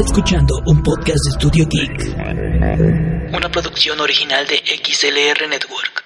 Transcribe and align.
escuchando 0.00 0.54
un 0.66 0.82
podcast 0.82 1.18
de 1.26 1.32
Studio 1.32 1.66
Geek. 1.68 3.34
Una 3.34 3.50
producción 3.50 4.00
original 4.00 4.46
de 4.46 4.56
XLR 4.56 5.48
Network. 5.48 6.04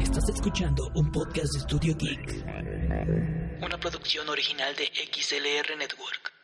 Estás 0.00 0.28
escuchando 0.34 0.90
un 0.94 1.12
podcast 1.12 1.54
de 1.54 1.60
Studio 1.60 1.94
Geek. 1.96 2.44
Una 3.62 3.78
producción 3.78 4.28
original 4.28 4.74
de 4.74 4.86
XLR 4.86 5.76
Network. 5.78 6.35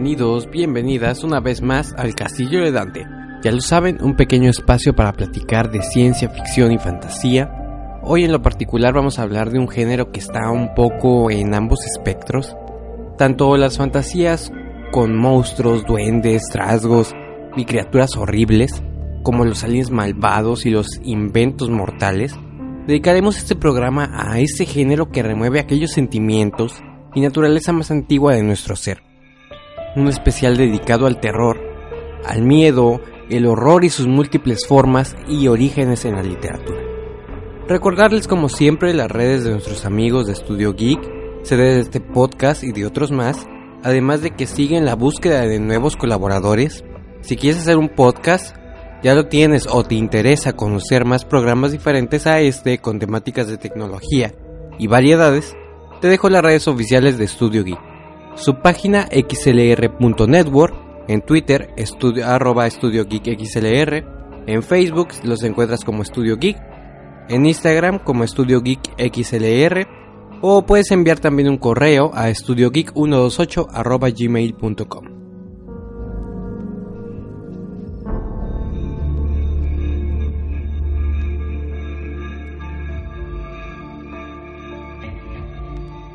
Bienvenidos, 0.00 0.50
bienvenidas 0.50 1.24
una 1.24 1.40
vez 1.40 1.60
más 1.60 1.92
al 1.98 2.14
Castillo 2.14 2.62
de 2.62 2.72
Dante. 2.72 3.06
Ya 3.42 3.52
lo 3.52 3.60
saben, 3.60 4.02
un 4.02 4.16
pequeño 4.16 4.48
espacio 4.48 4.96
para 4.96 5.12
platicar 5.12 5.70
de 5.70 5.82
ciencia 5.82 6.30
ficción 6.30 6.72
y 6.72 6.78
fantasía. 6.78 7.52
Hoy 8.02 8.24
en 8.24 8.32
lo 8.32 8.40
particular 8.40 8.94
vamos 8.94 9.18
a 9.18 9.24
hablar 9.24 9.50
de 9.50 9.58
un 9.58 9.68
género 9.68 10.10
que 10.10 10.20
está 10.20 10.50
un 10.50 10.74
poco 10.74 11.30
en 11.30 11.52
ambos 11.52 11.84
espectros. 11.84 12.56
Tanto 13.18 13.58
las 13.58 13.76
fantasías 13.76 14.50
con 14.90 15.14
monstruos, 15.18 15.84
duendes, 15.84 16.44
trasgos 16.50 17.14
y 17.54 17.66
criaturas 17.66 18.16
horribles, 18.16 18.82
como 19.22 19.44
los 19.44 19.64
aliens 19.64 19.90
malvados 19.90 20.64
y 20.64 20.70
los 20.70 20.98
inventos 21.04 21.68
mortales, 21.68 22.34
dedicaremos 22.86 23.36
este 23.36 23.54
programa 23.54 24.10
a 24.14 24.40
ese 24.40 24.64
género 24.64 25.10
que 25.10 25.22
remueve 25.22 25.60
aquellos 25.60 25.90
sentimientos 25.90 26.82
y 27.14 27.20
naturaleza 27.20 27.74
más 27.74 27.90
antigua 27.90 28.34
de 28.34 28.42
nuestro 28.42 28.76
ser 28.76 29.09
un 29.96 30.08
especial 30.08 30.56
dedicado 30.56 31.06
al 31.06 31.20
terror, 31.20 31.60
al 32.24 32.42
miedo, 32.42 33.00
el 33.28 33.46
horror 33.46 33.84
y 33.84 33.90
sus 33.90 34.06
múltiples 34.06 34.66
formas 34.66 35.16
y 35.28 35.48
orígenes 35.48 36.04
en 36.04 36.16
la 36.16 36.22
literatura. 36.22 36.80
Recordarles 37.68 38.26
como 38.26 38.48
siempre 38.48 38.92
las 38.94 39.10
redes 39.10 39.44
de 39.44 39.52
nuestros 39.52 39.84
amigos 39.84 40.26
de 40.26 40.34
Studio 40.34 40.74
Geek, 40.74 41.00
sede 41.42 41.74
de 41.74 41.80
este 41.80 42.00
podcast 42.00 42.64
y 42.64 42.72
de 42.72 42.86
otros 42.86 43.12
más, 43.12 43.46
además 43.82 44.22
de 44.22 44.32
que 44.32 44.46
siguen 44.46 44.84
la 44.84 44.96
búsqueda 44.96 45.42
de 45.42 45.60
nuevos 45.60 45.96
colaboradores. 45.96 46.84
Si 47.20 47.36
quieres 47.36 47.60
hacer 47.60 47.76
un 47.76 47.88
podcast, 47.88 48.56
ya 49.02 49.14
lo 49.14 49.28
tienes 49.28 49.68
o 49.70 49.84
te 49.84 49.94
interesa 49.94 50.54
conocer 50.54 51.04
más 51.04 51.24
programas 51.24 51.72
diferentes 51.72 52.26
a 52.26 52.40
este 52.40 52.78
con 52.78 52.98
temáticas 52.98 53.46
de 53.46 53.56
tecnología 53.56 54.34
y 54.78 54.88
variedades, 54.88 55.56
te 56.00 56.08
dejo 56.08 56.28
las 56.28 56.42
redes 56.42 56.66
oficiales 56.66 57.18
de 57.18 57.28
Studio 57.28 57.62
Geek 57.62 57.89
su 58.36 58.56
página 58.56 59.08
xlr.network, 59.10 60.74
en 61.08 61.22
Twitter 61.22 61.70
estudio, 61.76 62.26
arroba 62.26 62.68
en 64.46 64.62
Facebook 64.62 65.08
los 65.24 65.42
encuentras 65.42 65.84
como 65.84 66.02
Estudio 66.02 66.36
Geek, 66.36 66.56
en 67.28 67.46
Instagram 67.46 67.98
como 67.98 68.24
Estudio 68.24 68.60
Geek 68.60 68.80
XLR, 68.98 69.86
o 70.40 70.64
puedes 70.64 70.90
enviar 70.90 71.18
también 71.18 71.48
un 71.48 71.58
correo 71.58 72.10
a 72.14 72.30
estudiogeek128 72.30 73.68
arroba 73.72 74.08
gmail.com. 74.10 75.19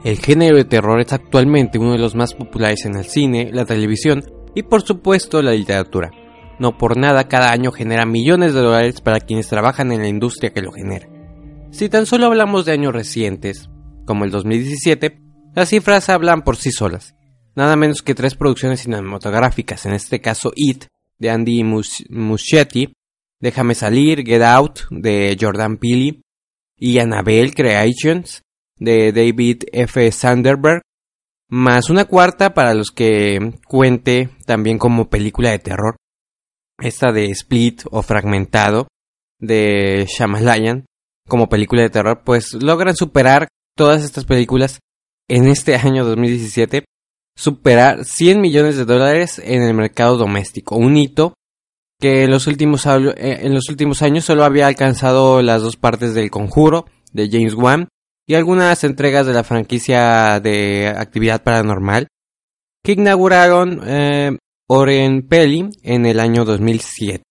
El 0.06 0.20
género 0.20 0.56
de 0.58 0.66
terror 0.66 1.02
es 1.02 1.12
actualmente 1.14 1.80
uno 1.80 1.94
de 1.94 1.98
los 1.98 2.14
más 2.14 2.36
populares 2.36 2.86
en 2.86 2.96
el 2.96 3.06
cine, 3.06 3.50
la 3.52 3.66
televisión 3.66 4.24
y 4.54 4.62
por 4.62 4.84
supuesto 4.84 5.42
la 5.42 5.52
literatura. 5.52 6.12
No 6.60 6.78
por 6.78 6.96
nada 6.96 7.28
cada 7.28 7.52
año 7.52 7.72
genera 7.72 8.06
millones 8.06 8.54
de 8.54 8.62
dólares 8.62 9.02
para 9.02 9.20
quienes 9.20 9.48
trabajan 9.48 9.92
en 9.92 10.04
la 10.04 10.08
industria 10.08 10.52
que 10.52 10.62
lo 10.62 10.72
genera. 10.72 11.10
Si 11.72 11.90
tan 11.90 12.06
solo 12.06 12.28
hablamos 12.28 12.66
de 12.66 12.74
años 12.74 12.94
recientes, 12.94 13.72
como 14.06 14.26
el 14.26 14.30
2017, 14.30 15.18
las 15.56 15.70
cifras 15.70 16.08
hablan 16.10 16.44
por 16.44 16.58
sí 16.58 16.72
solas. 16.72 17.16
Nada 17.56 17.76
menos 17.76 18.04
que 18.04 18.14
tres 18.14 18.36
producciones 18.36 18.82
cinematográficas, 18.82 19.88
en 19.88 19.94
este 19.94 20.22
caso 20.22 20.52
It, 20.56 20.86
de 21.18 21.32
Andy 21.32 21.64
Muschietti, 21.64 22.94
Déjame 23.40 23.74
salir, 23.74 24.24
Get 24.24 24.44
Out, 24.44 24.82
de 24.92 25.36
Jordan 25.40 25.78
Peele, 25.78 26.22
y 26.78 27.00
Annabelle 27.00 27.54
Creations, 27.54 28.45
de 28.78 29.12
David 29.12 29.64
F. 29.72 30.12
Sanderberg, 30.12 30.82
más 31.50 31.90
una 31.90 32.06
cuarta 32.06 32.54
para 32.54 32.74
los 32.74 32.92
que 32.92 33.54
cuente 33.68 34.30
también 34.46 34.78
como 34.78 35.10
película 35.10 35.52
de 35.52 35.60
terror, 35.60 35.96
esta 36.80 37.12
de 37.12 37.26
Split 37.32 37.84
o 37.92 38.02
Fragmentado 38.02 38.88
de 39.40 40.06
Shyamalan 40.08 40.86
como 41.28 41.50
película 41.50 41.82
de 41.82 41.90
terror, 41.90 42.22
pues 42.24 42.54
logran 42.54 42.96
superar 42.96 43.48
todas 43.76 44.04
estas 44.04 44.26
películas 44.26 44.80
en 45.28 45.48
este 45.48 45.76
año 45.76 46.06
2017, 46.06 46.86
superar 47.36 48.06
100 48.06 48.42
millones 48.42 48.78
de 48.78 48.86
dólares 48.86 49.40
en 49.44 49.64
el 49.64 49.74
mercado 49.74 50.18
doméstico, 50.18 50.76
un 50.76 50.98
hito 50.98 51.34
que 52.00 52.24
en 52.24 52.32
los 52.32 52.48
últimos, 52.48 52.86
eh, 52.86 53.14
en 53.42 53.54
los 53.54 53.70
últimos 53.70 54.02
años 54.02 54.26
solo 54.26 54.44
había 54.44 54.68
alcanzado 54.68 55.42
las 55.42 55.62
dos 55.62 55.78
partes 55.78 56.14
del 56.14 56.30
conjuro 56.30 56.86
de 57.14 57.30
James 57.32 57.54
Wan 57.54 57.88
y 58.28 58.36
algunas 58.36 58.84
entregas 58.84 59.26
de 59.26 59.34
la 59.34 59.44
franquicia 59.44 60.40
de 60.40 60.88
actividad 60.88 61.44
paranormal 61.44 62.08
que 62.84 62.94
inauguraron 62.94 63.82
eh, 63.86 64.38
Oren 64.68 65.28
Peli 65.28 65.70
en 65.84 66.06
el 66.06 66.20
año 66.20 66.46
2007. 66.46 67.24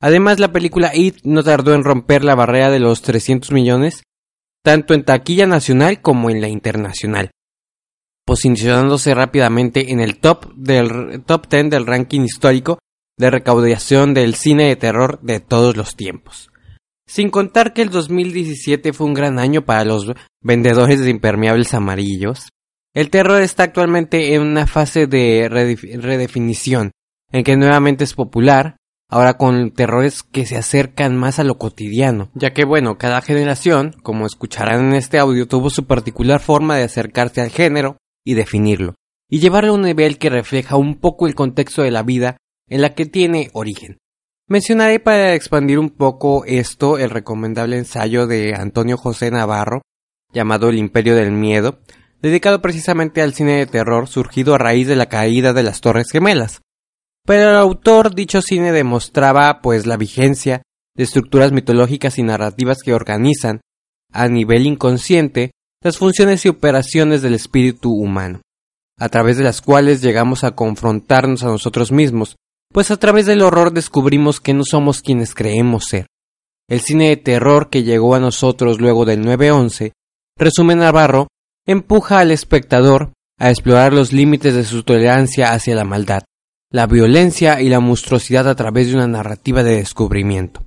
Además, 0.00 0.38
la 0.38 0.52
película 0.52 0.94
It 0.94 1.18
no 1.24 1.42
tardó 1.42 1.74
en 1.74 1.84
romper 1.84 2.24
la 2.24 2.34
barrera 2.34 2.70
de 2.70 2.80
los 2.80 3.02
300 3.02 3.52
millones, 3.52 4.02
tanto 4.64 4.94
en 4.94 5.04
taquilla 5.04 5.46
nacional 5.46 6.00
como 6.00 6.28
en 6.28 6.40
la 6.40 6.48
internacional, 6.48 7.30
posicionándose 8.26 9.14
rápidamente 9.14 9.92
en 9.92 10.00
el 10.00 10.18
top 10.18 10.52
del 10.54 11.22
top 11.24 11.48
10 11.48 11.70
del 11.70 11.86
ranking 11.86 12.22
histórico 12.22 12.78
de 13.18 13.30
recaudación 13.30 14.14
del 14.14 14.34
cine 14.34 14.68
de 14.68 14.76
terror 14.76 15.20
de 15.22 15.40
todos 15.40 15.76
los 15.76 15.94
tiempos. 15.94 16.51
Sin 17.06 17.30
contar 17.30 17.72
que 17.72 17.82
el 17.82 17.90
2017 17.90 18.92
fue 18.92 19.06
un 19.06 19.14
gran 19.14 19.38
año 19.38 19.64
para 19.64 19.84
los 19.84 20.12
vendedores 20.40 21.00
de 21.00 21.10
impermeables 21.10 21.74
amarillos. 21.74 22.48
El 22.94 23.10
terror 23.10 23.40
está 23.40 23.64
actualmente 23.64 24.34
en 24.34 24.42
una 24.42 24.66
fase 24.66 25.06
de 25.06 25.48
redefinición, 25.48 26.92
en 27.30 27.44
que 27.44 27.56
nuevamente 27.56 28.04
es 28.04 28.14
popular, 28.14 28.76
ahora 29.08 29.36
con 29.36 29.72
terrores 29.72 30.22
que 30.22 30.46
se 30.46 30.56
acercan 30.56 31.16
más 31.16 31.38
a 31.38 31.44
lo 31.44 31.58
cotidiano, 31.58 32.30
ya 32.34 32.52
que 32.52 32.64
bueno, 32.64 32.98
cada 32.98 33.20
generación, 33.20 33.94
como 34.02 34.26
escucharán 34.26 34.86
en 34.86 34.94
este 34.94 35.18
audio, 35.18 35.48
tuvo 35.48 35.70
su 35.70 35.86
particular 35.86 36.40
forma 36.40 36.76
de 36.76 36.84
acercarse 36.84 37.40
al 37.40 37.50
género 37.50 37.96
y 38.24 38.34
definirlo, 38.34 38.94
y 39.28 39.40
llevarlo 39.40 39.72
a 39.72 39.74
un 39.74 39.82
nivel 39.82 40.18
que 40.18 40.30
refleja 40.30 40.76
un 40.76 40.96
poco 40.96 41.26
el 41.26 41.34
contexto 41.34 41.82
de 41.82 41.90
la 41.90 42.02
vida 42.02 42.36
en 42.68 42.80
la 42.80 42.94
que 42.94 43.06
tiene 43.06 43.50
origen. 43.52 43.98
Mencionaré 44.52 45.00
para 45.00 45.32
expandir 45.32 45.78
un 45.78 45.88
poco 45.88 46.44
esto 46.44 46.98
el 46.98 47.08
recomendable 47.08 47.78
ensayo 47.78 48.26
de 48.26 48.54
Antonio 48.54 48.98
José 48.98 49.30
Navarro 49.30 49.80
llamado 50.30 50.68
El 50.68 50.76
Imperio 50.76 51.16
del 51.16 51.32
Miedo, 51.32 51.78
dedicado 52.20 52.60
precisamente 52.60 53.22
al 53.22 53.32
cine 53.32 53.56
de 53.56 53.66
terror 53.66 54.08
surgido 54.08 54.54
a 54.54 54.58
raíz 54.58 54.88
de 54.88 54.94
la 54.94 55.06
caída 55.06 55.54
de 55.54 55.62
las 55.62 55.80
Torres 55.80 56.10
Gemelas. 56.12 56.60
Pero 57.24 57.48
el 57.48 57.56
autor 57.56 58.14
dicho 58.14 58.42
cine 58.42 58.72
demostraba 58.72 59.62
pues 59.62 59.86
la 59.86 59.96
vigencia 59.96 60.60
de 60.96 61.04
estructuras 61.04 61.50
mitológicas 61.50 62.18
y 62.18 62.22
narrativas 62.22 62.82
que 62.84 62.92
organizan, 62.92 63.62
a 64.12 64.28
nivel 64.28 64.66
inconsciente, 64.66 65.52
las 65.82 65.96
funciones 65.96 66.44
y 66.44 66.50
operaciones 66.50 67.22
del 67.22 67.32
espíritu 67.32 67.90
humano, 67.90 68.42
a 68.98 69.08
través 69.08 69.38
de 69.38 69.44
las 69.44 69.62
cuales 69.62 70.02
llegamos 70.02 70.44
a 70.44 70.54
confrontarnos 70.54 71.42
a 71.42 71.46
nosotros 71.46 71.90
mismos, 71.90 72.36
pues 72.72 72.90
a 72.90 72.96
través 72.96 73.26
del 73.26 73.42
horror 73.42 73.72
descubrimos 73.72 74.40
que 74.40 74.54
no 74.54 74.64
somos 74.64 75.02
quienes 75.02 75.34
creemos 75.34 75.84
ser. 75.88 76.06
El 76.68 76.80
cine 76.80 77.10
de 77.10 77.16
terror 77.16 77.68
que 77.68 77.82
llegó 77.82 78.14
a 78.14 78.20
nosotros 78.20 78.80
luego 78.80 79.04
del 79.04 79.24
9-11, 79.24 79.92
resume 80.38 80.74
Navarro, 80.74 81.28
empuja 81.66 82.18
al 82.18 82.30
espectador 82.30 83.12
a 83.38 83.50
explorar 83.50 83.92
los 83.92 84.12
límites 84.12 84.54
de 84.54 84.64
su 84.64 84.82
tolerancia 84.82 85.52
hacia 85.52 85.74
la 85.74 85.84
maldad, 85.84 86.22
la 86.70 86.86
violencia 86.86 87.60
y 87.60 87.68
la 87.68 87.80
monstruosidad 87.80 88.48
a 88.48 88.54
través 88.54 88.88
de 88.88 88.94
una 88.94 89.06
narrativa 89.06 89.62
de 89.62 89.76
descubrimiento. 89.76 90.64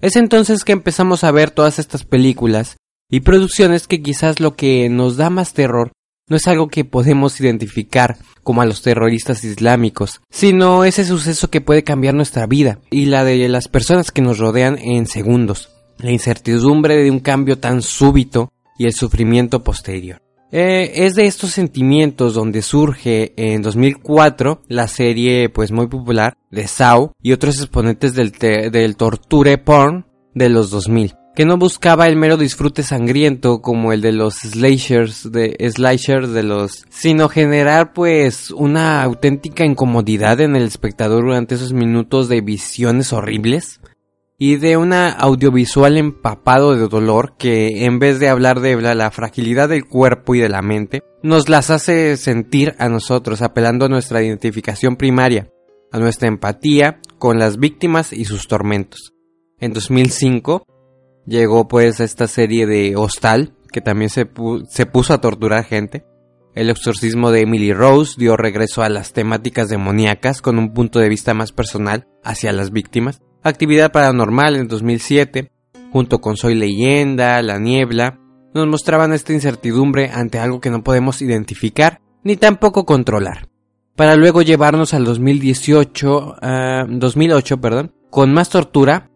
Es 0.00 0.16
entonces 0.16 0.64
que 0.64 0.72
empezamos 0.72 1.24
a 1.24 1.30
ver 1.30 1.50
todas 1.50 1.78
estas 1.78 2.04
películas 2.04 2.76
y 3.10 3.20
producciones 3.20 3.86
que 3.86 4.02
quizás 4.02 4.40
lo 4.40 4.56
que 4.56 4.88
nos 4.88 5.16
da 5.16 5.30
más 5.30 5.52
terror 5.52 5.92
no 6.28 6.36
es 6.36 6.46
algo 6.48 6.68
que 6.68 6.84
podemos 6.84 7.40
identificar 7.40 8.16
como 8.42 8.62
a 8.62 8.66
los 8.66 8.82
terroristas 8.82 9.44
islámicos, 9.44 10.20
sino 10.30 10.84
ese 10.84 11.04
suceso 11.04 11.50
que 11.50 11.60
puede 11.60 11.84
cambiar 11.84 12.14
nuestra 12.14 12.46
vida 12.46 12.78
y 12.90 13.06
la 13.06 13.24
de 13.24 13.48
las 13.48 13.68
personas 13.68 14.10
que 14.10 14.22
nos 14.22 14.38
rodean 14.38 14.78
en 14.78 15.06
segundos, 15.06 15.70
la 15.98 16.10
incertidumbre 16.10 16.96
de 16.96 17.10
un 17.10 17.20
cambio 17.20 17.58
tan 17.58 17.82
súbito 17.82 18.52
y 18.78 18.86
el 18.86 18.92
sufrimiento 18.92 19.62
posterior. 19.62 20.20
Eh, 20.52 21.04
es 21.04 21.16
de 21.16 21.26
estos 21.26 21.50
sentimientos 21.50 22.34
donde 22.34 22.62
surge 22.62 23.32
en 23.36 23.62
2004 23.62 24.62
la 24.68 24.86
serie 24.86 25.48
pues 25.48 25.72
muy 25.72 25.88
popular 25.88 26.36
de 26.52 26.68
Saw 26.68 27.10
y 27.20 27.32
otros 27.32 27.58
exponentes 27.58 28.14
del, 28.14 28.30
del 28.30 28.96
torture 28.96 29.58
porn 29.58 30.06
de 30.34 30.48
los 30.48 30.70
2000 30.70 31.16
que 31.36 31.44
no 31.44 31.58
buscaba 31.58 32.06
el 32.06 32.16
mero 32.16 32.38
disfrute 32.38 32.82
sangriento 32.82 33.60
como 33.60 33.92
el 33.92 34.00
de 34.00 34.10
los 34.10 34.36
slashers 34.36 35.30
de 35.30 35.54
slashers 35.70 36.32
de 36.32 36.42
los, 36.42 36.86
sino 36.88 37.28
generar 37.28 37.92
pues 37.92 38.50
una 38.50 39.02
auténtica 39.02 39.66
incomodidad 39.66 40.40
en 40.40 40.56
el 40.56 40.62
espectador 40.62 41.24
durante 41.24 41.54
esos 41.54 41.74
minutos 41.74 42.30
de 42.30 42.40
visiones 42.40 43.12
horribles 43.12 43.80
y 44.38 44.56
de 44.56 44.78
una 44.78 45.10
audiovisual 45.10 45.98
empapado 45.98 46.74
de 46.74 46.88
dolor 46.88 47.34
que 47.36 47.84
en 47.84 47.98
vez 47.98 48.18
de 48.18 48.30
hablar 48.30 48.60
de 48.60 48.80
la, 48.80 49.10
fragilidad 49.10 49.68
del 49.68 49.84
cuerpo 49.84 50.34
y 50.34 50.40
de 50.40 50.48
la 50.48 50.62
mente, 50.62 51.02
nos 51.22 51.50
las 51.50 51.68
hace 51.68 52.16
sentir 52.16 52.74
a 52.78 52.88
nosotros 52.88 53.42
apelando 53.42 53.84
a 53.84 53.90
nuestra 53.90 54.22
identificación 54.22 54.96
primaria, 54.96 55.50
a 55.92 55.98
nuestra 55.98 56.28
empatía 56.28 57.00
con 57.18 57.38
las 57.38 57.58
víctimas 57.58 58.14
y 58.14 58.24
sus 58.24 58.48
tormentos. 58.48 59.12
En 59.58 59.74
2005, 59.74 60.64
llegó 61.26 61.68
pues 61.68 62.00
esta 62.00 62.26
serie 62.26 62.66
de 62.66 62.96
Hostal, 62.96 63.54
que 63.70 63.80
también 63.80 64.10
se, 64.10 64.28
se 64.68 64.86
puso 64.86 65.12
a 65.12 65.20
torturar 65.20 65.64
gente. 65.64 66.04
El 66.54 66.70
exorcismo 66.70 67.30
de 67.30 67.42
Emily 67.42 67.72
Rose 67.72 68.14
dio 68.16 68.36
regreso 68.36 68.82
a 68.82 68.88
las 68.88 69.12
temáticas 69.12 69.68
demoníacas 69.68 70.40
con 70.40 70.58
un 70.58 70.72
punto 70.72 70.98
de 70.98 71.10
vista 71.10 71.34
más 71.34 71.52
personal 71.52 72.06
hacia 72.24 72.52
las 72.52 72.70
víctimas. 72.70 73.20
Actividad 73.42 73.92
Paranormal 73.92 74.56
en 74.56 74.66
2007, 74.66 75.50
junto 75.92 76.20
con 76.20 76.36
Soy 76.36 76.54
Leyenda, 76.54 77.42
La 77.42 77.58
Niebla, 77.58 78.18
nos 78.54 78.66
mostraban 78.66 79.12
esta 79.12 79.34
incertidumbre 79.34 80.10
ante 80.10 80.38
algo 80.38 80.60
que 80.60 80.70
no 80.70 80.82
podemos 80.82 81.20
identificar 81.20 82.00
ni 82.24 82.36
tampoco 82.36 82.86
controlar. 82.86 83.48
Para 83.94 84.16
luego 84.16 84.42
llevarnos 84.42 84.94
al 84.94 85.04
2018, 85.04 86.36
2008, 86.88 87.54
ah, 87.54 87.60
perdón, 87.60 87.94
con 88.10 88.32
más 88.32 88.48
tortura, 88.50 89.10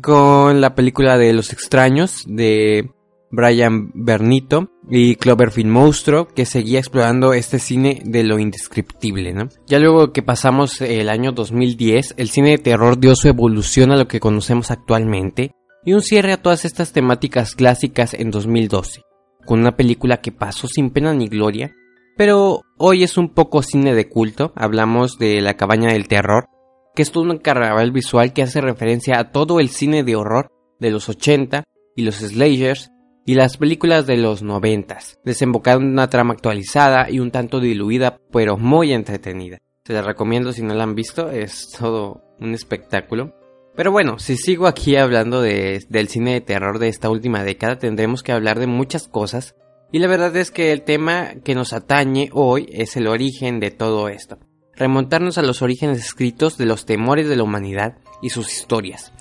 con 0.00 0.60
la 0.60 0.74
película 0.74 1.18
de 1.18 1.32
Los 1.32 1.52
extraños 1.52 2.24
de 2.26 2.90
Brian 3.32 3.90
Bernito 3.94 4.70
y 4.88 5.16
Cloverfield 5.16 5.70
Monstruo 5.70 6.28
que 6.28 6.44
seguía 6.44 6.78
explorando 6.78 7.32
este 7.32 7.58
cine 7.58 8.02
de 8.04 8.24
lo 8.24 8.38
indescriptible, 8.38 9.32
¿no? 9.32 9.48
Ya 9.66 9.78
luego 9.78 10.12
que 10.12 10.22
pasamos 10.22 10.80
el 10.82 11.08
año 11.08 11.32
2010, 11.32 12.14
el 12.18 12.28
cine 12.28 12.50
de 12.50 12.58
terror 12.58 12.98
dio 12.98 13.16
su 13.16 13.28
evolución 13.28 13.90
a 13.90 13.96
lo 13.96 14.06
que 14.06 14.20
conocemos 14.20 14.70
actualmente 14.70 15.52
y 15.84 15.94
un 15.94 16.02
cierre 16.02 16.32
a 16.32 16.42
todas 16.42 16.64
estas 16.64 16.92
temáticas 16.92 17.54
clásicas 17.54 18.14
en 18.14 18.30
2012, 18.30 19.00
con 19.46 19.60
una 19.60 19.76
película 19.76 20.20
que 20.20 20.30
pasó 20.30 20.68
sin 20.68 20.90
pena 20.90 21.14
ni 21.14 21.26
gloria, 21.26 21.72
pero 22.16 22.60
hoy 22.76 23.02
es 23.02 23.16
un 23.16 23.30
poco 23.30 23.62
cine 23.62 23.94
de 23.94 24.08
culto, 24.08 24.52
hablamos 24.54 25.18
de 25.18 25.40
La 25.40 25.54
cabaña 25.54 25.92
del 25.92 26.06
terror, 26.06 26.44
que 26.94 27.02
es 27.02 27.12
todo 27.12 27.24
un 27.24 27.38
carnaval 27.38 27.90
visual 27.92 28.32
que 28.32 28.42
hace 28.42 28.60
referencia 28.60 29.18
a 29.18 29.30
todo 29.30 29.60
el 29.60 29.68
cine 29.68 30.04
de 30.04 30.16
horror 30.16 30.50
de 30.78 30.90
los 30.90 31.08
80 31.08 31.64
y 31.96 32.02
los 32.02 32.16
slashers 32.16 32.90
y 33.24 33.34
las 33.34 33.56
películas 33.56 34.06
de 34.06 34.16
los 34.16 34.42
90, 34.42 34.98
desembocando 35.24 35.84
en 35.84 35.92
una 35.92 36.10
trama 36.10 36.34
actualizada 36.34 37.08
y 37.08 37.20
un 37.20 37.30
tanto 37.30 37.60
diluida, 37.60 38.18
pero 38.32 38.56
muy 38.56 38.92
entretenida. 38.92 39.58
Se 39.84 39.92
la 39.92 40.02
recomiendo 40.02 40.52
si 40.52 40.62
no 40.62 40.74
la 40.74 40.84
han 40.84 40.94
visto, 40.94 41.30
es 41.30 41.70
todo 41.78 42.22
un 42.40 42.54
espectáculo. 42.54 43.34
Pero 43.74 43.90
bueno, 43.90 44.18
si 44.18 44.36
sigo 44.36 44.66
aquí 44.66 44.96
hablando 44.96 45.40
de, 45.40 45.84
del 45.88 46.08
cine 46.08 46.34
de 46.34 46.40
terror 46.40 46.78
de 46.78 46.88
esta 46.88 47.10
última 47.10 47.42
década, 47.44 47.78
tendremos 47.78 48.22
que 48.22 48.32
hablar 48.32 48.58
de 48.58 48.66
muchas 48.66 49.08
cosas. 49.08 49.54
Y 49.92 49.98
la 49.98 50.08
verdad 50.08 50.36
es 50.36 50.50
que 50.50 50.72
el 50.72 50.82
tema 50.82 51.34
que 51.44 51.54
nos 51.54 51.72
atañe 51.72 52.28
hoy 52.32 52.68
es 52.72 52.96
el 52.96 53.06
origen 53.06 53.60
de 53.60 53.70
todo 53.70 54.08
esto 54.08 54.38
remontarnos 54.82 55.38
a 55.38 55.42
los 55.42 55.62
orígenes 55.62 55.98
escritos 55.98 56.58
de 56.58 56.66
los 56.66 56.84
temores 56.84 57.28
de 57.28 57.36
la 57.36 57.44
humanidad 57.44 57.98
y 58.20 58.30
sus 58.30 58.52
historias. 58.52 59.12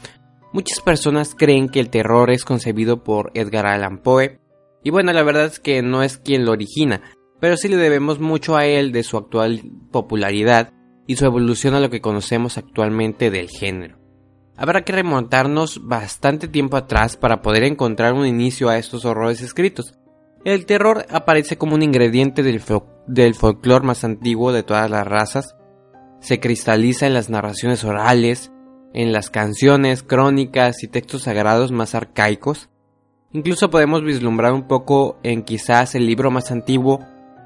Muchas 0.54 0.82
personas 0.82 1.36
creen 1.36 1.70
que 1.70 1.80
el 1.80 1.90
terror 1.90 2.32
es 2.32 2.44
concebido 2.44 3.04
por 3.04 3.32
Edgar 3.36 3.68
Allan 3.68 4.00
Poe, 4.00 4.40
y 4.84 4.90
bueno, 4.90 5.14
la 5.14 5.24
verdad 5.24 5.46
es 5.46 5.60
que 5.60 5.82
no 5.82 6.02
es 6.04 6.18
quien 6.18 6.46
lo 6.46 6.52
origina, 6.52 7.02
pero 7.40 7.56
sí 7.58 7.68
le 7.68 7.78
debemos 7.78 8.20
mucho 8.20 8.58
a 8.58 8.66
él 8.66 8.92
de 8.92 9.04
su 9.04 9.18
actual 9.18 9.62
popularidad 9.92 10.74
y 11.06 11.16
su 11.16 11.26
evolución 11.26 11.76
a 11.76 11.80
lo 11.80 11.90
que 11.90 12.02
conocemos 12.02 12.58
actualmente 12.58 13.30
del 13.30 13.50
género. 13.50 13.98
Habrá 14.58 14.84
que 14.84 14.92
remontarnos 14.92 15.88
bastante 15.88 16.48
tiempo 16.48 16.78
atrás 16.78 17.18
para 17.18 17.42
poder 17.42 17.64
encontrar 17.64 18.14
un 18.14 18.26
inicio 18.26 18.70
a 18.70 18.78
estos 18.78 19.06
horrores 19.06 19.42
escritos. 19.42 19.94
El 20.44 20.66
terror 20.66 21.06
aparece 21.10 21.58
como 21.58 21.76
un 21.76 21.84
ingrediente 21.84 22.42
del, 22.42 22.60
folclore 23.36 23.86
más 23.86 24.04
antiguo 24.04 24.52
de 24.52 24.64
todas 24.64 24.90
las 24.90 25.06
razas, 25.06 25.56
se 26.20 26.40
cristaliza 26.40 27.06
en 27.06 27.14
las 27.14 27.30
narraciones 27.30 27.84
orales, 27.84 28.52
en 28.94 29.12
las 29.12 29.30
canciones, 29.30 30.02
crónicas 30.02 30.84
y 30.84 30.88
textos 30.88 31.24
sagrados 31.24 31.72
más 31.72 31.94
arcaicos. 31.94 32.70
Incluso 33.34 33.70
podemos 33.70 34.04
vislumbrar 34.04 34.54
un 34.54 34.68
poco 34.68 35.20
en 35.24 35.44
quizás 35.44 35.94
el 35.94 36.08
libro 36.08 36.32
más 36.32 36.52
antiguo 36.52 37.00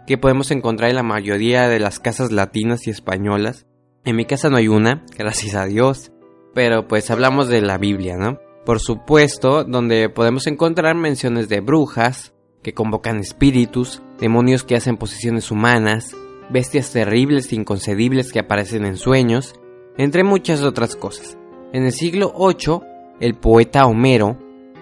que 0.07 0.17
podemos 0.17 0.51
encontrar 0.51 0.89
en 0.89 0.95
la 0.95 1.03
mayoría 1.03 1.67
de 1.67 1.79
las 1.79 1.99
casas 1.99 2.31
latinas 2.31 2.87
y 2.87 2.91
españolas. 2.91 3.65
En 4.05 4.15
mi 4.15 4.25
casa 4.25 4.49
no 4.49 4.57
hay 4.57 4.69
una, 4.69 5.03
gracias 5.17 5.55
a 5.55 5.65
Dios, 5.65 6.11
pero 6.53 6.87
pues 6.87 7.11
hablamos 7.11 7.49
de 7.49 7.61
la 7.61 7.77
Biblia, 7.77 8.15
¿no? 8.15 8.39
Por 8.65 8.79
supuesto, 8.79 9.63
donde 9.63 10.09
podemos 10.09 10.47
encontrar 10.47 10.95
menciones 10.95 11.49
de 11.49 11.59
brujas, 11.59 12.34
que 12.65 12.73
convocan 12.73 13.19
espíritus, 13.19 14.01
demonios 14.19 14.63
que 14.63 14.75
hacen 14.75 14.97
posiciones 14.97 15.51
humanas, 15.51 16.15
bestias 16.49 16.91
terribles 16.91 17.51
e 17.51 17.55
inconcebibles 17.57 18.33
que 18.33 18.39
aparecen 18.39 18.85
en 18.85 18.97
sueños, 18.97 19.53
entre 19.99 20.23
muchas 20.23 20.63
otras 20.63 20.95
cosas. 20.95 21.37
En 21.73 21.83
el 21.83 21.91
siglo 21.91 22.33
VIII, 22.35 22.79
el 23.19 23.35
poeta 23.35 23.85
Homero 23.85 24.39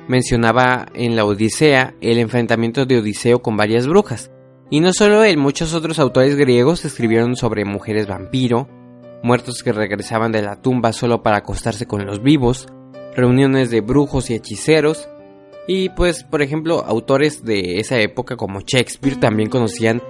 mencionaba 0.08 0.86
en 0.94 1.18
la 1.18 1.26
Odisea 1.26 1.94
el 2.00 2.20
enfrentamiento 2.20 2.86
de 2.86 3.00
Odiseo 3.00 3.42
con 3.42 3.58
varias 3.58 3.86
brujas. 3.86 4.32
Y 4.70 4.80
no 4.80 4.94
solo 4.94 5.26
él, 5.26 5.38
muchos 5.38 5.74
otros 5.74 6.00
autores 6.00 6.38
griegos 6.38 6.86
escribieron 6.86 7.36
sobre 7.36 7.66
mujeres 7.66 8.08
vampiro, 8.08 8.70
muertos 9.24 9.62
que 9.62 9.74
regresaban 9.74 10.32
de 10.32 10.42
la 10.42 10.62
tumba 10.62 10.94
solo 10.94 11.22
para 11.22 11.40
acostarse 11.40 11.86
con 11.86 12.06
los 12.06 12.24
vivos, 12.24 12.66
reuniones 13.14 13.72
de 13.72 13.82
brujos 13.82 14.30
y 14.30 14.36
hechiceros, 14.36 15.10
y 15.68 15.90
pues, 15.90 16.24
por 16.24 16.42
ejemplo, 16.42 16.84
autores 16.86 17.44
de 17.44 17.78
esa 17.78 18.00
época 18.00 18.36
como 18.36 18.62
Shakespeare 18.62 19.20
también 19.20 19.50
conocían 19.50 20.02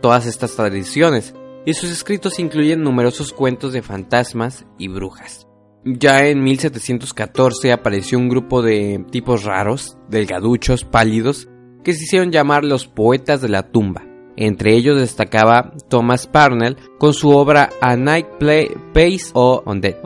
todas 0.00 0.26
estas 0.26 0.56
tradiciones, 0.56 1.34
y 1.64 1.74
sus 1.74 1.90
escritos 1.90 2.38
incluyen 2.38 2.82
numerosos 2.82 3.32
cuentos 3.32 3.72
de 3.72 3.82
fantasmas 3.82 4.66
y 4.78 4.88
brujas. 4.88 5.46
Ya 5.84 6.26
en 6.26 6.42
1714 6.42 7.72
apareció 7.72 8.18
un 8.18 8.28
grupo 8.28 8.62
de 8.62 9.04
tipos 9.10 9.44
raros, 9.44 9.96
delgaduchos, 10.08 10.84
pálidos, 10.84 11.48
que 11.82 11.92
se 11.94 12.04
hicieron 12.04 12.30
llamar 12.30 12.64
los 12.64 12.86
poetas 12.86 13.40
de 13.40 13.48
la 13.48 13.70
tumba. 13.70 14.04
Entre 14.36 14.74
ellos 14.74 14.98
destacaba 14.98 15.72
Thomas 15.90 16.26
Parnell 16.26 16.76
con 16.98 17.12
su 17.12 17.30
obra 17.30 17.68
A 17.80 17.96
Night 17.96 18.26
Play, 18.38 18.70
Pace 18.94 19.30
o 19.34 19.62
Undead, 19.66 19.96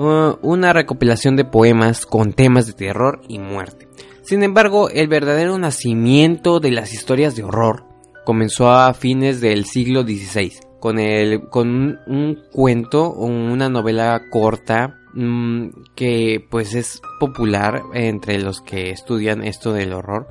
una 0.43 0.73
recopilación 0.73 1.37
de 1.37 1.45
poemas 1.45 2.07
con 2.07 2.33
temas 2.33 2.67
de 2.67 2.73
terror 2.73 3.21
y 3.29 3.39
muerte. 3.39 3.87
Sin 4.27 4.43
embargo, 4.43 4.91
el 4.91 5.07
verdadero 5.07 5.57
nacimiento 5.57 6.59
de 6.59 6.73
las 6.73 6.93
historias 6.93 7.37
de 7.37 7.45
horror 7.45 7.85
comenzó 8.25 8.73
a 8.73 8.93
fines 8.93 9.41
del 9.41 9.67
siglo 9.67 10.03
XVI, 10.03 10.53
con, 10.81 10.99
el, 10.99 11.49
con 11.49 12.01
un, 12.09 12.43
cuento 12.51 13.05
o 13.05 13.27
una 13.27 13.69
novela 13.69 14.21
corta 14.29 14.99
mm, 15.15 15.69
que 15.95 16.45
pues 16.51 16.75
es 16.75 17.01
popular 17.21 17.85
entre 17.95 18.41
los 18.41 18.61
que 18.63 18.91
estudian 18.91 19.45
esto 19.45 19.73
del 19.73 19.93
horror. 19.93 20.27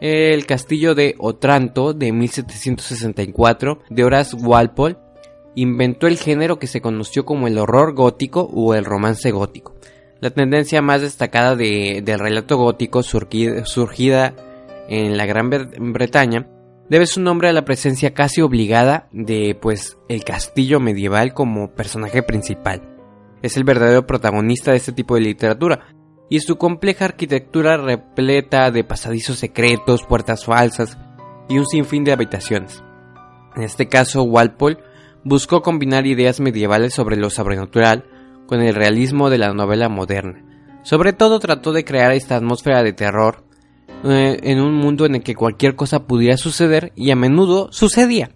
El 0.00 0.46
castillo 0.46 0.94
de 0.94 1.14
Otranto 1.18 1.92
de 1.92 2.12
1764 2.12 3.80
de 3.90 4.04
Horace 4.04 4.34
Walpole 4.34 4.96
inventó 5.54 6.06
el 6.06 6.16
género 6.16 6.58
que 6.58 6.68
se 6.68 6.80
conoció 6.80 7.26
como 7.26 7.48
el 7.48 7.58
horror 7.58 7.94
gótico 7.94 8.48
o 8.50 8.72
el 8.72 8.86
romance 8.86 9.30
gótico. 9.30 9.74
La 10.20 10.30
tendencia 10.30 10.80
más 10.80 11.02
destacada 11.02 11.56
del 11.56 12.18
relato 12.18 12.56
gótico 12.56 13.02
surgida 13.02 14.34
en 14.88 15.16
la 15.16 15.26
Gran 15.26 15.50
Bretaña 15.50 16.48
debe 16.88 17.06
su 17.06 17.20
nombre 17.20 17.48
a 17.48 17.52
la 17.52 17.64
presencia 17.64 18.14
casi 18.14 18.40
obligada 18.40 19.08
de 19.12 19.58
pues 19.60 19.98
el 20.08 20.24
castillo 20.24 20.80
medieval 20.80 21.34
como 21.34 21.74
personaje 21.74 22.22
principal. 22.22 22.80
Es 23.42 23.58
el 23.58 23.64
verdadero 23.64 24.06
protagonista 24.06 24.70
de 24.70 24.78
este 24.78 24.92
tipo 24.92 25.16
de 25.16 25.20
literatura 25.20 25.88
y 26.30 26.40
su 26.40 26.56
compleja 26.56 27.04
arquitectura 27.04 27.76
repleta 27.76 28.70
de 28.70 28.84
pasadizos 28.84 29.38
secretos, 29.38 30.04
puertas 30.04 30.46
falsas 30.46 30.96
y 31.48 31.58
un 31.58 31.66
sinfín 31.66 32.04
de 32.04 32.12
habitaciones. 32.12 32.82
En 33.54 33.62
este 33.62 33.88
caso, 33.88 34.22
Walpole 34.22 34.78
buscó 35.24 35.60
combinar 35.60 36.06
ideas 36.06 36.40
medievales 36.40 36.94
sobre 36.94 37.16
lo 37.16 37.28
sobrenatural 37.28 38.04
con 38.46 38.60
el 38.62 38.74
realismo 38.74 39.30
de 39.30 39.38
la 39.38 39.52
novela 39.52 39.88
moderna. 39.88 40.42
Sobre 40.82 41.12
todo 41.12 41.40
trató 41.40 41.72
de 41.72 41.84
crear 41.84 42.12
esta 42.12 42.36
atmósfera 42.36 42.82
de 42.82 42.92
terror 42.92 43.44
eh, 44.04 44.38
en 44.42 44.60
un 44.60 44.74
mundo 44.74 45.04
en 45.04 45.16
el 45.16 45.22
que 45.22 45.34
cualquier 45.34 45.74
cosa 45.74 46.06
pudiera 46.06 46.36
suceder 46.36 46.92
y 46.94 47.10
a 47.10 47.16
menudo 47.16 47.72
sucedía. 47.72 48.30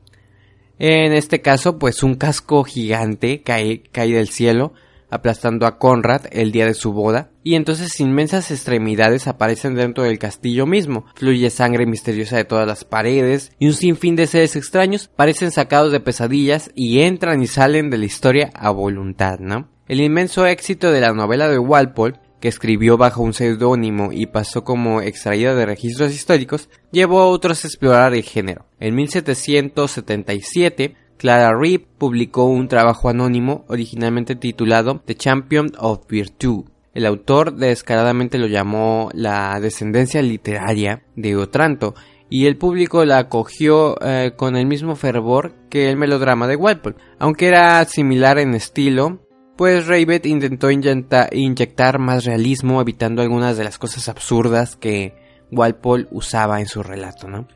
En 0.79 1.13
este 1.13 1.43
caso, 1.43 1.79
pues 1.79 2.03
un 2.03 2.15
casco 2.15 2.65
gigante 2.65 3.43
cae, 3.43 3.83
cae 3.93 4.15
del 4.15 4.31
cielo, 4.31 4.73
aplastando 5.11 5.67
a 5.67 5.79
Conrad 5.79 6.23
el 6.31 6.53
día 6.53 6.65
de 6.65 6.75
su 6.75 6.93
boda, 6.93 7.31
y 7.43 7.55
entonces 7.55 8.01
inmensas 8.01 8.51
extremidades 8.51 9.27
aparecen 9.27 9.75
dentro 9.75 10.05
del 10.05 10.19
castillo 10.19 10.67
mismo. 10.67 11.05
Fluye 11.17 11.51
sangre 11.51 11.85
misteriosa 11.85 12.37
de 12.37 12.45
todas 12.45 12.67
las 12.67 12.85
paredes, 12.85 13.53
y 13.59 13.67
un 13.67 13.75
sinfín 13.75 14.17
de 14.17 14.27
seres 14.27 14.57
extraños 14.57 15.09
parecen 15.15 15.51
sacados 15.51 15.93
de 15.93 16.01
pesadillas 16.01 16.71
y 16.75 17.01
entran 17.01 17.43
y 17.43 17.47
salen 17.47 17.91
de 17.91 17.99
la 17.99 18.07
historia 18.07 18.51
a 18.55 18.71
voluntad, 18.71 19.39
¿no? 19.39 19.69
El 19.91 20.01
inmenso 20.01 20.47
éxito 20.47 20.91
de 20.93 21.01
la 21.01 21.13
novela 21.13 21.49
de 21.49 21.59
Walpole 21.59 22.21
que 22.39 22.47
escribió 22.47 22.97
bajo 22.97 23.25
un 23.25 23.35
seudónimo 23.35 24.11
y 24.13 24.27
pasó 24.27 24.63
como 24.63 25.03
extraída 25.03 25.57
de 25.57 25.67
registros 25.67 26.15
históricos, 26.15 26.69
llevó 26.93 27.19
a 27.19 27.27
otros 27.27 27.65
a 27.65 27.67
explorar 27.67 28.15
el 28.15 28.23
género. 28.23 28.67
En 28.79 28.95
1777, 28.95 30.95
Clara 31.17 31.59
Reeve 31.59 31.89
publicó 31.99 32.45
un 32.45 32.69
trabajo 32.69 33.09
anónimo 33.09 33.65
originalmente 33.67 34.37
titulado 34.37 35.03
The 35.07 35.17
Champion 35.17 35.73
of 35.77 36.07
Virtue. 36.09 36.67
El 36.95 37.05
autor 37.05 37.57
descaradamente 37.57 38.39
lo 38.39 38.47
llamó 38.47 39.11
la 39.13 39.59
descendencia 39.59 40.23
literaria 40.23 41.03
de 41.17 41.35
Otranto 41.35 41.97
y 42.29 42.47
el 42.47 42.57
público 42.57 43.05
la 43.05 43.19
acogió 43.19 44.01
eh, 44.01 44.35
con 44.37 44.55
el 44.55 44.67
mismo 44.67 44.95
fervor 44.95 45.53
que 45.69 45.91
el 45.91 45.97
melodrama 45.97 46.47
de 46.47 46.55
Walpole, 46.55 46.95
aunque 47.19 47.49
era 47.49 47.85
similar 47.87 48.39
en 48.39 48.55
estilo. 48.55 49.27
Pues 49.61 49.87
Raybet 49.89 50.25
intentó 50.25 50.71
inyectar 50.71 51.99
más 51.99 52.25
realismo 52.25 52.81
evitando 52.81 53.21
algunas 53.21 53.59
de 53.59 53.65
las 53.65 53.77
cosas 53.77 54.09
absurdas 54.09 54.75
que 54.75 55.13
Walpole 55.51 56.09
usaba 56.13 56.61
en 56.61 56.67
su 56.67 56.83
relato, 56.83 57.29
¿no? 57.29 57.47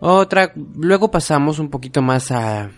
Otra, 0.00 0.54
luego 0.74 1.10
pasamos 1.10 1.58
un 1.58 1.68
poquito 1.68 2.00
más 2.00 2.30
a, 2.30 2.70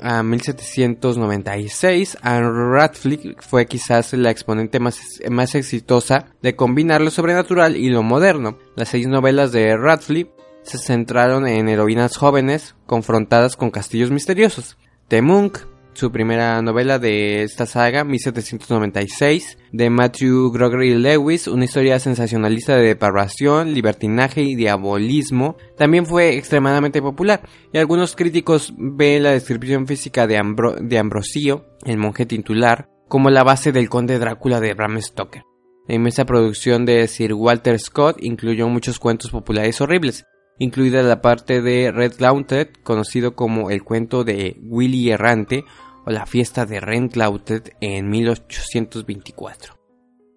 a 0.00 0.22
1796. 0.22 2.16
Anne 2.22 2.50
Radcliffe 2.50 3.36
fue 3.40 3.66
quizás 3.66 4.14
la 4.14 4.30
exponente 4.30 4.80
más, 4.80 4.98
más 5.28 5.54
exitosa 5.54 6.28
de 6.40 6.56
combinar 6.56 7.02
lo 7.02 7.10
sobrenatural 7.10 7.76
y 7.76 7.90
lo 7.90 8.02
moderno. 8.02 8.56
Las 8.74 8.88
seis 8.88 9.06
novelas 9.06 9.52
de 9.52 9.76
Radcliffe 9.76 10.32
se 10.62 10.78
centraron 10.78 11.46
en 11.46 11.68
heroínas 11.68 12.16
jóvenes 12.16 12.74
confrontadas 12.86 13.56
con 13.56 13.70
castillos 13.70 14.10
misteriosos. 14.10 14.78
The 15.08 15.20
Monk, 15.20 15.58
su 15.94 16.10
primera 16.10 16.60
novela 16.62 16.98
de 16.98 17.42
esta 17.42 17.66
saga, 17.66 18.04
1796, 18.04 19.58
de 19.72 19.90
Matthew 19.90 20.50
Gregory 20.52 20.94
Lewis, 20.94 21.46
una 21.46 21.64
historia 21.64 21.98
sensacionalista 21.98 22.76
de 22.76 22.86
depravación, 22.86 23.74
libertinaje 23.74 24.42
y 24.42 24.54
diabolismo, 24.54 25.56
también 25.76 26.06
fue 26.06 26.36
extremadamente 26.36 27.02
popular, 27.02 27.42
y 27.72 27.78
algunos 27.78 28.16
críticos 28.16 28.72
ven 28.76 29.22
la 29.22 29.32
descripción 29.32 29.86
física 29.86 30.26
de, 30.26 30.40
de 30.80 30.98
Ambrosio, 30.98 31.66
el 31.84 31.98
monje 31.98 32.26
titular, 32.26 32.88
como 33.08 33.30
la 33.30 33.44
base 33.44 33.72
del 33.72 33.88
conde 33.88 34.18
Drácula 34.18 34.60
de 34.60 34.74
Bram 34.74 35.00
Stoker. 35.00 35.42
La 35.88 35.96
inmensa 35.96 36.24
producción 36.24 36.86
de 36.86 37.06
Sir 37.08 37.34
Walter 37.34 37.78
Scott 37.78 38.16
incluyó 38.20 38.68
muchos 38.68 38.98
cuentos 38.98 39.30
populares 39.30 39.80
horribles, 39.80 40.24
incluida 40.58 41.02
la 41.02 41.20
parte 41.20 41.60
de 41.60 41.90
Red 41.90 42.14
Gauntlet, 42.18 42.80
conocido 42.82 43.34
como 43.34 43.70
el 43.70 43.82
cuento 43.82 44.22
de 44.22 44.56
Willy 44.62 45.10
Errante 45.10 45.64
o 46.04 46.10
la 46.10 46.26
fiesta 46.26 46.66
de 46.66 46.80
Gauntlet 46.80 47.76
en 47.80 48.08
1824. 48.08 49.74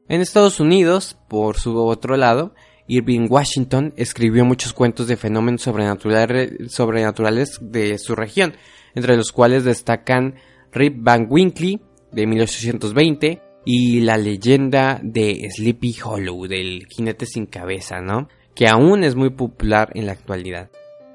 En 0.07 0.21
Estados 0.21 0.59
Unidos, 0.59 1.17
por 1.27 1.57
su 1.57 1.77
otro 1.77 2.17
lado, 2.17 2.53
Irving 2.87 3.27
Washington 3.29 3.93
escribió 3.97 4.45
muchos 4.45 4.73
cuentos 4.73 5.07
de 5.07 5.17
fenómenos 5.17 5.63
sobrenaturales 5.63 7.57
de 7.61 7.97
su 7.97 8.15
región, 8.15 8.53
entre 8.93 9.17
los 9.17 9.31
cuales 9.31 9.63
destacan 9.63 10.35
Rip 10.71 10.97
Van 10.99 11.27
Winkle 11.29 11.79
de 12.11 12.27
1820 12.27 13.41
y 13.65 14.01
la 14.01 14.17
leyenda 14.17 14.99
de 15.01 15.49
Sleepy 15.49 15.95
Hollow 16.03 16.47
del 16.47 16.85
jinete 16.87 17.25
sin 17.25 17.47
cabeza, 17.47 18.01
¿no? 18.01 18.27
que 18.55 18.67
aún 18.67 19.03
es 19.03 19.15
muy 19.15 19.29
popular 19.29 19.91
en 19.93 20.07
la 20.07 20.13
actualidad. 20.13 20.71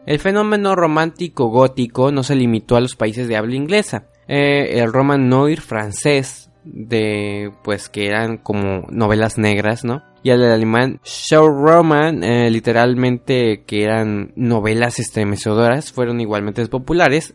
El 0.06 0.18
fenómeno 0.18 0.76
romántico 0.76 1.48
gótico 1.48 2.12
no 2.12 2.22
se 2.22 2.36
limitó 2.36 2.76
a 2.76 2.80
los 2.80 2.96
países 2.96 3.28
de 3.28 3.36
habla 3.36 3.56
inglesa. 3.56 4.09
Eh, 4.32 4.78
el 4.78 4.92
roman 4.92 5.28
noir 5.28 5.60
francés, 5.60 6.50
de 6.62 7.50
pues 7.64 7.88
que 7.88 8.06
eran 8.06 8.36
como 8.36 8.86
novelas 8.90 9.38
negras, 9.38 9.84
¿no? 9.84 10.04
Y 10.22 10.30
el 10.30 10.44
alemán 10.44 11.00
Showroman, 11.02 12.22
eh, 12.22 12.50
literalmente 12.50 13.64
que 13.66 13.82
eran 13.82 14.32
novelas 14.36 15.00
estremecedoras, 15.00 15.92
fueron 15.92 16.20
igualmente 16.20 16.64
populares. 16.68 17.34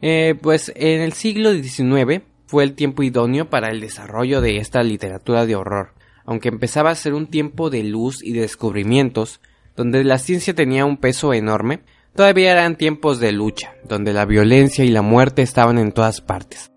Eh, 0.00 0.34
pues 0.40 0.72
en 0.74 1.02
el 1.02 1.12
siglo 1.12 1.52
XIX 1.52 2.22
fue 2.46 2.64
el 2.64 2.74
tiempo 2.74 3.02
idóneo 3.02 3.50
para 3.50 3.70
el 3.70 3.80
desarrollo 3.80 4.40
de 4.40 4.58
esta 4.58 4.82
literatura 4.82 5.44
de 5.44 5.56
horror 5.56 5.96
aunque 6.26 6.48
empezaba 6.48 6.90
a 6.90 6.96
ser 6.96 7.14
un 7.14 7.28
tiempo 7.28 7.70
de 7.70 7.84
luz 7.84 8.22
y 8.22 8.32
de 8.32 8.40
descubrimientos, 8.40 9.40
donde 9.76 10.02
la 10.04 10.18
ciencia 10.18 10.54
tenía 10.54 10.84
un 10.84 10.96
peso 10.96 11.32
enorme, 11.32 11.80
todavía 12.16 12.52
eran 12.52 12.76
tiempos 12.76 13.20
de 13.20 13.32
lucha, 13.32 13.74
donde 13.84 14.12
la 14.12 14.24
violencia 14.24 14.84
y 14.84 14.90
la 14.90 15.02
muerte 15.02 15.42
estaban 15.42 15.78
en 15.78 15.92
todas 15.92 16.20
partes. 16.20 16.72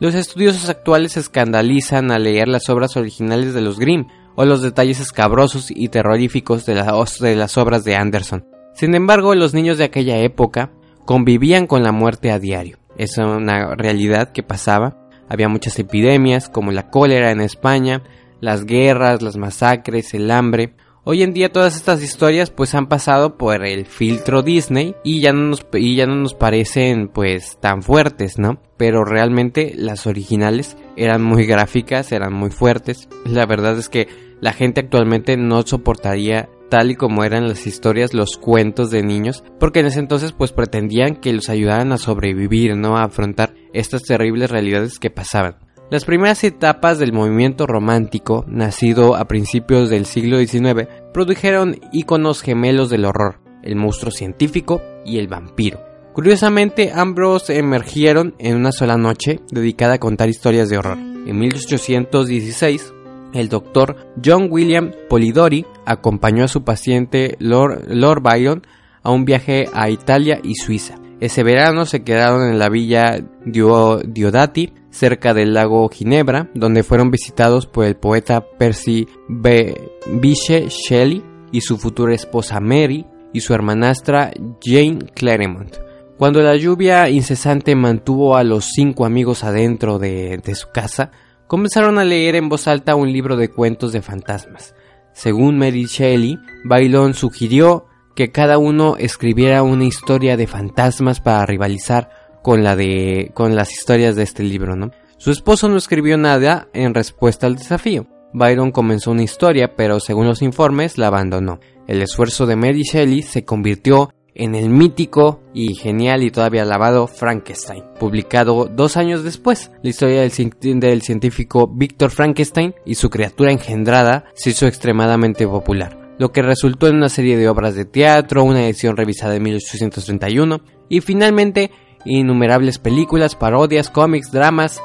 Los 0.00 0.14
estudiosos 0.14 0.68
actuales 0.68 1.12
se 1.12 1.20
escandalizan 1.20 2.10
al 2.10 2.24
leer 2.24 2.48
las 2.48 2.68
obras 2.68 2.96
originales 2.96 3.54
de 3.54 3.60
los 3.60 3.78
Grimm 3.78 4.06
o 4.34 4.44
los 4.44 4.62
detalles 4.62 5.00
escabrosos 5.00 5.70
y 5.70 5.88
terroríficos 5.88 6.66
de, 6.66 6.74
de 6.74 7.36
las 7.36 7.58
obras 7.58 7.84
de 7.84 7.96
Anderson. 7.96 8.46
Sin 8.74 8.94
embargo, 8.94 9.34
los 9.34 9.54
niños 9.54 9.78
de 9.78 9.84
aquella 9.84 10.18
época 10.18 10.72
convivían 11.04 11.66
con 11.66 11.82
la 11.82 11.92
muerte 11.92 12.32
a 12.32 12.38
diario. 12.38 12.78
Es 12.96 13.18
una 13.18 13.74
realidad 13.76 14.32
que 14.32 14.42
pasaba. 14.42 14.96
Había 15.28 15.48
muchas 15.48 15.78
epidemias, 15.78 16.48
como 16.48 16.72
la 16.72 16.90
cólera 16.90 17.30
en 17.30 17.40
España, 17.40 18.02
las 18.40 18.64
guerras, 18.64 19.22
las 19.22 19.36
masacres, 19.36 20.12
el 20.14 20.30
hambre. 20.30 20.74
Hoy 21.06 21.22
en 21.22 21.34
día 21.34 21.52
todas 21.52 21.76
estas 21.76 22.02
historias 22.02 22.50
pues 22.50 22.74
han 22.74 22.86
pasado 22.86 23.36
por 23.36 23.62
el 23.66 23.84
filtro 23.84 24.42
Disney 24.42 24.94
y 25.04 25.20
ya 25.20 25.34
no 25.34 25.48
nos, 25.48 25.66
y 25.74 25.96
ya 25.96 26.06
no 26.06 26.14
nos 26.14 26.32
parecen 26.32 27.08
pues 27.08 27.58
tan 27.60 27.82
fuertes, 27.82 28.38
¿no? 28.38 28.62
Pero 28.78 29.04
realmente 29.04 29.74
las 29.76 30.06
originales 30.06 30.78
eran 30.96 31.22
muy 31.22 31.44
gráficas, 31.44 32.10
eran 32.10 32.32
muy 32.32 32.50
fuertes. 32.50 33.10
La 33.26 33.44
verdad 33.44 33.76
es 33.76 33.90
que 33.90 34.08
la 34.40 34.54
gente 34.54 34.80
actualmente 34.80 35.36
no 35.36 35.60
soportaría 35.60 36.48
tal 36.70 36.90
y 36.90 36.94
como 36.94 37.22
eran 37.22 37.48
las 37.48 37.66
historias, 37.66 38.14
los 38.14 38.38
cuentos 38.38 38.90
de 38.90 39.02
niños, 39.02 39.44
porque 39.60 39.80
en 39.80 39.86
ese 39.86 40.00
entonces 40.00 40.32
pues 40.32 40.52
pretendían 40.52 41.16
que 41.16 41.34
los 41.34 41.50
ayudaran 41.50 41.92
a 41.92 41.98
sobrevivir, 41.98 42.78
¿no? 42.78 42.96
A 42.96 43.04
afrontar 43.04 43.52
estas 43.74 44.04
terribles 44.04 44.50
realidades 44.50 44.98
que 44.98 45.10
pasaban. 45.10 45.63
Las 45.90 46.06
primeras 46.06 46.42
etapas 46.44 46.98
del 46.98 47.12
movimiento 47.12 47.66
romántico, 47.66 48.44
nacido 48.48 49.16
a 49.16 49.26
principios 49.26 49.90
del 49.90 50.06
siglo 50.06 50.38
XIX, 50.38 50.88
produjeron 51.12 51.78
íconos 51.92 52.40
gemelos 52.40 52.88
del 52.88 53.04
horror, 53.04 53.40
el 53.62 53.76
monstruo 53.76 54.10
científico 54.10 54.80
y 55.04 55.18
el 55.18 55.28
vampiro. 55.28 55.80
Curiosamente, 56.14 56.90
ambos 56.94 57.50
emergieron 57.50 58.34
en 58.38 58.56
una 58.56 58.72
sola 58.72 58.96
noche 58.96 59.40
dedicada 59.50 59.94
a 59.94 59.98
contar 59.98 60.28
historias 60.30 60.70
de 60.70 60.78
horror. 60.78 60.96
En 60.96 61.38
1816, 61.38 62.94
el 63.34 63.48
doctor 63.48 63.96
John 64.24 64.48
William 64.50 64.92
Polidori 65.10 65.66
acompañó 65.84 66.44
a 66.44 66.48
su 66.48 66.64
paciente 66.64 67.36
Lord, 67.40 67.84
Lord 67.88 68.22
Byron 68.22 68.66
a 69.02 69.10
un 69.10 69.24
viaje 69.24 69.68
a 69.74 69.90
Italia 69.90 70.40
y 70.42 70.54
Suiza. 70.54 70.94
Ese 71.20 71.42
verano 71.42 71.84
se 71.84 72.04
quedaron 72.04 72.48
en 72.48 72.58
la 72.58 72.68
villa 72.68 73.18
Diodati, 73.44 74.72
cerca 74.94 75.34
del 75.34 75.52
lago 75.52 75.88
Ginebra, 75.88 76.50
donde 76.54 76.84
fueron 76.84 77.10
visitados 77.10 77.66
por 77.66 77.84
el 77.84 77.96
poeta 77.96 78.46
Percy 78.58 79.08
Bysshe 79.28 80.68
Shelley 80.68 81.22
y 81.52 81.60
su 81.60 81.76
futura 81.78 82.14
esposa 82.14 82.60
Mary 82.60 83.06
y 83.32 83.40
su 83.40 83.52
hermanastra 83.52 84.32
Jane 84.62 85.00
Claremont. 85.14 85.76
Cuando 86.16 86.40
la 86.40 86.56
lluvia 86.56 87.10
incesante 87.10 87.74
mantuvo 87.74 88.36
a 88.36 88.44
los 88.44 88.66
cinco 88.66 89.04
amigos 89.04 89.42
adentro 89.42 89.98
de, 89.98 90.38
de 90.38 90.54
su 90.54 90.68
casa, 90.70 91.10
comenzaron 91.48 91.98
a 91.98 92.04
leer 92.04 92.36
en 92.36 92.48
voz 92.48 92.68
alta 92.68 92.94
un 92.94 93.12
libro 93.12 93.36
de 93.36 93.50
cuentos 93.50 93.92
de 93.92 94.00
fantasmas. 94.00 94.74
Según 95.12 95.58
Mary 95.58 95.86
Shelley, 95.86 96.38
Bailón 96.64 97.14
sugirió 97.14 97.86
que 98.14 98.30
cada 98.30 98.58
uno 98.58 98.96
escribiera 98.96 99.64
una 99.64 99.84
historia 99.84 100.36
de 100.36 100.46
fantasmas 100.46 101.20
para 101.20 101.44
rivalizar 101.46 102.23
con 102.44 102.62
la 102.62 102.76
de 102.76 103.30
con 103.32 103.56
las 103.56 103.72
historias 103.72 104.16
de 104.16 104.22
este 104.22 104.42
libro, 104.42 104.76
¿no? 104.76 104.90
Su 105.16 105.30
esposo 105.30 105.66
no 105.70 105.78
escribió 105.78 106.18
nada 106.18 106.68
en 106.74 106.92
respuesta 106.92 107.46
al 107.46 107.56
desafío. 107.56 108.06
Byron 108.34 108.70
comenzó 108.70 109.12
una 109.12 109.22
historia, 109.22 109.74
pero 109.74 109.98
según 109.98 110.26
los 110.26 110.42
informes 110.42 110.98
la 110.98 111.06
abandonó. 111.06 111.58
El 111.86 112.02
esfuerzo 112.02 112.44
de 112.44 112.56
Mary 112.56 112.82
Shelley 112.82 113.22
se 113.22 113.46
convirtió 113.46 114.10
en 114.34 114.54
el 114.54 114.68
mítico 114.68 115.40
y 115.54 115.74
genial 115.74 116.22
y 116.22 116.30
todavía 116.30 116.62
alabado 116.62 117.06
Frankenstein, 117.06 117.82
publicado 117.98 118.66
dos 118.66 118.98
años 118.98 119.24
después. 119.24 119.70
La 119.82 119.88
historia 119.88 120.20
del, 120.20 120.80
del 120.80 121.00
científico 121.00 121.66
Víctor 121.66 122.10
Frankenstein 122.10 122.74
y 122.84 122.96
su 122.96 123.08
criatura 123.08 123.52
engendrada 123.52 124.26
se 124.34 124.50
hizo 124.50 124.66
extremadamente 124.66 125.46
popular 125.46 126.04
lo 126.18 126.30
que 126.30 126.42
resultó 126.42 126.86
en 126.86 126.96
una 126.96 127.08
serie 127.08 127.36
de 127.36 127.48
obras 127.48 127.74
de 127.74 127.84
teatro, 127.84 128.44
una 128.44 128.64
edición 128.64 128.96
revisada 128.96 129.34
en 129.34 129.42
1831 129.42 130.60
y 130.88 131.00
finalmente 131.00 131.70
innumerables 132.04 132.78
películas, 132.78 133.34
parodias, 133.34 133.90
cómics, 133.90 134.30
dramas, 134.30 134.82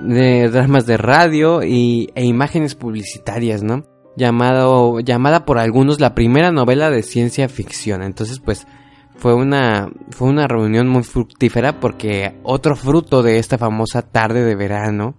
de 0.00 0.48
dramas 0.48 0.86
de 0.86 0.96
radio 0.96 1.62
y, 1.62 2.10
e 2.14 2.24
imágenes 2.24 2.74
publicitarias, 2.74 3.62
¿no? 3.62 3.84
Llamado, 4.16 5.00
llamada 5.00 5.44
por 5.44 5.58
algunos 5.58 6.00
la 6.00 6.14
primera 6.14 6.50
novela 6.50 6.90
de 6.90 7.02
ciencia 7.02 7.48
ficción. 7.48 8.02
Entonces, 8.02 8.40
pues, 8.40 8.66
fue 9.16 9.34
una, 9.34 9.90
fue 10.10 10.28
una 10.28 10.48
reunión 10.48 10.88
muy 10.88 11.02
fructífera 11.02 11.80
porque 11.80 12.34
otro 12.42 12.76
fruto 12.76 13.22
de 13.22 13.38
esta 13.38 13.58
famosa 13.58 14.02
tarde 14.02 14.44
de 14.44 14.54
verano, 14.54 15.16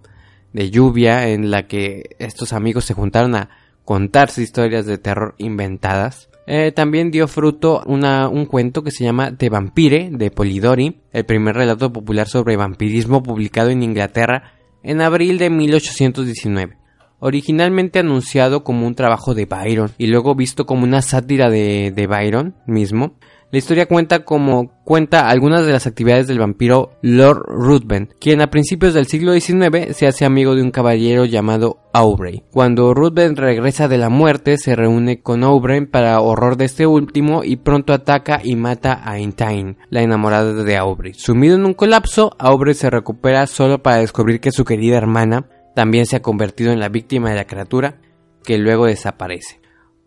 de 0.52 0.70
lluvia, 0.70 1.28
en 1.28 1.50
la 1.50 1.66
que 1.66 2.16
estos 2.18 2.52
amigos 2.52 2.84
se 2.84 2.94
juntaron 2.94 3.34
a 3.34 3.50
contarse 3.84 4.42
historias 4.42 4.86
de 4.86 4.98
terror 4.98 5.34
inventadas, 5.38 6.28
eh, 6.46 6.72
también 6.72 7.10
dio 7.10 7.26
fruto 7.26 7.82
un 7.86 8.46
cuento 8.46 8.82
que 8.82 8.90
se 8.90 9.04
llama 9.04 9.36
The 9.36 9.48
Vampire 9.48 10.10
de 10.12 10.30
Polidori, 10.30 11.00
el 11.12 11.24
primer 11.24 11.54
relato 11.56 11.92
popular 11.92 12.28
sobre 12.28 12.56
vampirismo 12.56 13.22
publicado 13.22 13.70
en 13.70 13.82
Inglaterra 13.82 14.52
en 14.82 15.00
abril 15.00 15.38
de 15.38 15.48
1819. 15.48 16.76
Originalmente 17.18 18.00
anunciado 18.00 18.64
como 18.64 18.86
un 18.86 18.94
trabajo 18.94 19.34
de 19.34 19.46
Byron 19.46 19.92
y 19.96 20.08
luego 20.08 20.34
visto 20.34 20.66
como 20.66 20.84
una 20.84 21.00
sátira 21.00 21.48
de, 21.48 21.90
de 21.90 22.06
Byron 22.06 22.54
mismo, 22.66 23.14
la 23.54 23.58
historia 23.58 23.86
cuenta 23.86 24.24
como 24.24 24.82
cuenta 24.82 25.28
algunas 25.28 25.64
de 25.64 25.70
las 25.70 25.86
actividades 25.86 26.26
del 26.26 26.40
vampiro 26.40 26.98
Lord 27.02 27.44
Ruthven, 27.46 28.12
quien 28.18 28.40
a 28.40 28.50
principios 28.50 28.94
del 28.94 29.06
siglo 29.06 29.32
XIX 29.32 29.94
se 29.96 30.08
hace 30.08 30.24
amigo 30.24 30.56
de 30.56 30.62
un 30.62 30.72
caballero 30.72 31.24
llamado 31.24 31.78
Aubrey. 31.92 32.42
Cuando 32.50 32.94
Ruthven 32.94 33.36
regresa 33.36 33.86
de 33.86 33.96
la 33.96 34.08
muerte, 34.08 34.58
se 34.58 34.74
reúne 34.74 35.22
con 35.22 35.44
Aubrey 35.44 35.86
para 35.86 36.20
horror 36.20 36.56
de 36.56 36.64
este 36.64 36.84
último 36.88 37.44
y 37.44 37.54
pronto 37.54 37.92
ataca 37.92 38.40
y 38.42 38.56
mata 38.56 39.08
a 39.08 39.20
Intaine, 39.20 39.76
la 39.88 40.02
enamorada 40.02 40.64
de 40.64 40.76
Aubrey. 40.76 41.14
Sumido 41.14 41.54
en 41.54 41.64
un 41.64 41.74
colapso, 41.74 42.34
Aubrey 42.40 42.74
se 42.74 42.90
recupera 42.90 43.46
solo 43.46 43.84
para 43.84 43.98
descubrir 43.98 44.40
que 44.40 44.50
su 44.50 44.64
querida 44.64 44.96
hermana 44.96 45.46
también 45.76 46.06
se 46.06 46.16
ha 46.16 46.22
convertido 46.22 46.72
en 46.72 46.80
la 46.80 46.88
víctima 46.88 47.30
de 47.30 47.36
la 47.36 47.46
criatura, 47.46 48.00
que 48.42 48.58
luego 48.58 48.86
desaparece. 48.86 49.60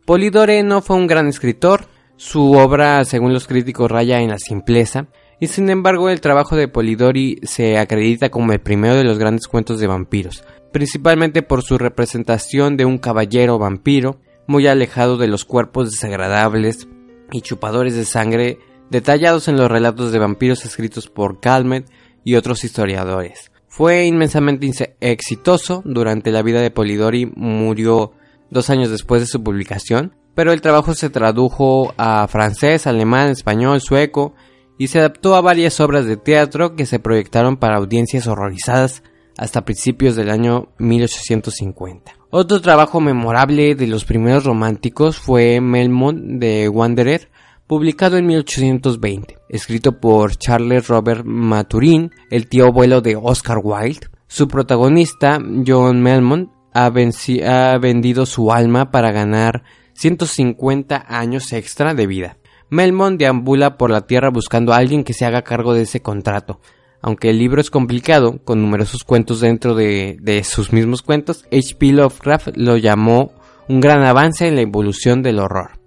Polidore 0.03 0.63
no 0.63 0.81
fue 0.81 0.97
un 0.97 1.07
gran 1.07 1.27
escritor, 1.27 1.85
su 2.17 2.53
obra, 2.53 3.05
según 3.05 3.33
los 3.33 3.47
críticos, 3.47 3.89
raya 3.89 4.19
en 4.19 4.29
la 4.29 4.39
simpleza, 4.39 5.07
y 5.39 5.47
sin 5.47 5.69
embargo 5.69 6.09
el 6.09 6.19
trabajo 6.19 6.55
de 6.55 6.67
Polidori 6.67 7.39
se 7.43 7.77
acredita 7.77 8.29
como 8.29 8.51
el 8.51 8.59
primero 8.59 8.95
de 8.95 9.03
los 9.03 9.19
grandes 9.19 9.47
cuentos 9.47 9.79
de 9.79 9.87
vampiros, 9.87 10.43
principalmente 10.73 11.43
por 11.43 11.63
su 11.63 11.77
representación 11.77 12.75
de 12.75 12.85
un 12.85 12.97
caballero 12.97 13.59
vampiro, 13.59 14.19
muy 14.47 14.65
alejado 14.67 15.17
de 15.17 15.27
los 15.27 15.45
cuerpos 15.45 15.91
desagradables 15.91 16.87
y 17.31 17.41
chupadores 17.41 17.95
de 17.95 18.05
sangre 18.05 18.59
detallados 18.89 19.47
en 19.47 19.57
los 19.57 19.69
relatos 19.69 20.11
de 20.11 20.19
vampiros 20.19 20.65
escritos 20.65 21.07
por 21.07 21.39
Calmet 21.39 21.89
y 22.23 22.35
otros 22.35 22.63
historiadores. 22.63 23.51
Fue 23.67 24.05
inmensamente 24.05 24.95
exitoso 25.01 25.83
durante 25.85 26.31
la 26.31 26.41
vida 26.41 26.61
de 26.61 26.71
Polidori, 26.71 27.31
murió 27.35 28.13
dos 28.49 28.69
años 28.69 28.89
después 28.89 29.21
de 29.21 29.27
su 29.27 29.43
publicación, 29.43 30.15
pero 30.37 30.53
el 30.53 30.61
trabajo 30.61 30.93
se 30.93 31.09
tradujo 31.09 31.95
a 31.97 32.27
francés, 32.27 32.85
alemán, 32.85 33.29
español, 33.29 33.81
sueco 33.81 34.35
y 34.77 34.85
se 34.85 34.99
adaptó 34.99 35.33
a 35.33 35.41
varias 35.41 35.79
obras 35.79 36.05
de 36.05 36.15
teatro 36.15 36.75
que 36.75 36.85
se 36.85 36.99
proyectaron 36.99 37.57
para 37.57 37.77
audiencias 37.77 38.27
horrorizadas 38.27 39.01
hasta 39.35 39.65
principios 39.65 40.15
del 40.15 40.29
año 40.29 40.67
1850. 40.77 42.11
Otro 42.29 42.61
trabajo 42.61 43.01
memorable 43.01 43.73
de 43.73 43.87
los 43.87 44.05
primeros 44.05 44.43
románticos 44.43 45.17
fue 45.17 45.59
Melmont 45.59 46.39
de 46.39 46.69
Wanderer, 46.69 47.31
publicado 47.65 48.17
en 48.17 48.27
1820, 48.27 49.39
escrito 49.49 49.99
por 49.99 50.35
Charles 50.35 50.87
Robert 50.87 51.25
Maturin, 51.25 52.11
el 52.29 52.47
tío 52.47 52.67
abuelo 52.67 53.01
de 53.01 53.15
Oscar 53.15 53.57
Wilde. 53.63 54.05
Su 54.27 54.47
protagonista, 54.47 55.39
John 55.65 55.99
Melmont, 56.03 56.51
ha, 56.75 56.85
ha 56.85 57.77
vendido 57.79 58.27
su 58.27 58.51
alma 58.51 58.91
para 58.91 59.11
ganar 59.11 59.63
150 59.97 61.05
años 61.07 61.51
extra 61.53 61.95
de 61.95 62.05
vida. 62.05 62.37
Melmont 62.69 63.17
deambula 63.17 63.77
por 63.77 63.89
la 63.89 64.05
Tierra 64.05 64.29
buscando 64.29 64.71
a 64.71 64.77
alguien 64.77 65.03
que 65.03 65.13
se 65.13 65.25
haga 65.25 65.41
cargo 65.41 65.73
de 65.73 65.83
ese 65.83 66.01
contrato. 66.01 66.59
Aunque 67.01 67.31
el 67.31 67.39
libro 67.39 67.61
es 67.61 67.71
complicado, 67.71 68.39
con 68.43 68.61
numerosos 68.61 69.03
cuentos 69.03 69.39
dentro 69.39 69.73
de, 69.73 70.17
de 70.21 70.43
sus 70.43 70.71
mismos 70.71 71.01
cuentos, 71.01 71.45
H.P. 71.51 71.93
Lovecraft 71.93 72.49
lo 72.55 72.77
llamó 72.77 73.31
un 73.67 73.79
gran 73.79 74.03
avance 74.03 74.47
en 74.47 74.55
la 74.55 74.61
evolución 74.61 75.23
del 75.23 75.39
horror. 75.39 75.79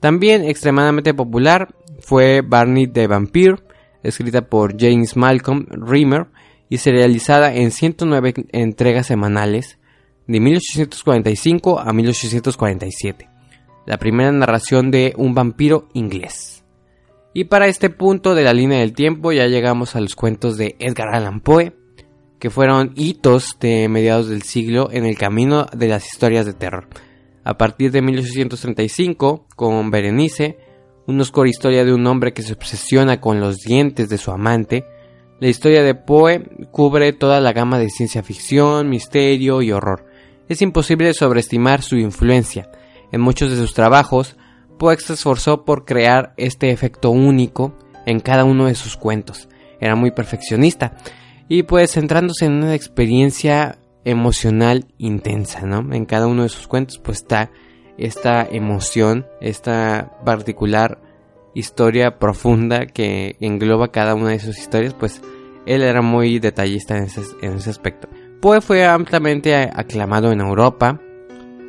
También 0.00 0.44
extremadamente 0.44 1.14
popular 1.14 1.74
fue 2.00 2.42
Barney 2.42 2.86
the 2.86 3.06
Vampire, 3.06 3.56
escrita 4.02 4.42
por 4.42 4.78
James 4.78 5.16
Malcolm 5.16 5.66
Rimmer 5.70 6.26
y 6.68 6.78
serializada 6.78 7.54
en 7.54 7.70
109 7.70 8.34
entregas 8.52 9.06
semanales 9.06 9.78
de 10.26 10.40
1845 10.40 11.80
a 11.80 11.92
1847 11.92 13.35
la 13.86 13.98
primera 13.98 14.32
narración 14.32 14.90
de 14.90 15.14
un 15.16 15.34
vampiro 15.34 15.88
inglés. 15.94 16.64
Y 17.32 17.44
para 17.44 17.66
este 17.66 17.90
punto 17.90 18.34
de 18.34 18.44
la 18.44 18.52
línea 18.52 18.80
del 18.80 18.94
tiempo 18.94 19.32
ya 19.32 19.46
llegamos 19.46 19.94
a 19.94 20.00
los 20.00 20.16
cuentos 20.16 20.56
de 20.56 20.76
Edgar 20.78 21.14
Allan 21.14 21.40
Poe, 21.40 21.74
que 22.38 22.50
fueron 22.50 22.92
hitos 22.96 23.58
de 23.60 23.88
mediados 23.88 24.28
del 24.28 24.42
siglo 24.42 24.88
en 24.90 25.06
el 25.06 25.16
camino 25.16 25.66
de 25.72 25.88
las 25.88 26.06
historias 26.06 26.46
de 26.46 26.54
terror. 26.54 26.88
A 27.44 27.56
partir 27.56 27.92
de 27.92 28.02
1835, 28.02 29.46
con 29.54 29.90
Berenice, 29.90 30.58
una 31.06 31.22
oscura 31.22 31.48
historia 31.48 31.84
de 31.84 31.94
un 31.94 32.06
hombre 32.06 32.32
que 32.32 32.42
se 32.42 32.52
obsesiona 32.52 33.20
con 33.20 33.40
los 33.40 33.58
dientes 33.58 34.08
de 34.08 34.18
su 34.18 34.32
amante, 34.32 34.84
la 35.38 35.48
historia 35.48 35.82
de 35.82 35.94
Poe 35.94 36.42
cubre 36.70 37.12
toda 37.12 37.40
la 37.40 37.52
gama 37.52 37.78
de 37.78 37.90
ciencia 37.90 38.22
ficción, 38.22 38.88
misterio 38.88 39.60
y 39.60 39.70
horror. 39.70 40.06
Es 40.48 40.62
imposible 40.62 41.12
sobreestimar 41.12 41.82
su 41.82 41.96
influencia, 41.96 42.70
en 43.12 43.20
muchos 43.20 43.50
de 43.50 43.56
sus 43.56 43.74
trabajos, 43.74 44.36
Poe 44.78 44.96
se 44.98 45.14
esforzó 45.14 45.64
por 45.64 45.84
crear 45.84 46.34
este 46.36 46.70
efecto 46.70 47.10
único 47.10 47.74
en 48.04 48.20
cada 48.20 48.44
uno 48.44 48.66
de 48.66 48.74
sus 48.74 48.96
cuentos. 48.96 49.48
Era 49.80 49.94
muy 49.94 50.10
perfeccionista 50.10 50.96
y 51.48 51.62
pues 51.62 51.92
centrándose 51.92 52.46
en 52.46 52.52
una 52.52 52.74
experiencia 52.74 53.78
emocional 54.04 54.86
intensa, 54.98 55.62
¿no? 55.62 55.92
En 55.94 56.04
cada 56.04 56.26
uno 56.26 56.42
de 56.42 56.48
sus 56.48 56.66
cuentos 56.66 56.98
pues 56.98 57.18
está 57.18 57.50
esta 57.98 58.46
emoción, 58.48 59.26
esta 59.40 60.12
particular 60.24 61.00
historia 61.54 62.18
profunda 62.18 62.86
que 62.86 63.36
engloba 63.40 63.90
cada 63.90 64.14
una 64.14 64.30
de 64.30 64.38
sus 64.38 64.58
historias, 64.58 64.94
pues 64.94 65.22
él 65.64 65.82
era 65.82 66.02
muy 66.02 66.38
detallista 66.38 66.96
en 66.96 67.04
ese, 67.04 67.22
en 67.40 67.54
ese 67.54 67.70
aspecto. 67.70 68.08
Poe 68.40 68.60
fue 68.60 68.84
ampliamente 68.84 69.54
aclamado 69.54 70.30
en 70.30 70.40
Europa, 70.40 71.00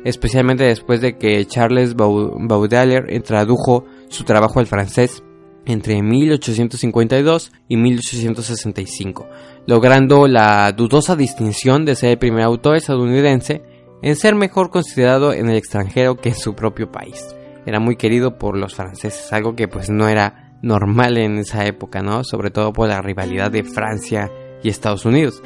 especialmente 0.04 0.64
después 0.64 1.00
de 1.00 1.16
que 1.16 1.44
Charles 1.46 1.94
Baudelaire 1.94 3.20
tradujo 3.20 3.84
su 4.08 4.24
trabajo 4.24 4.60
al 4.60 4.66
francés 4.66 5.22
entre 5.66 6.02
1852 6.02 7.52
y 7.68 7.76
1865, 7.76 9.28
logrando 9.66 10.26
la 10.26 10.72
dudosa 10.72 11.14
distinción 11.14 11.84
de 11.84 11.94
ser 11.94 12.10
el 12.10 12.18
primer 12.18 12.44
autor 12.44 12.76
estadounidense 12.76 13.62
en 14.00 14.16
ser 14.16 14.34
mejor 14.34 14.70
considerado 14.70 15.32
en 15.32 15.50
el 15.50 15.56
extranjero 15.56 16.16
que 16.16 16.30
en 16.30 16.36
su 16.36 16.54
propio 16.54 16.90
país. 16.90 17.34
Era 17.66 17.80
muy 17.80 17.96
querido 17.96 18.38
por 18.38 18.56
los 18.56 18.74
franceses, 18.74 19.30
algo 19.32 19.54
que 19.54 19.68
pues 19.68 19.90
no 19.90 20.08
era 20.08 20.54
normal 20.62 21.18
en 21.18 21.36
esa 21.38 21.66
época, 21.66 22.00
¿no? 22.00 22.24
Sobre 22.24 22.50
todo 22.50 22.72
por 22.72 22.88
la 22.88 23.02
rivalidad 23.02 23.50
de 23.50 23.64
Francia 23.64 24.30
y 24.62 24.70
Estados 24.70 25.04
Unidos. 25.04 25.42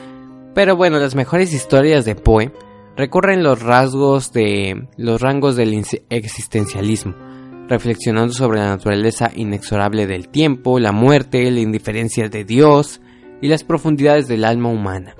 Pero 0.54 0.76
bueno, 0.76 0.98
las 0.98 1.16
mejores 1.16 1.52
historias 1.52 2.04
de 2.04 2.14
Poe 2.14 2.52
recorren 2.96 3.42
los 3.42 3.62
rasgos 3.62 4.32
de 4.32 4.88
los 4.96 5.20
rangos 5.20 5.56
del 5.56 5.84
existencialismo, 6.10 7.14
reflexionando 7.68 8.32
sobre 8.32 8.60
la 8.60 8.68
naturaleza 8.68 9.30
inexorable 9.34 10.06
del 10.06 10.28
tiempo, 10.28 10.78
la 10.78 10.92
muerte, 10.92 11.50
la 11.50 11.60
indiferencia 11.60 12.28
de 12.28 12.44
Dios 12.44 13.00
y 13.40 13.48
las 13.48 13.64
profundidades 13.64 14.28
del 14.28 14.44
alma 14.44 14.68
humana. 14.68 15.16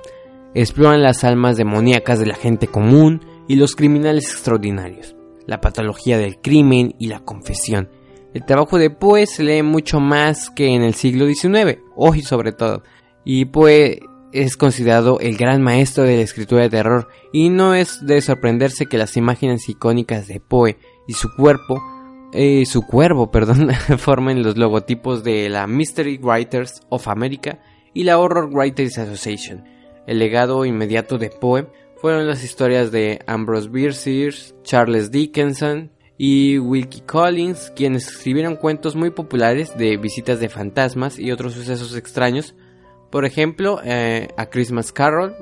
Exploran 0.53 1.01
las 1.01 1.23
almas 1.23 1.57
demoníacas 1.57 2.19
de 2.19 2.27
la 2.27 2.35
gente 2.35 2.67
común 2.67 3.21
y 3.47 3.55
los 3.55 3.75
criminales 3.75 4.31
extraordinarios, 4.31 5.15
la 5.47 5.59
patología 5.59 6.17
del 6.17 6.39
crimen 6.39 6.95
y 6.99 7.07
la 7.07 7.19
confesión. 7.19 7.89
El 8.33 8.45
trabajo 8.45 8.77
de 8.77 8.89
Poe 8.89 9.25
se 9.25 9.43
lee 9.43 9.63
mucho 9.63 9.99
más 9.99 10.49
que 10.49 10.73
en 10.73 10.83
el 10.83 10.93
siglo 10.93 11.27
XIX, 11.27 11.79
hoy 11.95 12.21
sobre 12.21 12.51
todo, 12.51 12.83
y 13.25 13.45
Poe 13.45 13.99
es 14.33 14.57
considerado 14.57 15.19
el 15.19 15.37
gran 15.37 15.61
maestro 15.61 16.03
de 16.03 16.17
la 16.17 16.23
escritura 16.23 16.63
de 16.63 16.69
terror 16.69 17.07
y 17.31 17.49
no 17.49 17.75
es 17.75 18.05
de 18.05 18.21
sorprenderse 18.21 18.87
que 18.87 18.97
las 18.97 19.15
imágenes 19.15 19.69
icónicas 19.69 20.27
de 20.27 20.39
Poe 20.39 20.77
y 21.07 21.13
su 21.13 21.33
cuerpo 21.35 21.81
eh, 22.35 22.65
su 22.65 22.81
cuervo, 22.81 23.29
perdón, 23.31 23.69
forman 23.97 24.41
los 24.41 24.57
logotipos 24.57 25.23
de 25.23 25.49
la 25.49 25.67
Mystery 25.67 26.17
Writers 26.17 26.81
of 26.89 27.07
America 27.07 27.59
y 27.93 28.03
la 28.03 28.17
Horror 28.17 28.49
Writers 28.51 28.97
Association. 28.97 29.63
El 30.07 30.19
legado 30.19 30.65
inmediato 30.65 31.17
de 31.17 31.29
Poe 31.29 31.67
fueron 31.95 32.27
las 32.27 32.43
historias 32.43 32.91
de 32.91 33.19
Ambrose 33.27 33.69
Bierce, 33.69 34.53
Charles 34.63 35.11
Dickinson 35.11 35.91
y 36.17 36.57
Wilkie 36.57 37.01
Collins, 37.01 37.71
quienes 37.75 38.07
escribieron 38.07 38.55
cuentos 38.55 38.95
muy 38.95 39.11
populares 39.11 39.77
de 39.77 39.95
visitas 39.97 40.39
de 40.39 40.49
fantasmas 40.49 41.19
y 41.19 41.31
otros 41.31 41.53
sucesos 41.53 41.95
extraños. 41.95 42.55
Por 43.13 43.25
ejemplo, 43.25 43.79
eh, 43.83 44.29
A 44.37 44.47
Christmas 44.47 44.91
Carol 44.91 45.35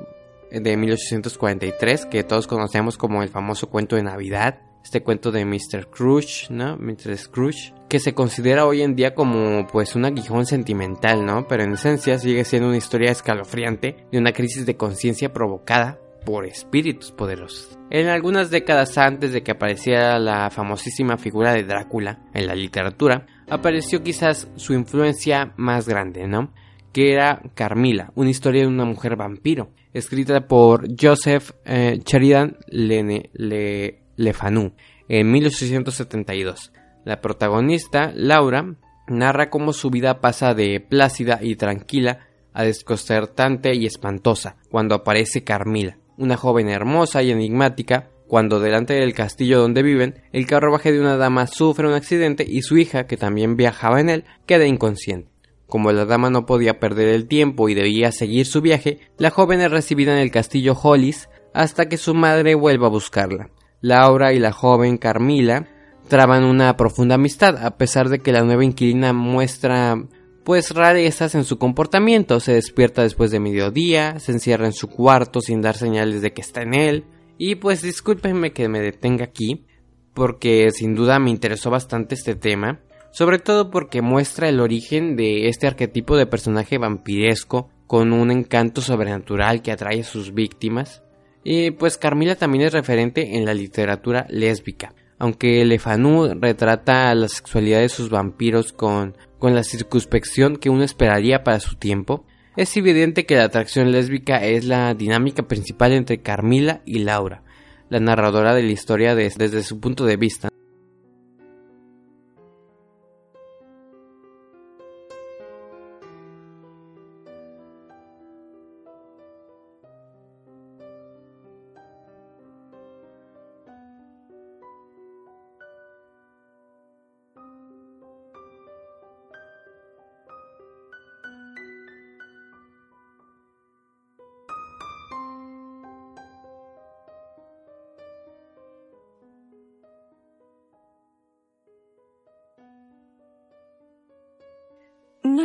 de 0.50 0.76
1843, 0.76 2.04
que 2.04 2.22
todos 2.22 2.46
conocemos 2.46 2.98
como 2.98 3.22
el 3.22 3.30
famoso 3.30 3.70
cuento 3.70 3.96
de 3.96 4.02
Navidad, 4.02 4.60
este 4.84 5.02
cuento 5.02 5.32
de 5.32 5.46
Mr. 5.46 5.84
Scrooge, 5.84 6.50
¿no? 6.50 6.76
Mr. 6.76 7.16
Scrooge, 7.16 7.72
que 7.88 7.98
se 7.98 8.12
considera 8.12 8.66
hoy 8.66 8.82
en 8.82 8.94
día 8.94 9.14
como 9.14 9.66
pues 9.68 9.96
un 9.96 10.04
aguijón 10.04 10.44
sentimental, 10.44 11.24
¿no? 11.24 11.48
Pero 11.48 11.62
en 11.62 11.72
esencia 11.72 12.18
sigue 12.18 12.44
siendo 12.44 12.68
una 12.68 12.76
historia 12.76 13.10
escalofriante 13.10 14.04
de 14.12 14.18
una 14.18 14.32
crisis 14.32 14.66
de 14.66 14.76
conciencia 14.76 15.32
provocada 15.32 15.98
por 16.26 16.44
espíritus 16.44 17.10
poderosos. 17.10 17.78
En 17.88 18.08
algunas 18.08 18.50
décadas 18.50 18.98
antes 18.98 19.32
de 19.32 19.42
que 19.42 19.52
apareciera 19.52 20.18
la 20.18 20.50
famosísima 20.50 21.16
figura 21.16 21.54
de 21.54 21.64
Drácula 21.64 22.20
en 22.34 22.48
la 22.48 22.54
literatura, 22.54 23.26
apareció 23.48 24.02
quizás 24.02 24.50
su 24.56 24.74
influencia 24.74 25.54
más 25.56 25.88
grande, 25.88 26.28
¿no? 26.28 26.52
Que 26.92 27.12
era 27.12 27.42
Carmila, 27.54 28.12
una 28.14 28.30
historia 28.30 28.62
de 28.62 28.68
una 28.68 28.84
mujer 28.84 29.16
vampiro, 29.16 29.70
escrita 29.92 30.46
por 30.46 30.86
Joseph 31.00 31.52
eh, 31.64 32.00
Sheridan 32.04 32.56
Le, 32.68 34.02
Lefanu 34.16 34.72
en 35.08 35.30
1872. 35.30 36.72
La 37.04 37.20
protagonista, 37.20 38.12
Laura, 38.14 38.76
narra 39.08 39.50
cómo 39.50 39.72
su 39.72 39.90
vida 39.90 40.20
pasa 40.20 40.54
de 40.54 40.80
plácida 40.80 41.40
y 41.42 41.56
tranquila 41.56 42.28
a 42.52 42.64
desconcertante 42.64 43.74
y 43.74 43.86
espantosa 43.86 44.56
cuando 44.70 44.94
aparece 44.94 45.44
Carmila, 45.44 45.98
una 46.16 46.36
joven 46.36 46.68
hermosa 46.68 47.22
y 47.22 47.30
enigmática, 47.30 48.08
cuando 48.28 48.60
delante 48.60 48.94
del 48.94 49.14
castillo 49.14 49.60
donde 49.60 49.82
viven, 49.82 50.22
el 50.32 50.46
carruaje 50.46 50.92
de 50.92 51.00
una 51.00 51.16
dama 51.16 51.46
sufre 51.46 51.86
un 51.86 51.94
accidente 51.94 52.46
y 52.48 52.62
su 52.62 52.78
hija, 52.78 53.06
que 53.06 53.16
también 53.16 53.56
viajaba 53.56 54.00
en 54.00 54.08
él, 54.08 54.24
queda 54.46 54.66
inconsciente. 54.66 55.31
Como 55.72 55.90
la 55.90 56.04
dama 56.04 56.28
no 56.28 56.44
podía 56.44 56.78
perder 56.78 57.08
el 57.08 57.26
tiempo 57.26 57.66
y 57.66 57.72
debía 57.72 58.12
seguir 58.12 58.44
su 58.44 58.60
viaje, 58.60 58.98
la 59.16 59.30
joven 59.30 59.62
es 59.62 59.70
recibida 59.70 60.12
en 60.12 60.18
el 60.18 60.30
castillo 60.30 60.74
Hollis 60.74 61.30
hasta 61.54 61.88
que 61.88 61.96
su 61.96 62.12
madre 62.12 62.54
vuelva 62.54 62.88
a 62.88 62.90
buscarla. 62.90 63.48
Laura 63.80 64.34
y 64.34 64.38
la 64.38 64.52
joven 64.52 64.98
Carmila 64.98 65.66
traban 66.08 66.44
una 66.44 66.76
profunda 66.76 67.14
amistad, 67.14 67.56
a 67.64 67.78
pesar 67.78 68.10
de 68.10 68.18
que 68.18 68.32
la 68.32 68.42
nueva 68.42 68.66
inquilina 68.66 69.14
muestra 69.14 69.96
pues 70.44 70.74
rarezas 70.74 71.34
en 71.34 71.44
su 71.44 71.56
comportamiento. 71.56 72.38
Se 72.38 72.52
despierta 72.52 73.00
después 73.00 73.30
de 73.30 73.40
mediodía, 73.40 74.18
se 74.20 74.32
encierra 74.32 74.66
en 74.66 74.74
su 74.74 74.88
cuarto 74.88 75.40
sin 75.40 75.62
dar 75.62 75.78
señales 75.78 76.20
de 76.20 76.34
que 76.34 76.42
está 76.42 76.60
en 76.60 76.74
él. 76.74 77.06
Y 77.38 77.54
pues 77.54 77.80
discúlpenme 77.80 78.52
que 78.52 78.68
me 78.68 78.80
detenga 78.80 79.24
aquí, 79.24 79.64
porque 80.12 80.70
sin 80.70 80.94
duda 80.94 81.18
me 81.18 81.30
interesó 81.30 81.70
bastante 81.70 82.14
este 82.14 82.34
tema, 82.34 82.80
sobre 83.12 83.38
todo 83.38 83.70
porque 83.70 84.02
muestra 84.02 84.48
el 84.48 84.58
origen 84.58 85.16
de 85.16 85.48
este 85.48 85.66
arquetipo 85.66 86.16
de 86.16 86.26
personaje 86.26 86.78
vampiresco 86.78 87.70
con 87.86 88.12
un 88.12 88.30
encanto 88.30 88.80
sobrenatural 88.80 89.60
que 89.60 89.70
atrae 89.70 90.00
a 90.00 90.04
sus 90.04 90.32
víctimas. 90.32 91.02
Y 91.44 91.72
pues 91.72 91.98
Carmila 91.98 92.36
también 92.36 92.64
es 92.64 92.72
referente 92.72 93.36
en 93.36 93.44
la 93.44 93.52
literatura 93.52 94.26
lésbica, 94.30 94.94
aunque 95.18 95.64
Lefanu 95.64 96.34
retrata 96.40 97.14
la 97.14 97.28
sexualidad 97.28 97.80
de 97.80 97.90
sus 97.90 98.08
vampiros 98.08 98.72
con, 98.72 99.16
con 99.38 99.54
la 99.54 99.62
circunspección 99.62 100.56
que 100.56 100.70
uno 100.70 100.82
esperaría 100.82 101.44
para 101.44 101.60
su 101.60 101.76
tiempo, 101.76 102.24
es 102.56 102.76
evidente 102.76 103.26
que 103.26 103.36
la 103.36 103.44
atracción 103.44 103.92
lésbica 103.92 104.44
es 104.44 104.64
la 104.64 104.94
dinámica 104.94 105.42
principal 105.42 105.92
entre 105.92 106.22
Carmila 106.22 106.80
y 106.86 107.00
Laura, 107.00 107.42
la 107.90 107.98
narradora 107.98 108.54
de 108.54 108.62
la 108.62 108.72
historia 108.72 109.14
desde 109.14 109.62
su 109.62 109.80
punto 109.80 110.04
de 110.04 110.16
vista. 110.16 110.48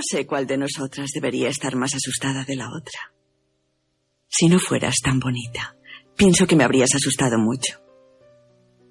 Sé 0.09 0.25
cuál 0.25 0.47
de 0.47 0.57
nosotras 0.57 1.09
debería 1.13 1.49
estar 1.49 1.75
más 1.75 1.93
asustada 1.95 2.43
de 2.43 2.55
la 2.55 2.69
otra. 2.69 3.13
Si 4.27 4.47
no 4.47 4.59
fueras 4.59 4.95
tan 5.03 5.19
bonita, 5.19 5.75
pienso 6.15 6.47
que 6.47 6.55
me 6.55 6.63
habrías 6.63 6.93
asustado 6.95 7.37
mucho. 7.37 7.79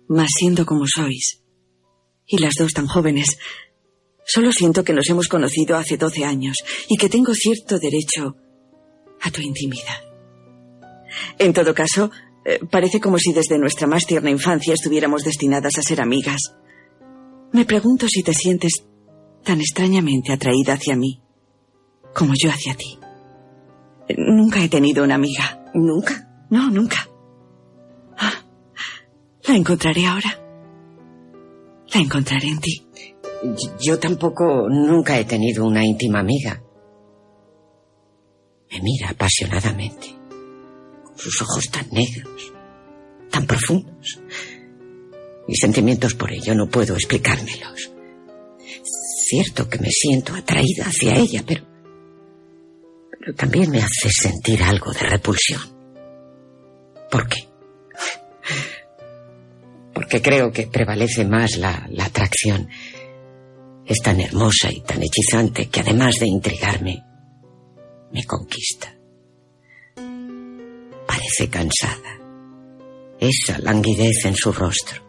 Mas 0.09 0.29
siendo 0.39 0.65
como 0.65 0.85
sois, 0.87 1.43
y 2.27 2.39
las 2.39 2.55
dos 2.59 2.73
tan 2.73 2.87
jóvenes, 2.87 3.39
solo 4.25 4.53
siento 4.53 4.85
que 4.85 4.93
nos 4.93 5.09
hemos 5.09 5.29
conocido 5.29 5.77
hace 5.77 5.97
doce 5.97 6.25
años 6.25 6.57
y 6.89 6.97
que 6.97 7.09
tengo 7.09 7.35
cierto 7.35 7.79
derecho 7.79 8.37
a 9.21 9.31
tu 9.31 9.41
intimidad. 9.41 10.03
En 11.39 11.53
todo 11.53 11.75
caso, 11.75 12.11
eh, 12.45 12.61
parece 12.71 13.01
como 13.01 13.19
si 13.19 13.33
desde 13.33 13.59
nuestra 13.59 13.87
más 13.87 14.05
tierna 14.07 14.31
infancia 14.31 14.75
estuviéramos 14.75 15.23
destinadas 15.23 15.79
a 15.79 15.83
ser 15.83 16.01
amigas. 16.01 16.41
Me 17.53 17.65
pregunto 17.65 18.07
si 18.09 18.23
te 18.23 18.35
sientes 18.35 18.85
tan 19.47 19.61
extrañamente 19.61 20.33
atraída 20.33 20.75
hacia 20.75 20.97
mí 20.97 21.23
como 22.13 22.35
yo 22.35 22.51
hacia 22.51 22.75
ti. 22.75 22.99
Nunca 24.17 24.63
he 24.63 24.69
tenido 24.69 25.05
una 25.05 25.15
amiga. 25.15 25.65
¿Nunca? 25.75 26.47
No, 26.51 26.69
nunca. 26.71 27.09
Ah, 28.19 28.33
la 29.47 29.55
encontraré 29.55 30.05
ahora. 30.07 30.31
La 31.95 32.01
encontraré 32.01 32.49
en 32.49 32.59
ti. 32.59 32.87
Yo 33.81 33.99
tampoco 33.99 34.69
nunca 34.69 35.19
he 35.19 35.25
tenido 35.25 35.65
una 35.65 35.85
íntima 35.85 36.21
amiga. 36.21 36.61
Me 38.71 38.81
mira 38.81 39.11
apasionadamente, 39.11 40.09
con 41.05 41.17
sus 41.17 41.41
ojos 41.43 41.71
tan 41.71 41.89
negros, 41.91 42.53
tan 43.31 43.47
profundos. 43.47 44.21
Mis 45.47 45.61
sentimientos 45.61 46.15
por 46.15 46.33
ello 46.33 46.55
no 46.55 46.69
puedo 46.69 46.95
explicármelos 46.95 47.96
cierto 49.29 49.69
que 49.69 49.79
me 49.79 49.91
siento 49.91 50.35
atraída 50.35 50.85
hacia 50.85 51.17
ella, 51.17 51.43
pero, 51.47 51.65
pero 53.19 53.35
también 53.35 53.71
me 53.71 53.79
hace 53.79 54.09
sentir 54.11 54.63
algo 54.63 54.93
de 54.93 55.01
repulsión. 55.01 55.61
¿Por 57.11 57.29
qué? 57.29 57.49
Porque 59.93 60.23
creo 60.23 60.53
que 60.53 60.67
prevalece 60.67 61.25
más 61.25 61.57
la, 61.57 61.87
la 61.91 62.05
atracción. 62.05 62.69
Es 63.85 63.99
tan 64.03 64.21
hermosa 64.21 64.71
y 64.71 64.81
tan 64.83 65.03
hechizante 65.03 65.69
que 65.69 65.81
además 65.81 66.17
de 66.21 66.27
intrigarme, 66.27 67.03
me 68.13 68.25
conquista. 68.25 68.95
Parece 71.07 71.49
cansada. 71.49 72.19
Esa 73.19 73.59
languidez 73.59 74.25
en 74.25 74.35
su 74.35 74.53
rostro. 74.53 75.03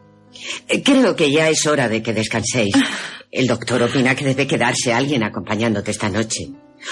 Creo 0.83 1.15
que 1.15 1.31
ya 1.31 1.49
es 1.49 1.65
hora 1.65 1.89
de 1.89 2.01
que 2.01 2.13
descanséis. 2.13 2.73
El 3.31 3.47
doctor 3.47 3.83
opina 3.83 4.15
que 4.15 4.25
debe 4.25 4.47
quedarse 4.47 4.93
alguien 4.93 5.23
acompañándote 5.23 5.91
esta 5.91 6.09
noche. 6.09 6.49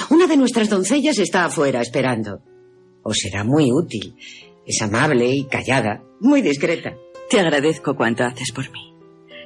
Una 0.09 0.27
de 0.27 0.37
nuestras 0.37 0.69
doncellas 0.69 1.17
está 1.17 1.45
afuera 1.45 1.81
esperando. 1.81 2.41
Os 3.03 3.17
será 3.17 3.43
muy 3.43 3.71
útil. 3.71 4.15
Es 4.65 4.81
amable 4.81 5.27
y 5.27 5.45
callada, 5.45 6.03
muy 6.19 6.41
discreta. 6.41 6.95
Te 7.29 7.39
agradezco 7.39 7.95
cuanto 7.95 8.23
haces 8.23 8.51
por 8.51 8.69
mí. 8.71 8.93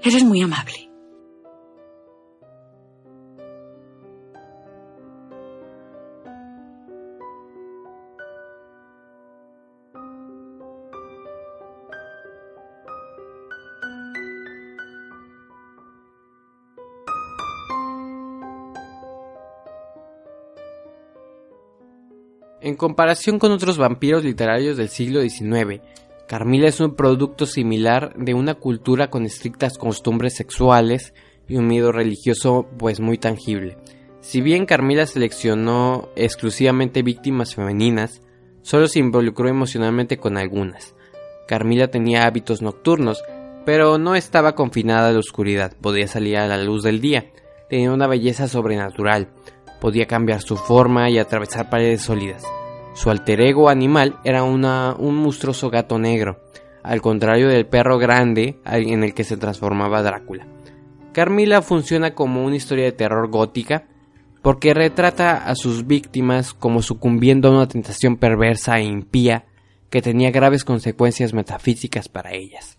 Eres 0.04 0.24
muy 0.24 0.42
amable. 0.42 0.89
En 22.70 22.76
comparación 22.76 23.40
con 23.40 23.52
otros 23.52 23.80
vampiros 23.80 24.24
literarios 24.24 24.78
del 24.78 24.90
siglo 24.90 25.22
XIX, 25.22 25.82
Carmila 26.28 26.68
es 26.68 26.80
un 26.80 26.94
producto 26.94 27.48
similar 27.48 28.14
de 28.16 28.36
una 28.36 28.54
cultura 28.54 29.10
con 29.10 29.26
estrictas 29.26 29.80
costumbres 29.80 30.36
sexuales 30.36 31.16
y 31.48 31.56
un 31.56 31.66
miedo 31.66 31.92
religioso 31.92 32.68
pues 32.78 33.00
muy 33.00 33.18
tangible. 33.18 33.76
Si 34.22 34.42
bien 34.42 34.68
Carmila 34.68 35.08
seleccionó 35.08 36.10
exclusivamente 36.16 37.02
víctimas 37.02 37.56
femeninas, 37.56 38.22
solo 38.62 38.88
se 38.88 39.00
involucró 39.00 39.50
emocionalmente 39.50 40.20
con 40.20 40.38
algunas. 40.38 40.94
Carmila 41.48 41.88
tenía 41.88 42.28
hábitos 42.28 42.62
nocturnos, 42.62 43.24
pero 43.66 43.98
no 43.98 44.14
estaba 44.14 44.54
confinada 44.54 45.10
a 45.10 45.12
la 45.12 45.18
oscuridad, 45.18 45.76
podía 45.82 46.08
salir 46.08 46.38
a 46.38 46.48
la 46.48 46.62
luz 46.62 46.84
del 46.84 47.02
día, 47.02 47.32
tenía 47.68 47.92
una 47.92 48.06
belleza 48.06 48.48
sobrenatural, 48.48 49.30
podía 49.82 50.06
cambiar 50.06 50.44
su 50.44 50.56
forma 50.56 51.10
y 51.10 51.18
atravesar 51.18 51.72
paredes 51.72 52.04
sólidas. 52.04 52.44
Su 52.94 53.10
alter 53.10 53.42
ego 53.42 53.70
animal 53.70 54.20
era 54.24 54.44
una, 54.44 54.96
un 54.98 55.16
monstruoso 55.16 55.70
gato 55.70 55.98
negro, 56.00 56.40
al 56.84 57.02
contrario 57.02 57.48
del 57.48 57.66
perro 57.66 57.98
grande 57.98 58.60
en 58.66 59.04
el 59.04 59.14
que 59.14 59.24
se 59.24 59.38
transformaba 59.38 60.02
Drácula. 60.02 60.48
Carmila 61.14 61.62
funciona 61.62 62.14
como 62.14 62.46
una 62.46 62.56
historia 62.56 62.86
de 62.86 62.92
terror 62.92 63.30
gótica 63.30 63.86
porque 64.42 64.74
retrata 64.74 65.46
a 65.46 65.56
sus 65.56 65.86
víctimas 65.86 66.54
como 66.54 66.82
sucumbiendo 66.82 67.50
a 67.50 67.52
una 67.52 67.68
tentación 67.68 68.18
perversa 68.18 68.80
e 68.80 68.84
impía 68.84 69.46
que 69.90 70.02
tenía 70.02 70.32
graves 70.32 70.64
consecuencias 70.64 71.34
metafísicas 71.34 72.08
para 72.10 72.34
ellas. 72.34 72.78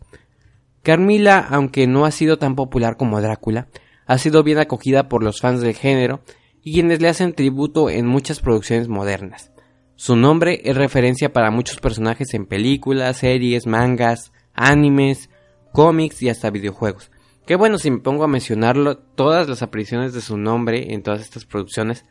Carmila, 0.83 1.39
aunque 1.51 1.87
no 1.87 2.07
ha 2.07 2.11
sido 2.11 2.39
tan 2.39 2.55
popular 2.55 2.97
como 2.97 3.21
Drácula, 3.21 3.69
ha 4.07 4.19
sido 4.19 4.43
bien 4.43 4.59
acogida 4.59 5.09
por 5.09 5.23
los 5.23 5.41
fans 5.41 5.61
del 5.61 5.75
género 5.75 6.21
y 6.63 6.75
quienes 6.75 7.01
le 7.01 7.09
hacen 7.09 7.35
tributo 7.35 7.91
en 7.91 8.07
muchas 8.07 8.41
producciones 8.41 8.89
modernas. 8.89 9.50
Su 10.01 10.17
nombre 10.17 10.63
es 10.65 10.75
referencia 10.79 11.31
para 11.31 11.51
muchos 11.51 11.77
personajes 11.77 12.33
en 12.33 12.47
películas, 12.47 13.19
series, 13.19 13.67
mangas, 13.67 14.33
animes, 14.55 15.29
cómics 15.75 16.23
y 16.23 16.31
hasta 16.31 16.49
videojuegos. 16.49 17.11
Que 17.45 17.55
bueno, 17.55 17.77
si 17.77 17.91
me 17.91 17.99
pongo 17.99 18.25
a 18.25 18.27
mencionarlo, 18.27 18.97
todas 18.97 19.47
las 19.47 19.61
apariciones 19.61 20.15
de 20.15 20.23
su 20.23 20.39
nombre 20.39 20.95
en 20.95 21.03
todas 21.03 21.21
estas 21.21 21.45
producciones, 21.45 22.07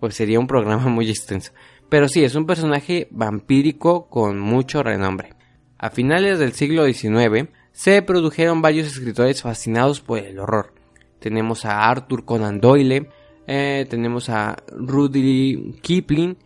pues 0.00 0.16
sería 0.16 0.40
un 0.40 0.48
programa 0.48 0.88
muy 0.88 1.08
extenso. 1.08 1.52
Pero 1.88 2.08
sí, 2.08 2.24
es 2.24 2.34
un 2.34 2.44
personaje 2.44 3.06
vampírico 3.12 4.08
con 4.08 4.40
mucho 4.40 4.82
renombre. 4.82 5.34
A 5.78 5.90
finales 5.90 6.40
del 6.40 6.54
siglo 6.54 6.86
XIX 6.92 7.50
se 7.70 8.02
produjeron 8.02 8.62
varios 8.62 8.88
escritores 8.88 9.42
fascinados 9.42 10.00
por 10.00 10.18
el 10.18 10.40
horror. 10.40 10.74
Tenemos 11.20 11.64
a 11.64 11.88
Arthur 11.88 12.24
Conan 12.24 12.58
Doyle, 12.58 13.08
eh, 13.46 13.86
tenemos 13.88 14.28
a 14.28 14.56
Rudy 14.76 15.78
Kipling, 15.82 16.36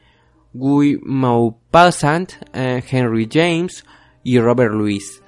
Guy 0.52 0.98
Maupassant, 1.02 2.32
eh, 2.52 2.82
Henry 2.88 3.28
James 3.30 3.84
y 4.22 4.38
Robert 4.38 4.72
Louis, 4.72 5.22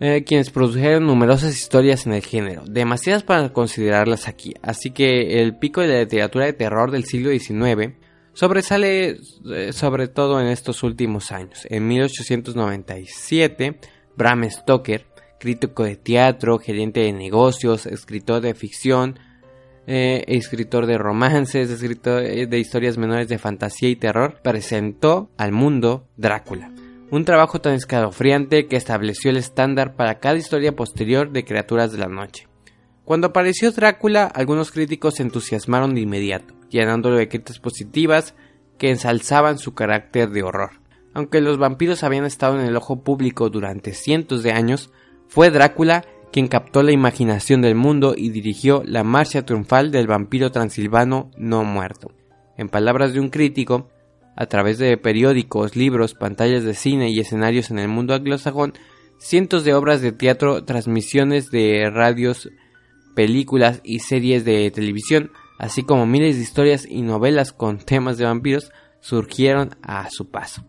eh, 0.00 0.24
quienes 0.26 0.50
produjeron 0.50 1.06
numerosas 1.06 1.54
historias 1.54 2.06
en 2.06 2.14
el 2.14 2.22
género, 2.22 2.64
demasiadas 2.66 3.22
para 3.22 3.52
considerarlas 3.52 4.28
aquí, 4.28 4.54
así 4.62 4.90
que 4.90 5.40
el 5.40 5.56
pico 5.56 5.80
de 5.80 5.88
la 5.88 6.00
literatura 6.00 6.46
de 6.46 6.52
terror 6.52 6.90
del 6.90 7.04
siglo 7.04 7.30
XIX 7.30 7.94
Sobresale 8.34 9.20
eh, 9.46 9.72
sobre 9.72 10.08
todo 10.08 10.40
en 10.40 10.48
estos 10.48 10.82
últimos 10.82 11.30
años. 11.30 11.66
En 11.70 11.86
1897, 11.86 13.78
Bram 14.16 14.50
Stoker, 14.50 15.06
crítico 15.38 15.84
de 15.84 15.94
teatro, 15.94 16.58
gerente 16.58 17.00
de 17.00 17.12
negocios, 17.12 17.86
escritor 17.86 18.40
de 18.40 18.54
ficción, 18.54 19.20
eh, 19.86 20.24
escritor 20.28 20.86
de 20.86 20.98
romances, 20.98 21.70
escritor 21.70 22.22
eh, 22.22 22.46
de 22.46 22.58
historias 22.58 22.98
menores 22.98 23.28
de 23.28 23.38
fantasía 23.38 23.88
y 23.88 23.96
terror, 23.96 24.40
presentó 24.42 25.30
al 25.36 25.52
mundo 25.52 26.06
Drácula. 26.16 26.70
Un 27.10 27.24
trabajo 27.24 27.60
tan 27.60 27.74
escalofriante 27.74 28.66
que 28.66 28.76
estableció 28.76 29.30
el 29.30 29.36
estándar 29.36 29.94
para 29.94 30.18
cada 30.18 30.36
historia 30.36 30.74
posterior 30.74 31.30
de 31.30 31.44
criaturas 31.44 31.92
de 31.92 31.98
la 31.98 32.08
noche. 32.08 32.48
Cuando 33.04 33.28
apareció 33.28 33.70
Drácula, 33.70 34.24
algunos 34.26 34.72
críticos 34.72 35.14
se 35.14 35.22
entusiasmaron 35.22 35.94
de 35.94 36.00
inmediato 36.00 36.54
llenándolo 36.74 37.16
de 37.16 37.28
críticas 37.28 37.60
positivas 37.60 38.34
que 38.78 38.90
ensalzaban 38.90 39.58
su 39.58 39.74
carácter 39.74 40.30
de 40.30 40.42
horror. 40.42 40.72
Aunque 41.14 41.40
los 41.40 41.58
vampiros 41.58 42.02
habían 42.02 42.24
estado 42.24 42.58
en 42.58 42.66
el 42.66 42.76
ojo 42.76 43.04
público 43.04 43.48
durante 43.48 43.94
cientos 43.94 44.42
de 44.42 44.50
años, 44.50 44.90
fue 45.28 45.50
Drácula 45.50 46.04
quien 46.34 46.48
captó 46.48 46.82
la 46.82 46.90
imaginación 46.90 47.62
del 47.62 47.76
mundo 47.76 48.16
y 48.16 48.30
dirigió 48.30 48.82
la 48.84 49.04
marcha 49.04 49.46
triunfal 49.46 49.92
del 49.92 50.08
vampiro 50.08 50.50
transilvano 50.50 51.30
no 51.36 51.62
muerto. 51.62 52.10
En 52.56 52.68
palabras 52.68 53.12
de 53.12 53.20
un 53.20 53.30
crítico, 53.30 53.88
a 54.34 54.46
través 54.46 54.78
de 54.78 54.96
periódicos, 54.96 55.76
libros, 55.76 56.14
pantallas 56.14 56.64
de 56.64 56.74
cine 56.74 57.08
y 57.08 57.20
escenarios 57.20 57.70
en 57.70 57.78
el 57.78 57.86
mundo 57.86 58.14
anglosajón, 58.14 58.74
cientos 59.16 59.62
de 59.62 59.74
obras 59.74 60.02
de 60.02 60.10
teatro, 60.10 60.64
transmisiones 60.64 61.52
de 61.52 61.88
radios, 61.88 62.50
películas 63.14 63.80
y 63.84 64.00
series 64.00 64.44
de 64.44 64.72
televisión 64.72 65.30
así 65.56 65.84
como 65.84 66.04
miles 66.04 66.34
de 66.34 66.42
historias 66.42 66.84
y 66.84 67.02
novelas 67.02 67.52
con 67.52 67.78
temas 67.78 68.18
de 68.18 68.24
vampiros 68.24 68.72
surgieron 68.98 69.76
a 69.82 70.10
su 70.10 70.32
paso. 70.32 70.64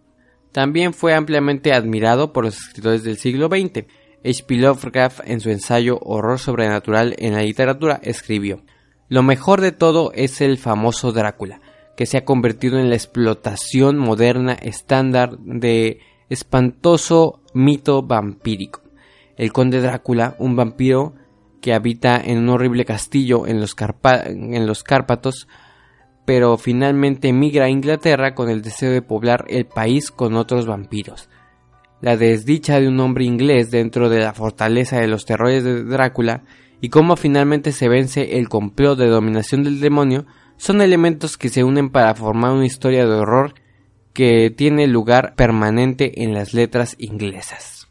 También 0.52 0.94
fue 0.94 1.16
ampliamente 1.16 1.74
admirado 1.74 2.34
por 2.34 2.46
los 2.46 2.56
escritores 2.56 3.04
del 3.04 3.18
siglo 3.18 3.48
XX. 3.48 3.88
H.P. 4.26 4.56
Lovecraft 4.56 5.22
en 5.26 5.40
su 5.40 5.52
ensayo 5.52 6.00
Horror 6.02 6.40
sobrenatural 6.40 7.16
en 7.20 7.34
la 7.34 7.44
literatura 7.44 8.00
escribió 8.02 8.64
Lo 9.08 9.22
mejor 9.22 9.62
de 9.62 9.72
todo 9.72 10.12
es 10.14 10.42
el 10.42 10.58
famoso 10.58 11.12
Drácula, 11.12 11.62
que 11.96 12.08
se 12.08 12.18
ha 12.18 12.26
convertido 12.26 12.80
en 12.80 12.90
la 12.90 12.96
explotación 12.96 13.98
moderna 13.98 14.54
estándar 14.54 15.38
de 15.38 16.00
espantoso 16.30 17.42
mito 17.54 18.02
vampírico. 18.02 18.82
El 19.38 19.54
conde 19.54 19.80
Drácula, 19.80 20.36
un 20.40 20.56
vampiro 20.56 21.14
que 21.62 21.74
habita 21.74 22.18
en 22.18 22.40
un 22.40 22.50
horrible 22.50 22.86
castillo 22.86 23.46
en 23.46 23.60
los, 23.60 23.76
en 24.04 24.66
los 24.66 24.84
Cárpatos, 24.84 25.48
pero 26.26 26.58
finalmente 26.58 27.30
emigra 27.30 27.66
a 27.66 27.70
Inglaterra 27.70 28.34
con 28.34 28.50
el 28.50 28.62
deseo 28.62 28.92
de 28.92 29.02
poblar 29.02 29.46
el 29.48 29.66
país 29.66 30.10
con 30.10 30.36
otros 30.36 30.66
vampiros. 30.66 31.30
La 32.06 32.18
desdicha 32.18 32.80
de 32.80 32.88
un 32.88 33.00
hombre 33.00 33.26
inglés 33.26 33.72
dentro 33.72 34.10
de 34.10 34.20
la 34.20 34.32
fortaleza 34.32 35.00
de 35.00 35.08
los 35.08 35.26
terrores 35.26 35.64
de 35.64 35.84
Drácula 35.84 36.44
y 36.80 36.90
cómo 36.90 37.16
finalmente 37.16 37.72
se 37.72 37.90
vence 37.90 38.38
el 38.38 38.48
complot 38.48 39.00
de 39.00 39.08
dominación 39.08 39.64
del 39.64 39.80
demonio 39.80 40.28
son 40.56 40.82
elementos 40.82 41.36
que 41.36 41.50
se 41.50 41.64
unen 41.64 41.90
para 41.90 42.14
formar 42.14 42.52
una 42.52 42.68
historia 42.68 43.08
de 43.08 43.16
horror 43.16 43.56
que 44.14 44.52
tiene 44.52 44.86
lugar 44.86 45.34
permanente 45.34 46.22
en 46.22 46.36
las 46.36 46.54
letras 46.54 46.96
inglesas. 47.00 47.88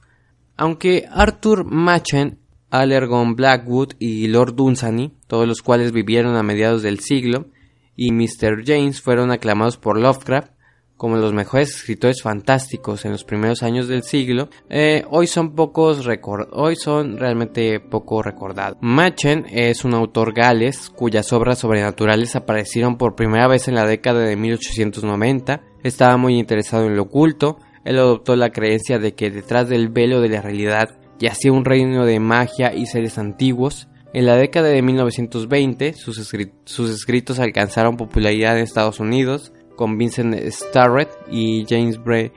Aunque 0.57 1.09
Arthur 1.11 1.64
Machen 1.64 2.38
Allergon 2.70 3.35
Blackwood 3.35 3.94
y 3.98 4.29
Lord 4.29 4.55
Dunsany, 4.55 5.11
todos 5.27 5.48
los 5.48 5.61
cuales 5.61 5.90
vivieron 5.90 6.37
a 6.37 6.44
mediados 6.44 6.85
del 6.85 7.00
siglo, 7.00 7.48
y 7.96 8.12
Mr. 8.12 8.62
James 8.64 9.00
fueron 9.00 9.33
aclamados 9.33 9.77
por 9.77 9.98
Lovecraft 9.98 10.53
como 10.96 11.16
los 11.16 11.33
mejores 11.33 11.74
escritores 11.74 12.22
fantásticos 12.22 13.04
en 13.04 13.12
los 13.12 13.24
primeros 13.24 13.62
años 13.62 13.88
del 13.88 14.02
siglo, 14.02 14.48
eh, 14.70 15.04
hoy 15.11 15.26
son 15.26 15.54
pocos 15.54 16.07
hoy 16.52 16.76
son 16.76 17.18
realmente 17.18 17.80
poco 17.80 18.22
recordados. 18.22 18.78
Machen 18.80 19.46
es 19.50 19.85
un 19.85 19.94
autor 19.94 20.33
gales 20.33 20.90
cuyas 20.90 21.33
obras 21.33 21.59
sobrenaturales 21.59 22.37
aparecieron 22.37 22.96
por 22.96 23.16
primera 23.16 23.48
vez 23.48 23.68
en 23.68 23.74
la 23.74 23.87
década 23.87 24.20
de 24.20 24.37
1890. 24.37 25.62
Estaba 25.83 26.16
muy 26.16 26.38
interesado 26.38 26.87
en 26.87 26.96
lo 26.96 27.02
oculto. 27.02 27.59
Él 27.85 27.98
adoptó 27.98 28.37
la 28.37 28.50
creencia 28.50 28.98
de 28.98 29.14
que 29.14 29.30
detrás 29.30 29.68
del 29.68 29.88
velo 29.88 30.20
de 30.20 30.28
la 30.30 30.40
realidad 30.40 30.98
y 31.20 31.26
hacía 31.26 31.52
un 31.52 31.64
reino 31.64 32.04
de 32.04 32.20
magia 32.20 32.74
y 32.74 32.87
seres 32.87 33.18
antiguos. 33.18 33.88
En 34.12 34.26
la 34.26 34.37
década 34.37 34.68
de 34.68 34.80
1920, 34.80 35.94
sus, 35.94 36.18
escritos 36.18 37.40
alcanzaron 37.40 37.96
popularidad 37.96 38.57
en 38.57 38.62
Estados 38.62 39.00
Unidos, 39.00 39.52
con 39.76 39.98
Vincent 39.98 40.34
Starrett 40.50 41.10
y 41.30 41.64
James 41.68 42.02
Bray 42.02 42.32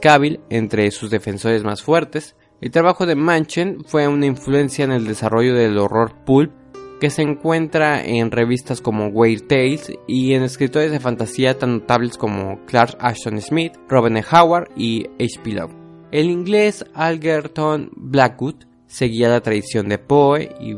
Cavill 0.00 0.40
entre 0.50 0.90
sus 0.90 1.10
defensores 1.10 1.64
más 1.64 1.82
fuertes. 1.82 2.36
El 2.60 2.70
trabajo 2.70 3.06
de 3.06 3.16
Manchen 3.16 3.84
fue 3.84 4.08
una 4.08 4.26
influencia 4.26 4.84
en 4.84 4.92
el 4.92 5.06
desarrollo 5.06 5.54
del 5.54 5.78
horror 5.78 6.12
pulp 6.24 6.52
que 7.00 7.10
se 7.10 7.22
encuentra 7.22 8.02
en 8.02 8.30
revistas 8.30 8.80
como 8.80 9.08
Weird 9.08 9.46
Tales 9.46 9.92
y 10.06 10.32
en 10.32 10.42
escritores 10.42 10.90
de 10.90 11.00
fantasía 11.00 11.58
tan 11.58 11.78
notables 11.78 12.16
como 12.16 12.64
Clark 12.66 12.96
Ashton 13.00 13.40
Smith, 13.40 13.74
Robin 13.88 14.16
E. 14.16 14.24
Howard 14.32 14.70
y 14.76 15.06
H.P. 15.20 15.52
Love. 15.52 15.72
El 16.10 16.30
inglés 16.30 16.84
Algerton 16.94 17.90
Blackwood 17.94 18.64
seguía 18.86 19.28
la 19.28 19.40
tradición 19.40 19.88
de 19.88 19.98
Poe 19.98 20.54
y 20.60 20.74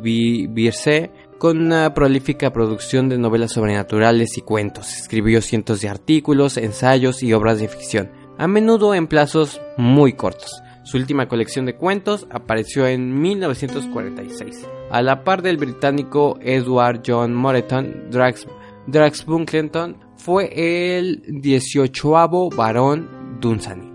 Birse 0.47 1.11
con 1.39 1.59
una 1.61 1.95
prolífica 1.95 2.53
producción 2.53 3.09
de 3.09 3.17
novelas 3.17 3.53
sobrenaturales 3.53 4.37
y 4.37 4.43
cuentos. 4.43 4.93
Escribió 4.99 5.41
cientos 5.41 5.81
de 5.81 5.89
artículos, 5.89 6.57
ensayos 6.57 7.23
y 7.23 7.33
obras 7.33 7.61
de 7.61 7.69
ficción, 7.69 8.11
a 8.37 8.49
menudo 8.49 8.95
en 8.95 9.07
plazos 9.07 9.61
muy 9.77 10.13
cortos. 10.13 10.63
Su 10.83 10.97
última 10.97 11.29
colección 11.29 11.67
de 11.67 11.77
cuentos 11.77 12.27
apareció 12.31 12.87
en 12.87 13.21
1946. 13.21 14.67
A 14.91 15.03
la 15.03 15.23
par 15.23 15.43
del 15.43 15.59
británico 15.59 16.39
Edward 16.41 17.03
John 17.07 17.35
Moreton, 17.35 18.11
Drax, 18.11 18.47
Drax 18.87 19.25
Bunkleton 19.27 19.97
fue 20.17 20.51
el 20.99 21.23
18 21.27 22.51
barón 22.57 23.39
Dunsany 23.41 23.88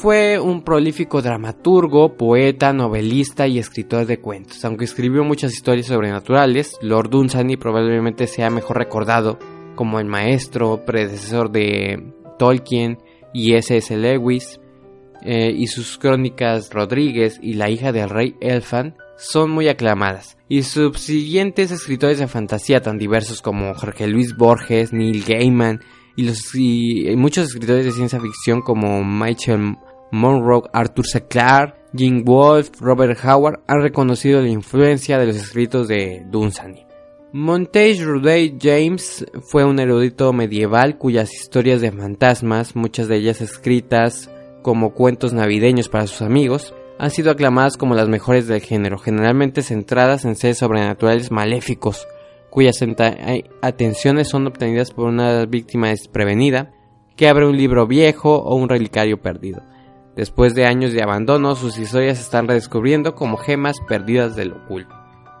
Fue 0.00 0.40
un 0.40 0.62
prolífico 0.62 1.20
dramaturgo, 1.20 2.16
poeta, 2.16 2.72
novelista 2.72 3.46
y 3.46 3.58
escritor 3.58 4.06
de 4.06 4.18
cuentos. 4.18 4.64
Aunque 4.64 4.86
escribió 4.86 5.24
muchas 5.24 5.52
historias 5.52 5.88
sobrenaturales, 5.88 6.78
Lord 6.80 7.10
Dunsany 7.10 7.58
probablemente 7.58 8.26
sea 8.26 8.48
mejor 8.48 8.78
recordado 8.78 9.38
como 9.74 10.00
el 10.00 10.06
maestro, 10.06 10.86
predecesor 10.86 11.50
de 11.50 12.14
Tolkien 12.38 12.96
y 13.34 13.56
S.S. 13.56 13.94
Lewis, 13.94 14.58
eh, 15.20 15.52
y 15.54 15.66
sus 15.66 15.98
crónicas 15.98 16.72
Rodríguez 16.72 17.38
y 17.42 17.52
la 17.52 17.68
hija 17.68 17.92
del 17.92 18.08
rey 18.08 18.36
Elfan 18.40 18.96
son 19.18 19.50
muy 19.50 19.68
aclamadas, 19.68 20.38
y 20.48 20.62
subsiguientes 20.62 21.72
escritores 21.72 22.18
de 22.18 22.26
fantasía 22.26 22.80
tan 22.80 22.96
diversos 22.96 23.42
como 23.42 23.74
Jorge 23.74 24.06
Luis 24.06 24.34
Borges, 24.34 24.94
Neil 24.94 25.24
Gaiman 25.28 25.80
y, 26.16 26.24
los, 26.24 26.54
y 26.54 27.14
muchos 27.16 27.48
escritores 27.48 27.84
de 27.84 27.92
ciencia 27.92 28.18
ficción 28.18 28.62
como 28.62 29.04
Michael 29.04 29.76
Monroe, 30.10 30.68
Arthur 30.72 31.06
C. 31.06 31.26
Clarke, 31.26 31.76
Jim 31.94 32.24
Wolfe, 32.24 32.72
Robert 32.80 33.18
Howard 33.24 33.60
han 33.66 33.82
reconocido 33.82 34.40
la 34.40 34.48
influencia 34.48 35.18
de 35.18 35.26
los 35.26 35.36
escritos 35.36 35.88
de 35.88 36.24
Dunsany. 36.30 36.86
Montage 37.32 38.04
Ruday 38.04 38.56
James 38.60 39.24
fue 39.42 39.64
un 39.64 39.78
erudito 39.78 40.32
medieval 40.32 40.98
cuyas 40.98 41.32
historias 41.32 41.80
de 41.80 41.92
fantasmas, 41.92 42.74
muchas 42.74 43.06
de 43.06 43.16
ellas 43.16 43.40
escritas 43.40 44.30
como 44.62 44.94
cuentos 44.94 45.32
navideños 45.32 45.88
para 45.88 46.06
sus 46.06 46.22
amigos, 46.22 46.74
han 46.98 47.10
sido 47.10 47.30
aclamadas 47.30 47.76
como 47.76 47.94
las 47.94 48.08
mejores 48.08 48.46
del 48.46 48.60
género, 48.60 48.98
generalmente 48.98 49.62
centradas 49.62 50.24
en 50.24 50.36
seres 50.36 50.58
sobrenaturales 50.58 51.30
maléficos, 51.30 52.06
cuyas 52.50 52.76
atenciones 53.62 54.28
son 54.28 54.46
obtenidas 54.48 54.90
por 54.90 55.06
una 55.06 55.46
víctima 55.46 55.88
desprevenida 55.88 56.72
que 57.16 57.28
abre 57.28 57.46
un 57.46 57.56
libro 57.56 57.86
viejo 57.86 58.36
o 58.36 58.56
un 58.56 58.68
relicario 58.68 59.22
perdido. 59.22 59.62
Después 60.16 60.54
de 60.54 60.66
años 60.66 60.92
de 60.92 61.02
abandono, 61.02 61.54
sus 61.54 61.78
historias 61.78 62.18
se 62.18 62.24
están 62.24 62.48
redescubriendo 62.48 63.14
como 63.14 63.36
gemas 63.36 63.76
perdidas 63.86 64.34
del 64.34 64.52
oculto. 64.52 64.94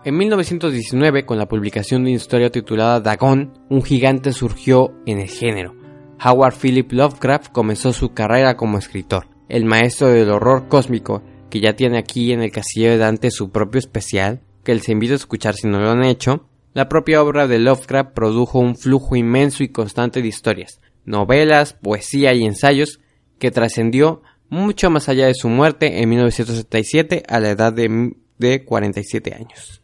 En 0.04 0.16
1919, 0.16 1.26
con 1.26 1.36
la 1.36 1.46
publicación 1.46 2.04
de 2.04 2.10
una 2.10 2.16
historia 2.16 2.50
titulada 2.50 3.00
Dagon, 3.00 3.52
un 3.68 3.82
gigante 3.82 4.32
surgió 4.32 4.94
en 5.04 5.18
el 5.18 5.28
género. 5.28 5.74
Howard 6.24 6.54
Philip 6.54 6.90
Lovecraft 6.92 7.52
comenzó 7.52 7.92
su 7.92 8.14
carrera 8.14 8.56
como 8.56 8.78
escritor, 8.78 9.26
el 9.48 9.64
maestro 9.64 10.08
del 10.08 10.30
horror 10.30 10.68
cósmico, 10.68 11.22
que 11.50 11.60
ya 11.60 11.74
tiene 11.74 11.98
aquí 11.98 12.32
en 12.32 12.42
el 12.42 12.52
castillo 12.52 12.90
de 12.90 12.98
Dante 12.98 13.30
su 13.30 13.50
propio 13.50 13.78
especial, 13.78 14.40
que 14.64 14.74
les 14.74 14.88
invito 14.88 15.12
a 15.12 15.16
escuchar 15.16 15.54
si 15.54 15.66
no 15.66 15.80
lo 15.80 15.90
han 15.90 16.04
hecho. 16.04 16.48
La 16.72 16.88
propia 16.88 17.22
obra 17.22 17.46
de 17.46 17.58
Lovecraft 17.58 18.12
produjo 18.12 18.58
un 18.58 18.76
flujo 18.76 19.16
inmenso 19.16 19.62
y 19.64 19.68
constante 19.68 20.22
de 20.22 20.28
historias, 20.28 20.80
novelas, 21.04 21.74
poesía 21.74 22.32
y 22.32 22.44
ensayos 22.44 23.00
que 23.38 23.50
trascendió 23.50 24.22
mucho 24.50 24.90
más 24.90 25.08
allá 25.08 25.26
de 25.26 25.34
su 25.34 25.48
muerte 25.48 26.02
en 26.02 26.08
1977 26.10 27.22
a 27.26 27.40
la 27.40 27.50
edad 27.50 27.72
de, 27.72 28.12
de 28.38 28.64
47 28.64 29.34
años. 29.34 29.79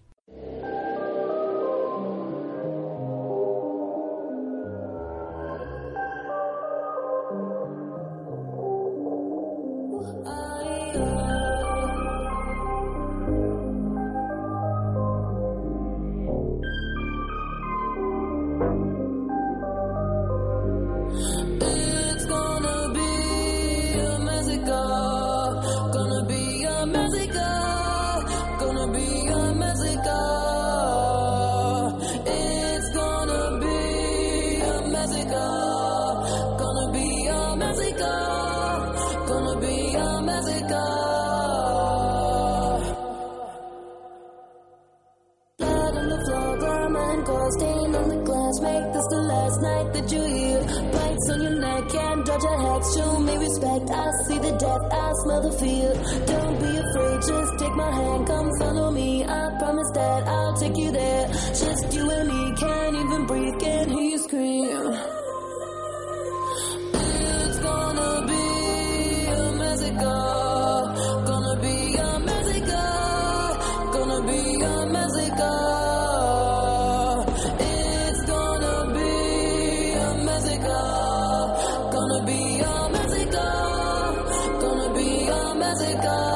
The. 85.87 86.09
on. 86.09 86.36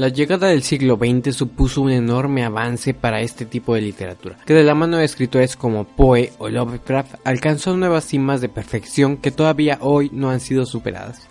La 0.00 0.08
llegada 0.08 0.46
del 0.46 0.62
siglo 0.62 0.96
XX 0.96 1.36
supuso 1.36 1.82
un 1.82 1.90
enorme 1.90 2.42
avance 2.42 2.94
para 2.94 3.20
este 3.20 3.44
tipo 3.44 3.74
de 3.74 3.82
literatura, 3.82 4.38
que 4.46 4.54
de 4.54 4.64
la 4.64 4.74
mano 4.74 4.96
de 4.96 5.04
escritores 5.04 5.56
como 5.56 5.84
Poe 5.84 6.32
o 6.38 6.48
Lovecraft 6.48 7.16
alcanzó 7.22 7.76
nuevas 7.76 8.06
cimas 8.06 8.40
de 8.40 8.48
perfección 8.48 9.18
que 9.18 9.30
todavía 9.30 9.76
hoy 9.82 10.08
no 10.14 10.30
han 10.30 10.40
sido 10.40 10.64
superadas. 10.64 11.28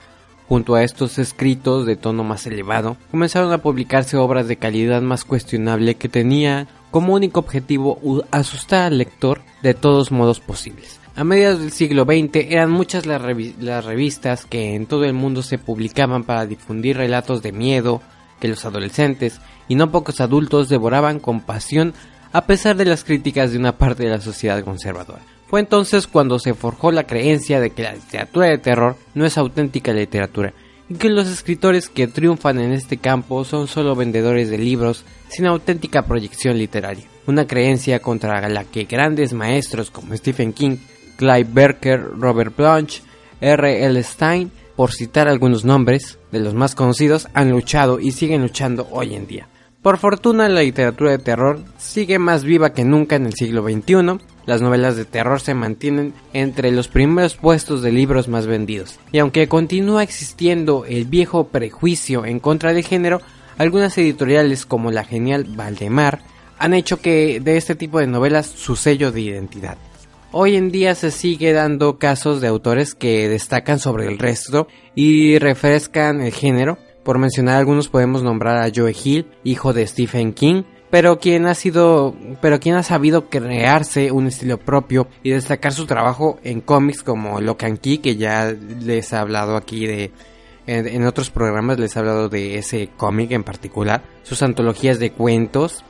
Junto 0.47 0.75
a 0.75 0.83
estos 0.83 1.17
escritos 1.17 1.87
de 1.87 1.95
tono 1.95 2.23
más 2.23 2.45
elevado, 2.45 2.95
comenzaron 3.09 3.51
a 3.53 3.57
publicarse 3.63 4.17
obras 4.17 4.47
de 4.47 4.57
calidad 4.57 5.01
más 5.01 5.25
cuestionable 5.25 5.95
que 5.95 6.07
tenía 6.07 6.67
como 6.91 7.15
único 7.15 7.39
objetivo 7.39 7.99
asustar 8.29 8.83
al 8.83 8.99
lector 8.99 9.41
de 9.63 9.73
todos 9.73 10.11
modos 10.11 10.39
posibles. 10.39 10.99
A 11.15 11.23
mediados 11.23 11.59
del 11.59 11.71
siglo 11.71 12.03
XX 12.03 12.45
eran 12.51 12.69
muchas 12.69 13.07
las, 13.07 13.19
las 13.59 13.83
revistas 13.83 14.45
que 14.45 14.75
en 14.75 14.85
todo 14.85 15.05
el 15.05 15.13
mundo 15.13 15.41
se 15.41 15.57
publicaban 15.57 16.23
para 16.23 16.45
difundir 16.45 16.97
relatos 16.97 17.41
de 17.41 17.51
miedo, 17.51 18.03
que 18.39 18.47
los 18.47 18.65
adolescentes 18.65 19.39
y 19.67 19.75
no 19.75 19.91
pocos 19.91 20.21
adultos 20.21 20.69
devoraban 20.69 21.19
con 21.19 21.41
pasión 21.41 21.93
a 22.31 22.45
pesar 22.45 22.75
de 22.75 22.85
las 22.85 23.03
críticas 23.03 23.51
de 23.51 23.57
una 23.57 23.77
parte 23.77 24.03
de 24.03 24.09
la 24.09 24.21
sociedad 24.21 24.63
conservadora. 24.63 25.21
Fue 25.47 25.59
entonces 25.59 26.05
cuando 26.05 26.37
se 26.37 26.53
forjó 26.53 26.91
la 26.91 27.05
creencia 27.07 27.59
de 27.59 27.71
que 27.71 27.81
la 27.83 27.93
literatura 27.93 28.47
de 28.47 28.59
terror 28.59 28.95
no 29.15 29.25
es 29.25 29.37
auténtica 29.37 29.91
literatura 29.93 30.53
y 30.87 30.93
que 30.93 31.09
los 31.09 31.27
escritores 31.27 31.89
que 31.89 32.07
triunfan 32.07 32.59
en 32.59 32.71
este 32.71 32.97
campo 32.97 33.43
son 33.45 33.67
solo 33.67 33.95
vendedores 33.95 34.51
de 34.51 34.59
libros 34.59 35.05
sin 35.27 35.47
auténtica 35.47 36.03
proyección 36.03 36.57
literaria. 36.57 37.05
Una 37.25 37.47
creencia 37.47 37.99
contra 37.99 38.47
la 38.47 38.63
que 38.63 38.83
grandes 38.83 39.33
maestros 39.33 39.89
como 39.89 40.15
Stephen 40.15 40.53
King, 40.53 40.77
Clive 41.17 41.49
Barker, 41.51 41.99
Robert 42.19 42.55
Blanche, 42.55 43.01
R. 43.41 43.85
L. 43.85 44.03
Stein 44.03 44.51
por 44.75 44.91
citar 44.91 45.27
algunos 45.27 45.65
nombres 45.65 46.18
de 46.31 46.39
los 46.39 46.53
más 46.53 46.75
conocidos, 46.75 47.27
han 47.33 47.51
luchado 47.51 47.99
y 47.99 48.11
siguen 48.11 48.41
luchando 48.41 48.87
hoy 48.91 49.15
en 49.15 49.27
día. 49.27 49.47
Por 49.81 49.97
fortuna 49.97 50.49
la 50.49 50.61
literatura 50.61 51.11
de 51.11 51.19
terror 51.19 51.63
sigue 51.77 52.19
más 52.19 52.43
viva 52.43 52.73
que 52.73 52.83
nunca 52.83 53.15
en 53.15 53.25
el 53.25 53.33
siglo 53.33 53.63
XXI, 53.63 54.19
las 54.45 54.61
novelas 54.61 54.97
de 54.97 55.05
terror 55.05 55.39
se 55.39 55.53
mantienen 55.53 56.13
entre 56.33 56.71
los 56.71 56.89
primeros 56.89 57.35
puestos 57.35 57.81
de 57.81 57.91
libros 57.91 58.27
más 58.27 58.45
vendidos, 58.45 58.99
y 59.11 59.19
aunque 59.19 59.47
continúa 59.47 60.03
existiendo 60.03 60.83
el 60.85 61.05
viejo 61.05 61.47
prejuicio 61.47 62.25
en 62.25 62.39
contra 62.39 62.73
del 62.73 62.83
género, 62.83 63.21
algunas 63.57 63.97
editoriales 63.97 64.65
como 64.65 64.91
la 64.91 65.05
genial 65.05 65.45
Valdemar 65.45 66.19
han 66.57 66.73
hecho 66.73 66.99
que 66.99 67.39
de 67.39 67.55
este 67.55 67.75
tipo 67.75 67.99
de 67.99 68.07
novelas 68.07 68.47
su 68.47 68.75
sello 68.75 69.13
de 69.13 69.21
identidad. 69.21 69.77
Hoy 70.31 70.57
en 70.57 70.69
día 70.69 70.93
se 70.93 71.09
sigue 71.09 71.53
dando 71.53 71.97
casos 71.97 72.39
de 72.39 72.47
autores 72.47 72.93
que 72.93 73.27
destacan 73.27 73.79
sobre 73.79 74.05
el 74.05 74.19
resto 74.19 74.67
y 74.93 75.39
refrescan 75.39 76.21
el 76.21 76.31
género. 76.31 76.77
Por 77.03 77.17
mencionar 77.17 77.57
algunos 77.57 77.89
podemos 77.89 78.21
nombrar 78.21 78.57
a 78.57 78.71
Joe 78.73 78.93
Hill, 79.03 79.25
hijo 79.43 79.73
de 79.73 79.87
Stephen 79.87 80.33
King, 80.33 80.61
pero 80.91 81.17
quien 81.17 81.47
ha 81.47 81.55
sido, 81.55 82.15
pero 82.41 82.59
quien 82.59 82.75
ha 82.75 82.83
sabido 82.83 83.27
crearse 83.27 84.11
un 84.11 84.27
estilo 84.27 84.59
propio 84.59 85.07
y 85.23 85.31
destacar 85.31 85.73
su 85.73 85.87
trabajo 85.87 86.39
en 86.43 86.61
cómics 86.61 87.01
como 87.01 87.41
Locan 87.41 87.77
Key, 87.77 87.97
que 87.97 88.15
ya 88.15 88.55
les 88.81 89.11
he 89.11 89.15
hablado 89.15 89.55
aquí 89.55 89.87
de, 89.87 90.11
en, 90.67 91.05
otros 91.07 91.31
programas 91.31 91.79
les 91.79 91.95
he 91.95 91.99
hablado 91.99 92.29
de 92.29 92.59
ese 92.59 92.89
cómic 92.97 93.31
en 93.31 93.43
particular, 93.43 94.03
sus 94.21 94.43
antologías 94.43 94.99
de 94.99 95.11
cuentos, 95.11 95.83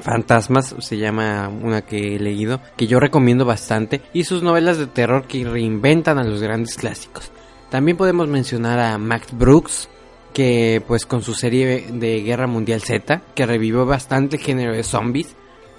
Fantasmas 0.00 0.74
se 0.78 0.98
llama 0.98 1.48
una 1.48 1.82
que 1.82 2.16
he 2.16 2.18
leído, 2.18 2.60
que 2.76 2.86
yo 2.86 3.00
recomiendo 3.00 3.44
bastante, 3.44 4.02
y 4.12 4.24
sus 4.24 4.42
novelas 4.42 4.78
de 4.78 4.86
terror 4.86 5.26
que 5.26 5.44
reinventan 5.44 6.18
a 6.18 6.24
los 6.24 6.42
grandes 6.42 6.76
clásicos. 6.76 7.30
También 7.70 7.96
podemos 7.96 8.28
mencionar 8.28 8.78
a 8.78 8.98
Max 8.98 9.28
Brooks, 9.32 9.88
que 10.32 10.82
pues 10.86 11.06
con 11.06 11.22
su 11.22 11.34
serie 11.34 11.86
de 11.92 12.20
Guerra 12.20 12.46
Mundial 12.46 12.82
Z, 12.82 13.22
que 13.34 13.46
revivió 13.46 13.86
bastante 13.86 14.36
el 14.36 14.42
género 14.42 14.74
de 14.74 14.82
zombies, 14.82 15.34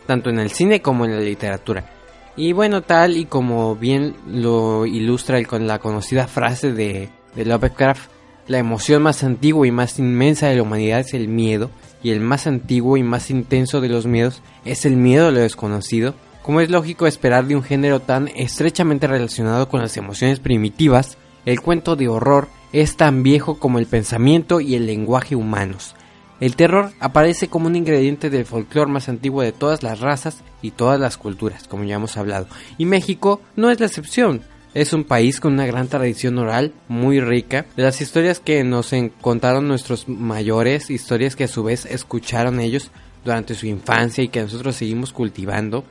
tanto 0.08 0.30
en 0.30 0.40
el 0.40 0.50
cine 0.50 0.82
como 0.82 1.06
en 1.06 1.16
la 1.16 1.22
literatura. 1.22 1.92
Y 2.36 2.54
bueno, 2.54 2.82
tal 2.82 3.18
y 3.18 3.26
como 3.26 3.76
bien 3.76 4.16
lo 4.28 4.86
ilustra 4.86 5.44
con 5.46 5.68
la 5.68 5.80
conocida 5.80 6.28
frase 6.28 6.72
de, 6.72 7.10
de 7.36 7.46
Lovecraft, 7.46 8.10
la 8.48 8.60
emoción 8.60 9.04
más 9.04 9.24
antigua 9.24 9.68
y 9.68 9.72
más 9.72 10.00
inmensa 10.00 10.48
de 10.48 10.56
la 10.56 10.64
humanidad 10.64 11.02
es 11.02 11.14
el 11.14 11.28
miedo, 11.28 11.70
y 12.04 12.12
el 12.12 12.20
más 12.20 12.48
antiguo 12.48 12.98
y 12.98 13.04
más 13.04 13.30
intenso 13.30 13.82
de 13.82 13.90
los 13.90 14.06
miedos 14.06 14.42
es 14.66 14.86
el 14.86 14.96
miedo 14.96 15.28
a 15.28 15.32
lo 15.32 15.40
desconocido, 15.40 16.16
como 16.42 16.62
es 16.62 16.70
lógico 16.70 17.08
esperar 17.08 17.46
de 17.46 17.56
un 17.56 17.64
género 17.64 18.00
tan 18.00 18.30
estrechamente 18.30 19.08
relacionado 19.08 19.68
con 19.68 19.82
las 19.82 19.98
emociones 19.98 20.40
primitivas, 20.40 21.18
el 21.46 21.62
cuento 21.62 21.96
de 21.96 22.08
horror 22.08 22.48
es 22.72 22.98
tan 22.98 23.24
viejo 23.24 23.60
como 23.60 23.80
el 23.80 23.86
pensamiento 23.86 24.60
y 24.62 24.76
el 24.76 24.86
lenguaje 24.86 25.36
humanos. 25.36 25.96
El 26.40 26.56
terror 26.56 26.92
aparece 27.00 27.48
como 27.48 27.68
un 27.68 27.76
ingrediente 27.76 28.30
del 28.30 28.46
folclore 28.46 28.92
más 28.92 29.10
antiguo 29.10 29.42
de 29.42 29.52
todas 29.52 29.82
las 29.82 30.00
razas 30.00 30.44
y 30.62 30.72
todas 30.72 31.00
las 31.00 31.18
culturas, 31.18 31.68
como 31.68 31.84
ya 31.84 31.96
hemos 31.96 32.16
hablado, 32.16 32.48
y 32.78 32.86
México 32.86 33.42
no 33.56 33.72
es 33.72 33.80
la 33.80 33.88
excepción. 33.88 34.42
Es 34.78 34.94
un 34.94 35.06
país 35.06 35.40
con 35.40 35.54
una 35.54 35.66
gran 35.66 35.88
tradición 35.88 36.38
oral, 36.38 36.72
muy 36.88 37.20
rica. 37.20 37.66
De 37.76 37.82
las 37.82 38.00
historias 38.00 38.40
que 38.40 38.64
nos 38.64 38.94
contaron 39.22 39.68
nuestros 39.68 40.08
mayores, 40.08 40.92
historias 40.92 41.36
que 41.36 41.46
a 41.46 41.48
su 41.48 41.64
vez 41.64 41.88
escucharon 41.88 42.60
ellos 42.60 42.92
durante 43.26 43.56
su 43.56 43.66
infancia 43.66 44.24
y 44.24 44.28
que 44.28 44.44
nosotros 44.44 44.76
seguimos 44.76 45.14
cultivando. 45.14 45.84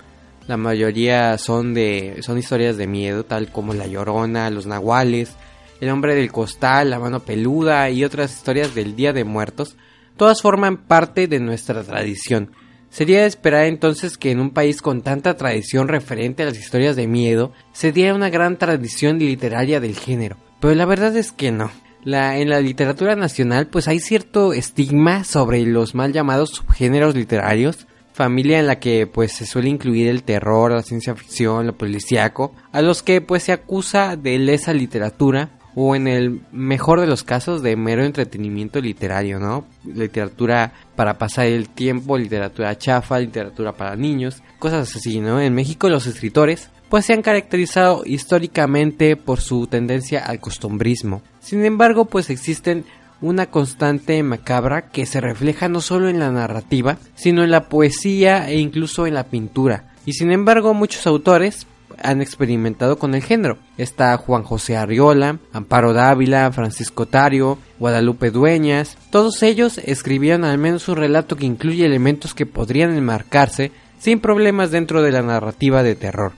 La 0.47 0.57
mayoría 0.57 1.37
son 1.37 1.74
de 1.74 2.18
son 2.22 2.39
historias 2.39 2.76
de 2.76 2.87
miedo, 2.87 3.24
tal 3.24 3.51
como 3.51 3.74
La 3.74 3.89
Llorona, 3.89 4.51
Los 4.51 4.66
Nahuales, 4.66 5.32
El 5.80 5.89
Hombre 5.89 6.14
del 6.14 6.30
Costal, 6.30 6.91
La 6.91 7.01
Mano 7.01 7.18
Peluda 7.18 7.91
y 7.91 8.05
otras 8.05 8.37
historias 8.37 8.72
del 8.76 8.95
Día 8.95 9.12
de 9.12 9.24
Muertos. 9.24 9.76
Todas 10.16 10.41
forman 10.41 10.76
parte 10.76 11.26
de 11.26 11.41
nuestra 11.41 11.82
tradición 11.82 12.53
Sería 12.97 13.26
esperar 13.26 13.66
entonces 13.66 14.16
que 14.16 14.30
en 14.30 14.40
un 14.40 14.53
país 14.53 14.80
con 14.80 15.03
tanta 15.03 15.36
tradición 15.36 15.86
referente 15.86 16.42
a 16.42 16.47
las 16.47 16.59
historias 16.59 16.97
de 16.97 17.07
miedo 17.07 17.53
se 17.74 17.92
diera 17.92 18.14
una 18.14 18.30
gran 18.30 18.57
tradición 18.57 19.18
literaria 19.18 19.80
del 19.80 19.99
género, 19.99 20.38
pero 20.61 20.74
la 20.74 20.86
verdad 20.86 21.14
es 21.14 21.30
que 21.30 21.53
no. 21.53 21.70
La, 22.05 22.38
en 22.38 22.49
la 22.49 22.62
literatura 22.62 23.14
nacional 23.14 23.66
pues 23.66 23.86
hay 23.86 24.01
cierto 24.01 24.55
estigma 24.55 25.24
sobre 25.24 25.66
los 25.66 25.94
mal 25.94 26.14
llamados 26.14 26.53
subgéneros 26.53 27.14
literarios, 27.14 27.86
familia 28.14 28.61
en 28.61 28.66
la 28.66 28.80
que 28.80 29.07
pues 29.07 29.32
se 29.32 29.44
suele 29.44 29.68
incluir 29.68 30.09
el 30.09 30.22
terror, 30.22 30.72
la 30.72 30.82
ciencia 30.82 31.14
ficción, 31.14 31.66
lo 31.66 31.76
policíaco, 31.76 32.55
a 32.72 32.80
los 32.80 33.03
que 33.03 33.20
pues 33.20 33.42
se 33.42 33.53
acusa 33.53 34.16
de 34.16 34.38
lesa 34.38 34.72
literatura 34.72 35.56
o 35.79 35.95
en 35.95 36.09
el 36.09 36.41
mejor 36.53 37.01
de 37.01 37.07
los 37.07 37.22
casos 37.22 37.62
de 37.62 37.77
mero 37.77 38.03
entretenimiento 38.03 38.81
literario, 38.81 39.39
¿no? 39.39 39.66
Literatura 39.85 40.72
para 40.97 41.18
pasar 41.18 41.47
el 41.47 41.68
tiempo, 41.68 42.16
literatura 42.16 42.79
chafa, 42.79 43.20
literatura 43.20 43.72
para 43.72 43.95
niños, 43.95 44.43
cosas 44.59 44.97
así, 44.97 45.20
¿no? 45.20 45.39
En 45.39 45.55
México 45.55 45.91
los 45.91 46.07
escritores 46.07 46.70
pues 46.89 47.05
se 47.05 47.12
han 47.12 47.22
caracterizado 47.22 48.03
históricamente 48.07 49.16
por 49.16 49.41
su 49.41 49.66
tendencia 49.66 50.24
al 50.24 50.41
costumbrismo. 50.41 51.20
Sin 51.41 51.64
embargo, 51.64 52.07
pues 52.07 52.31
existen 52.31 52.85
una 53.20 53.47
constante 53.47 54.22
macabra 54.22 54.89
que 54.89 55.05
se 55.05 55.20
refleja 55.20 55.68
no 55.68 55.81
solo 55.81 56.09
en 56.09 56.18
la 56.18 56.31
narrativa, 56.31 56.99
sino 57.16 57.45
en 57.45 57.51
la 57.51 57.68
poesía 57.68 58.49
e 58.49 58.59
incluso 58.59 59.07
en 59.07 59.14
la 59.14 59.24
pintura. 59.24 59.93
Y 60.07 60.12
sin 60.12 60.31
embargo, 60.33 60.74
muchos 60.74 61.07
autores 61.07 61.66
han 62.03 62.20
experimentado 62.20 62.99
con 62.99 63.14
el 63.14 63.22
género. 63.22 63.59
Está 63.78 64.16
Juan 64.16 64.42
José 64.42 64.76
Arriola, 64.76 65.38
Amparo 65.53 65.92
Dávila, 65.92 66.51
Francisco 66.53 67.07
Tario, 67.07 67.59
Guadalupe 67.78 68.30
Dueñas. 68.30 68.97
Todos 69.11 69.42
ellos 69.42 69.78
escribieron 69.78 70.44
al 70.44 70.59
menos 70.59 70.88
un 70.88 70.97
relato 70.97 71.36
que 71.36 71.47
incluye 71.47 71.84
elementos 71.84 72.34
que 72.34 72.47
podrían 72.47 72.97
enmarcarse 72.97 73.72
sin 73.99 74.20
problemas 74.20 74.70
dentro 74.70 75.03
de 75.03 75.12
la 75.12 75.22
narrativa 75.22 75.82
de 75.82 75.94
terror. 75.94 76.32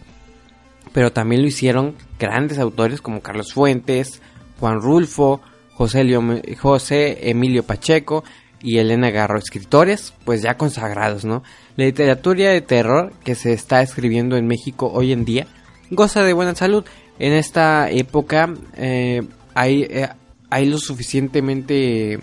Pero 0.92 1.12
también 1.12 1.42
lo 1.42 1.48
hicieron 1.48 1.94
grandes 2.18 2.59
autores 2.59 3.00
como 3.00 3.20
Carlos 3.20 3.52
Fuentes, 3.52 4.22
Juan 4.59 4.80
Rulfo, 4.80 5.40
José, 5.74 6.04
José 6.59 7.30
Emilio 7.30 7.62
Pacheco 7.62 8.24
y 8.61 8.78
Elena 8.78 9.11
Garro, 9.11 9.38
escritores 9.38 10.12
pues 10.24 10.42
ya 10.42 10.56
consagrados, 10.56 11.24
¿no? 11.24 11.42
La 11.79 11.85
literatura 11.85 12.51
de 12.51 12.61
terror 12.61 13.12
que 13.22 13.37
se 13.37 13.53
está 13.53 13.83
escribiendo 13.83 14.37
en 14.37 14.49
México 14.49 14.91
hoy 14.93 15.12
en 15.12 15.24
día 15.24 15.47
goza 15.93 16.24
de 16.24 16.33
buena 16.33 16.57
salud. 16.57 16.85
En 17.20 17.33
esta 17.33 17.89
época 17.89 18.53
eh, 18.76 19.22
hay, 19.55 19.83
eh, 19.83 20.09
hay 20.51 20.66
lo 20.66 20.79
suficientemente 20.79 22.18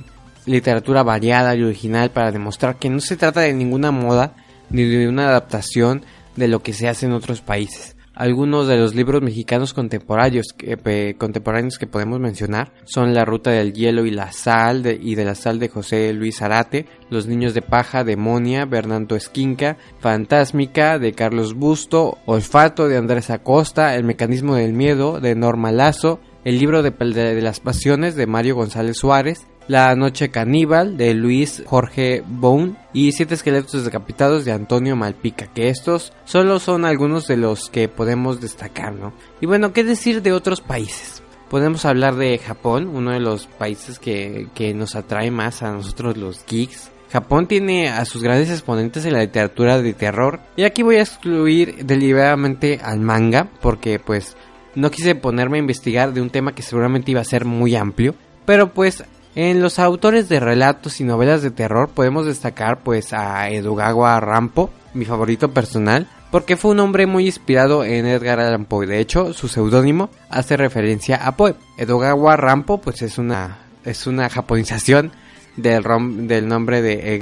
literatura 0.46 1.04
variada 1.04 1.56
y 1.56 1.64
original 1.64 2.12
para 2.12 2.34
demostrar 2.34 2.76
que 2.76 2.90
no 2.90 3.00
se 3.00 3.16
trata 3.16 3.40
de 3.40 3.54
ninguna 3.54 3.92
moda 3.92 4.36
ni 4.70 4.84
de 4.84 5.08
una 5.08 5.30
adaptación 5.30 6.04
de 6.36 6.50
lo 6.50 6.62
que 6.62 6.74
se 6.74 6.90
hace 6.90 7.06
en 7.06 7.14
otros 7.14 7.40
países. 7.40 7.95
Algunos 8.16 8.68
de 8.68 8.78
los 8.78 8.96
libros 8.96 9.22
mexicanos 9.22 9.74
contemporáneos 9.74 10.48
que, 10.58 11.16
contemporáneos 11.18 11.78
que 11.78 11.86
podemos 11.86 12.22
mencionar 12.22 12.72
son 12.86 13.14
La 13.14 13.26
Ruta 13.26 13.52
del 13.52 13.74
Hielo 13.74 14.06
y 14.06 14.12
la 14.12 14.32
Sal 14.32 14.84
de, 14.84 14.98
y 15.00 15.16
de 15.16 15.26
la 15.26 15.36
Sal 15.36 15.60
de 15.60 15.68
José 15.68 16.14
Luis 16.14 16.42
Arate, 16.42 16.86
Los 17.10 17.28
Niños 17.28 17.54
de 17.54 17.62
Paja 17.62 18.06
de 18.06 18.16
Monia, 18.16 18.64
Bernardo 18.64 19.18
Esquinca, 19.18 19.76
Fantásmica 20.00 20.98
de 20.98 21.12
Carlos 21.12 21.56
Busto, 21.56 22.18
Olfato 22.26 22.88
de 22.88 22.96
Andrés 22.96 23.30
Acosta, 23.30 23.96
El 23.96 24.06
Mecanismo 24.06 24.56
del 24.56 24.72
Miedo 24.72 25.20
de 25.20 25.36
Norma 25.36 25.74
Lazo, 25.74 26.22
el 26.46 26.60
libro 26.60 26.84
de, 26.84 27.42
las 27.42 27.60
pasiones 27.60 28.16
de 28.16 28.28
Mario 28.28 28.56
González 28.56 28.98
Suárez, 28.98 29.48
La 29.68 29.96
Noche 29.96 30.30
Caníbal 30.30 30.96
de 30.96 31.16
Luis 31.16 31.64
Jorge 31.66 32.24
Bone 32.28 32.76
y 32.94 33.12
Siete 33.14 33.34
Esqueletos 33.34 33.84
Decapitados 33.84 34.46
de 34.46 34.52
Antonio 34.52 34.96
Malpica, 34.96 35.48
que 35.48 35.70
estos 35.70 36.14
solo 36.26 36.60
son 36.60 36.86
algunos 36.86 37.28
de 37.28 37.38
los 37.38 37.70
que 37.70 37.88
podemos 37.88 38.40
destacar, 38.40 38.94
¿no? 38.94 39.14
Y 39.42 39.48
bueno, 39.48 39.74
¿qué 39.74 39.84
decir 39.84 40.22
de 40.22 40.34
otros 40.34 40.62
países? 40.62 41.24
Podemos 41.50 41.86
hablar 41.86 42.16
de 42.16 42.38
Japón, 42.38 42.90
uno 42.94 43.12
de 43.12 43.20
los 43.20 43.48
países 43.48 43.98
que, 43.98 44.48
que 44.54 44.74
nos 44.74 44.96
atrae 44.96 45.32
más 45.32 45.64
a 45.64 45.72
nosotros 45.72 46.18
los 46.18 46.46
geeks. 46.46 46.92
Japón 47.12 47.48
tiene 47.48 47.90
a 47.90 48.06
sus 48.06 48.22
grandes 48.22 48.50
exponentes 48.52 49.06
en 49.06 49.14
la 49.14 49.22
literatura 49.22 49.82
de 49.82 49.94
terror 49.94 50.42
y 50.56 50.64
aquí 50.64 50.84
voy 50.84 50.98
a 50.98 51.02
excluir 51.02 51.86
deliberadamente 51.86 52.80
al 52.84 53.00
manga 53.00 53.50
porque 53.62 54.00
pues 54.00 54.36
no 54.76 54.92
quise 54.92 55.16
ponerme 55.16 55.58
a 55.58 55.62
investigar 55.62 56.14
de 56.14 56.22
un 56.22 56.30
tema 56.30 56.54
que 56.54 56.62
seguramente 56.62 57.12
iba 57.12 57.22
a 57.22 57.26
ser 57.26 57.46
muy 57.46 57.76
amplio, 57.76 58.16
pero 58.46 58.74
pues 58.74 59.04
en 59.36 59.62
los 59.62 59.80
autores 59.80 60.30
de 60.30 60.40
relatos 60.40 61.02
y 61.02 61.04
novelas 61.04 61.42
de 61.42 61.52
terror 61.52 61.90
podemos 61.90 62.26
destacar 62.26 62.80
pues 62.80 63.14
a 63.14 63.50
Edogawa 63.50 64.20
Rampo, 64.22 64.72
mi 64.94 65.06
favorito 65.06 65.52
personal, 65.52 66.08
porque 66.32 66.58
fue 66.58 66.72
un 66.72 66.80
hombre 66.80 67.06
muy 67.06 67.26
inspirado 67.26 67.84
en 67.84 68.06
Edgar 68.06 68.40
Allan 68.40 68.66
Poe. 68.66 68.88
De 68.88 69.00
hecho, 69.00 69.34
su 69.34 69.48
seudónimo 69.48 70.10
hace 70.30 70.58
referencia 70.58 71.18
a 71.18 71.36
Poe. 71.36 71.56
Edogawa 71.78 72.38
Rampo 72.38 72.80
pues 72.80 73.02
es 73.02 73.18
una 73.18 73.60
es 73.84 74.08
una 74.08 74.30
japonización 74.30 75.12
del, 75.58 75.84
del 76.28 76.48
nombre 76.48 76.82
de 76.82 77.16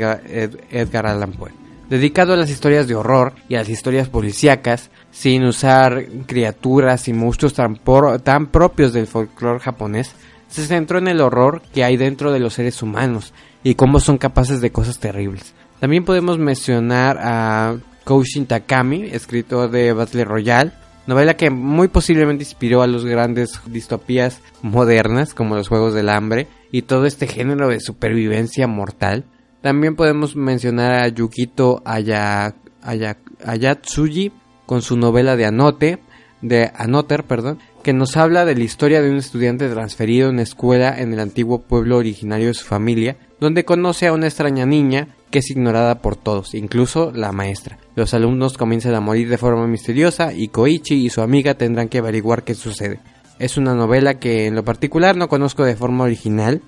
Edgar, 0.71 1.05
Allan 1.05 1.31
Poe. 1.33 1.51
Dedicado 1.89 2.33
a 2.33 2.37
las 2.37 2.49
historias 2.49 2.87
de 2.87 2.95
horror 2.95 3.33
y 3.49 3.55
a 3.55 3.59
las 3.59 3.69
historias 3.69 4.07
policíacas, 4.07 4.89
sin 5.11 5.43
usar 5.43 6.05
criaturas 6.25 7.07
y 7.07 7.13
monstruos 7.13 7.53
tan, 7.53 7.79
tan 8.23 8.47
propios 8.47 8.93
del 8.93 9.07
folclore 9.07 9.59
japonés, 9.59 10.15
se 10.53 10.67
centró 10.67 10.99
en 10.99 11.07
el 11.07 11.19
horror 11.19 11.63
que 11.73 11.83
hay 11.83 11.97
dentro 11.97 12.31
de 12.31 12.39
los 12.39 12.53
seres 12.53 12.83
humanos 12.83 13.33
y 13.63 13.73
cómo 13.73 13.99
son 13.99 14.19
capaces 14.19 14.61
de 14.61 14.71
cosas 14.71 14.99
terribles. 14.99 15.55
También 15.79 16.05
podemos 16.05 16.37
mencionar 16.37 17.17
a 17.19 17.75
Koushin 18.03 18.45
Takami, 18.45 19.05
escritor 19.11 19.71
de 19.71 19.93
Battle 19.93 20.25
Royale, 20.25 20.71
novela 21.07 21.35
que 21.35 21.49
muy 21.49 21.87
posiblemente 21.87 22.43
inspiró 22.43 22.83
a 22.83 22.87
los 22.87 23.03
grandes 23.03 23.59
distopías 23.65 24.41
modernas 24.61 25.33
como 25.33 25.55
los 25.55 25.69
Juegos 25.69 25.95
del 25.95 26.09
Hambre 26.09 26.47
y 26.71 26.83
todo 26.83 27.07
este 27.07 27.25
género 27.25 27.69
de 27.69 27.79
supervivencia 27.79 28.67
mortal. 28.67 29.25
También 29.61 29.95
podemos 29.95 30.35
mencionar 30.35 30.93
a 30.93 31.07
Yukito 31.07 31.81
Ayatsuji 33.43 34.31
con 34.67 34.83
su 34.83 34.97
novela 34.97 35.35
de 35.35 35.45
Anote, 35.45 35.99
de 36.41 36.71
Anoter, 36.75 37.23
perdón, 37.23 37.57
que 37.83 37.93
nos 37.93 38.15
habla 38.15 38.45
de 38.45 38.55
la 38.55 38.63
historia 38.63 39.01
de 39.01 39.11
un 39.11 39.17
estudiante 39.17 39.67
transferido 39.67 40.29
en 40.29 40.35
una 40.35 40.43
escuela 40.43 40.97
en 40.97 41.11
el 41.13 41.19
antiguo 41.19 41.63
pueblo 41.63 41.97
originario 41.97 42.47
de 42.47 42.53
su 42.53 42.65
familia, 42.65 43.17
donde 43.41 43.65
conoce 43.65 44.07
a 44.07 44.13
una 44.13 44.27
extraña 44.27 44.65
niña 44.65 45.09
que 45.29 45.39
es 45.39 45.49
ignorada 45.49 45.99
por 45.99 46.15
todos, 46.15 46.55
incluso 46.55 47.11
la 47.13 47.33
maestra. 47.33 47.77
Los 47.95 48.13
alumnos 48.13 48.57
comienzan 48.57 48.95
a 48.95 49.01
morir 49.01 49.27
de 49.27 49.37
forma 49.37 49.67
misteriosa 49.67 50.31
y 50.31 50.47
Koichi 50.47 51.05
y 51.05 51.09
su 51.09 51.21
amiga 51.21 51.55
tendrán 51.55 51.89
que 51.89 51.97
averiguar 51.97 52.43
qué 52.43 52.55
sucede. 52.55 53.01
Es 53.37 53.57
una 53.57 53.73
novela 53.73 54.17
que 54.17 54.45
en 54.45 54.55
lo 54.55 54.63
particular 54.63 55.17
no 55.17 55.27
conozco 55.27 55.65
de 55.65 55.75
forma 55.75 56.05
original, 56.05 56.61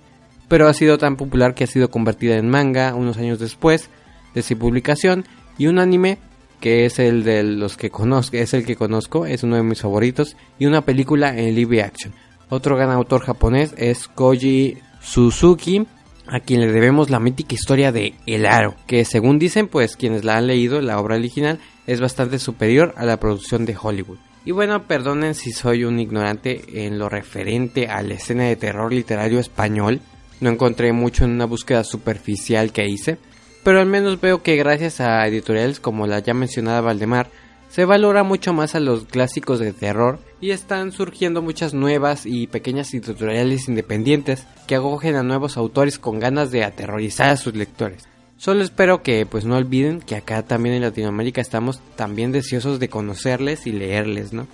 pero 0.49 0.67
ha 0.67 0.73
sido 0.73 0.97
tan 0.97 1.15
popular 1.15 1.55
que 1.55 1.63
ha 1.63 1.67
sido 1.67 1.89
convertida 1.89 2.35
en 2.35 2.49
manga 2.49 2.93
unos 2.93 3.17
años 3.17 3.39
después 3.39 3.89
de 4.33 4.41
su 4.41 4.57
publicación 4.57 5.23
y 5.57 5.67
un 5.67 5.79
anime 5.79 6.17
que 6.59 6.85
es 6.85 6.99
el 6.99 7.23
de 7.23 7.43
los 7.43 7.77
que 7.77 7.89
conozco, 7.89 8.37
es 8.37 8.53
el 8.53 8.65
que 8.65 8.75
conozco, 8.75 9.25
es 9.25 9.43
uno 9.43 9.55
de 9.55 9.63
mis 9.63 9.81
favoritos, 9.81 10.35
y 10.59 10.65
una 10.65 10.81
película 10.81 11.37
en 11.37 11.55
live 11.55 11.81
action. 11.81 12.13
Otro 12.49 12.75
gran 12.75 12.91
autor 12.91 13.21
japonés 13.21 13.73
es 13.77 14.07
Koji 14.07 14.77
Suzuki, 15.01 15.87
a 16.27 16.39
quien 16.39 16.61
le 16.61 16.71
debemos 16.71 17.09
la 17.09 17.19
mítica 17.19 17.55
historia 17.55 17.91
de 17.91 18.15
El 18.25 18.45
Aro, 18.45 18.75
que 18.87 19.05
según 19.05 19.39
dicen, 19.39 19.67
pues 19.67 19.95
quienes 19.95 20.23
la 20.23 20.37
han 20.37 20.47
leído, 20.47 20.81
la 20.81 20.99
obra 20.99 21.15
original, 21.15 21.59
es 21.87 22.01
bastante 22.01 22.39
superior 22.39 22.93
a 22.97 23.05
la 23.05 23.19
producción 23.19 23.65
de 23.65 23.77
Hollywood. 23.79 24.17
Y 24.43 24.51
bueno, 24.51 24.83
perdonen 24.83 25.33
si 25.33 25.51
soy 25.51 25.85
un 25.85 25.99
ignorante 25.99 26.85
en 26.85 26.99
lo 26.99 27.09
referente 27.09 27.87
a 27.87 28.01
la 28.03 28.13
escena 28.13 28.43
de 28.43 28.55
terror 28.55 28.93
literario 28.93 29.39
español, 29.39 30.01
no 30.39 30.49
encontré 30.49 30.91
mucho 30.93 31.25
en 31.25 31.31
una 31.31 31.45
búsqueda 31.45 31.83
superficial 31.83 32.71
que 32.71 32.87
hice, 32.87 33.17
pero 33.65 33.79
al 33.79 33.87
menos 33.87 34.21
veo 34.21 34.43
que 34.43 34.57
gracias 34.57 35.01
a 35.01 35.25
editoriales 35.25 35.79
como 35.79 36.05
la 36.05 36.19
ya 36.19 36.35
mencionada 36.35 36.81
Valdemar, 36.81 37.31
se 37.67 37.83
valora 37.83 38.21
mucho 38.21 38.53
más 38.53 38.75
a 38.75 38.79
los 38.79 39.05
clásicos 39.05 39.57
de 39.57 39.73
terror 39.73 40.19
y 40.39 40.51
están 40.51 40.91
surgiendo 40.91 41.41
muchas 41.41 41.73
nuevas 41.73 42.27
y 42.27 42.45
pequeñas 42.45 42.93
editoriales 42.93 43.67
independientes 43.67 44.45
que 44.67 44.75
acogen 44.75 45.15
a 45.15 45.23
nuevos 45.23 45.57
autores 45.57 45.97
con 45.97 46.19
ganas 46.19 46.51
de 46.51 46.63
aterrorizar 46.63 47.31
a 47.31 47.37
sus 47.37 47.55
lectores. 47.55 48.07
Solo 48.37 48.61
espero 48.63 49.01
que 49.01 49.25
pues 49.25 49.45
no 49.45 49.57
olviden 49.57 49.99
que 49.99 50.15
acá 50.15 50.43
también 50.43 50.75
en 50.75 50.83
Latinoamérica 50.83 51.41
estamos 51.41 51.79
también 51.95 52.31
deseosos 52.31 52.79
de 52.79 52.89
conocerles 52.89 53.65
y 53.65 53.71
leerles, 53.71 54.31
¿no? 54.31 54.45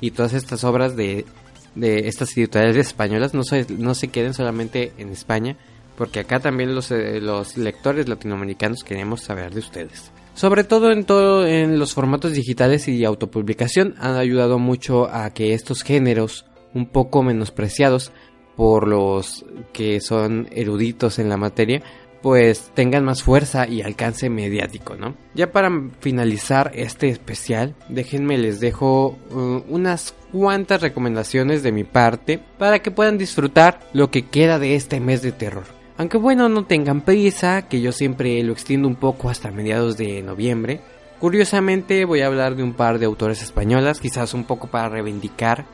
Y 0.00 0.12
todas 0.12 0.32
estas 0.32 0.64
obras 0.64 0.96
de, 0.96 1.26
de 1.74 2.08
estas 2.08 2.34
editoriales 2.34 2.86
españolas 2.86 3.34
no 3.34 3.42
no 3.76 3.94
se 3.94 4.08
queden 4.08 4.32
solamente 4.32 4.94
en 4.96 5.10
España, 5.10 5.58
porque 5.96 6.20
acá 6.20 6.40
también 6.40 6.74
los, 6.74 6.90
eh, 6.90 7.20
los 7.20 7.56
lectores 7.56 8.08
latinoamericanos 8.08 8.84
queremos 8.84 9.22
saber 9.22 9.52
de 9.52 9.60
ustedes. 9.60 10.10
Sobre 10.34 10.64
todo 10.64 10.90
en 10.90 11.04
todo 11.04 11.46
en 11.46 11.78
los 11.78 11.94
formatos 11.94 12.32
digitales 12.32 12.88
y 12.88 13.04
autopublicación 13.04 13.94
han 13.98 14.16
ayudado 14.16 14.58
mucho 14.58 15.08
a 15.08 15.30
que 15.30 15.54
estos 15.54 15.82
géneros 15.82 16.46
un 16.74 16.86
poco 16.86 17.22
menospreciados 17.22 18.12
por 18.56 18.88
los 18.88 19.44
que 19.72 20.00
son 20.00 20.48
eruditos 20.52 21.18
en 21.18 21.28
la 21.28 21.36
materia 21.36 21.82
pues 22.24 22.70
tengan 22.72 23.04
más 23.04 23.22
fuerza 23.22 23.68
y 23.68 23.82
alcance 23.82 24.30
mediático, 24.30 24.96
¿no? 24.96 25.14
Ya 25.34 25.52
para 25.52 25.70
finalizar 26.00 26.70
este 26.74 27.10
especial, 27.10 27.74
déjenme 27.90 28.38
les 28.38 28.60
dejo 28.60 29.18
uh, 29.30 29.62
unas 29.68 30.14
cuantas 30.32 30.80
recomendaciones 30.80 31.62
de 31.62 31.70
mi 31.70 31.84
parte 31.84 32.40
para 32.56 32.78
que 32.78 32.90
puedan 32.90 33.18
disfrutar 33.18 33.80
lo 33.92 34.10
que 34.10 34.22
queda 34.22 34.58
de 34.58 34.74
este 34.74 35.00
mes 35.00 35.20
de 35.20 35.32
terror. 35.32 35.64
Aunque 35.96 36.18
bueno, 36.18 36.48
no 36.48 36.64
tengan 36.64 37.02
prisa, 37.02 37.68
que 37.68 37.80
yo 37.80 37.92
siempre 37.92 38.42
lo 38.42 38.52
extiendo 38.52 38.88
un 38.88 38.96
poco 38.96 39.30
hasta 39.30 39.52
mediados 39.52 39.96
de 39.96 40.22
noviembre. 40.22 40.80
Curiosamente 41.20 42.04
voy 42.04 42.20
a 42.20 42.26
hablar 42.26 42.56
de 42.56 42.64
un 42.64 42.72
par 42.72 42.98
de 42.98 43.06
autores 43.06 43.42
españolas, 43.42 44.00
quizás 44.00 44.34
un 44.34 44.44
poco 44.44 44.66
para 44.66 44.88
reivindicar 44.88 45.66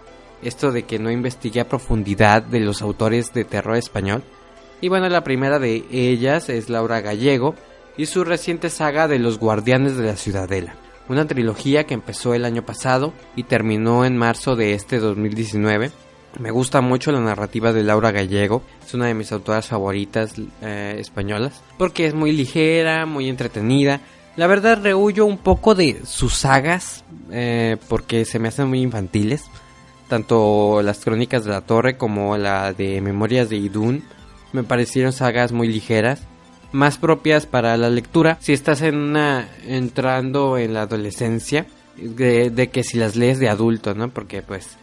esto 0.42 0.72
de 0.72 0.84
que 0.84 0.98
no 0.98 1.10
investigué 1.10 1.60
a 1.60 1.68
profundidad 1.68 2.42
de 2.42 2.60
los 2.60 2.82
autores 2.82 3.32
de 3.32 3.44
terror 3.44 3.76
español. 3.76 4.22
Y 4.82 4.88
bueno, 4.88 5.08
la 5.08 5.24
primera 5.24 5.58
de 5.58 5.84
ellas 5.90 6.50
es 6.50 6.68
Laura 6.68 7.00
Gallego 7.00 7.54
y 7.96 8.06
su 8.06 8.22
reciente 8.22 8.68
saga 8.70 9.08
de 9.08 9.18
Los 9.18 9.38
Guardianes 9.38 9.96
de 9.96 10.06
la 10.06 10.16
Ciudadela, 10.16 10.74
una 11.08 11.26
trilogía 11.26 11.84
que 11.84 11.94
empezó 11.94 12.34
el 12.34 12.44
año 12.44 12.64
pasado 12.64 13.12
y 13.36 13.44
terminó 13.44 14.04
en 14.04 14.16
marzo 14.16 14.54
de 14.54 14.74
este 14.74 14.98
2019 14.98 15.90
me 16.39 16.51
gusta 16.51 16.81
mucho 16.81 17.12
la 17.12 17.20
narrativa 17.20 17.72
de 17.72 17.83
Laura 17.83 18.12
Gallego, 18.12 18.62
es 18.87 18.95
una 18.95 19.07
de 19.07 19.14
mis 19.14 19.33
autoras 19.33 19.66
favoritas 19.66 20.35
eh, 20.62 20.97
españolas, 20.99 21.62
porque 21.78 22.07
es 22.07 22.14
muy 22.14 22.33
ligera, 22.33 23.07
muy 23.07 23.28
entretenida. 23.28 24.01
La 24.37 24.47
verdad 24.47 24.81
rehuyo 24.83 25.26
un 25.26 25.39
poco 25.39 25.74
de 25.74 26.01
sus 26.05 26.35
sagas, 26.35 27.05
eh, 27.31 27.76
porque 27.89 28.24
se 28.24 28.39
me 28.39 28.49
hacen 28.49 28.68
muy 28.68 28.81
infantiles, 28.81 29.45
tanto 30.09 30.83
las 30.83 31.05
crónicas 31.05 31.45
de 31.45 31.51
la 31.51 31.61
torre 31.61 31.97
como 31.97 32.37
la 32.37 32.72
de 32.72 33.01
Memorias 33.01 33.49
de 33.49 33.57
Idún, 33.57 34.05
me 34.53 34.62
parecieron 34.62 35.12
sagas 35.12 35.53
muy 35.53 35.68
ligeras, 35.68 36.22
más 36.72 36.99
propias 36.99 37.47
para 37.47 37.76
la 37.76 37.91
lectura 37.91 38.39
si 38.41 38.53
estás 38.53 38.83
en 38.83 38.97
una, 38.97 39.49
entrando 39.66 40.59
en 40.59 40.74
la 40.74 40.83
adolescencia, 40.83 41.66
de, 41.97 42.51
de 42.51 42.70
que 42.70 42.83
si 42.83 42.97
las 42.97 43.16
lees 43.16 43.39
de 43.39 43.49
adulto, 43.49 43.95
¿no? 43.95 44.09
Porque 44.09 44.43
pues 44.43 44.78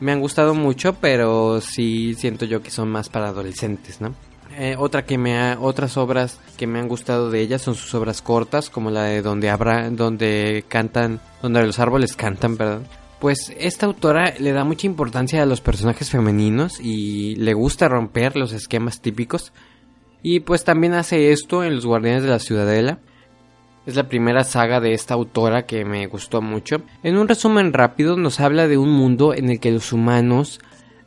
me 0.00 0.12
han 0.12 0.20
gustado 0.20 0.54
mucho, 0.54 0.94
pero 0.94 1.60
sí 1.60 2.14
siento 2.14 2.44
yo 2.44 2.62
que 2.62 2.70
son 2.70 2.88
más 2.90 3.08
para 3.08 3.28
adolescentes, 3.28 4.00
¿no? 4.00 4.14
Eh, 4.58 4.74
otra 4.78 5.04
que 5.04 5.18
me 5.18 5.38
ha, 5.38 5.58
otras 5.60 5.96
obras 5.98 6.40
que 6.56 6.66
me 6.66 6.78
han 6.78 6.88
gustado 6.88 7.30
de 7.30 7.40
ella 7.40 7.58
son 7.58 7.74
sus 7.74 7.94
obras 7.94 8.22
cortas, 8.22 8.70
como 8.70 8.90
la 8.90 9.04
de 9.04 9.20
donde 9.20 9.50
habrá, 9.50 9.90
donde 9.90 10.64
cantan, 10.66 11.20
donde 11.42 11.62
los 11.62 11.78
árboles 11.78 12.16
cantan, 12.16 12.56
perdón. 12.56 12.86
Pues 13.20 13.52
esta 13.58 13.86
autora 13.86 14.34
le 14.38 14.52
da 14.52 14.64
mucha 14.64 14.86
importancia 14.86 15.42
a 15.42 15.46
los 15.46 15.60
personajes 15.60 16.10
femeninos 16.10 16.80
y 16.80 17.34
le 17.36 17.54
gusta 17.54 17.88
romper 17.88 18.36
los 18.36 18.52
esquemas 18.52 19.00
típicos. 19.00 19.52
Y 20.22 20.40
pues 20.40 20.64
también 20.64 20.94
hace 20.94 21.32
esto 21.32 21.62
en 21.62 21.74
Los 21.74 21.86
Guardianes 21.86 22.22
de 22.22 22.30
la 22.30 22.38
Ciudadela, 22.38 22.98
es 23.86 23.94
la 23.94 24.08
primera 24.08 24.42
saga 24.44 24.80
de 24.80 24.92
esta 24.92 25.14
autora 25.14 25.64
que 25.64 25.84
me 25.84 26.06
gustó 26.08 26.42
mucho. 26.42 26.82
En 27.02 27.16
un 27.16 27.28
resumen 27.28 27.72
rápido 27.72 28.16
nos 28.16 28.40
habla 28.40 28.66
de 28.66 28.78
un 28.78 28.90
mundo 28.90 29.32
en 29.32 29.48
el 29.48 29.60
que 29.60 29.70
los 29.70 29.92
humanos 29.92 30.60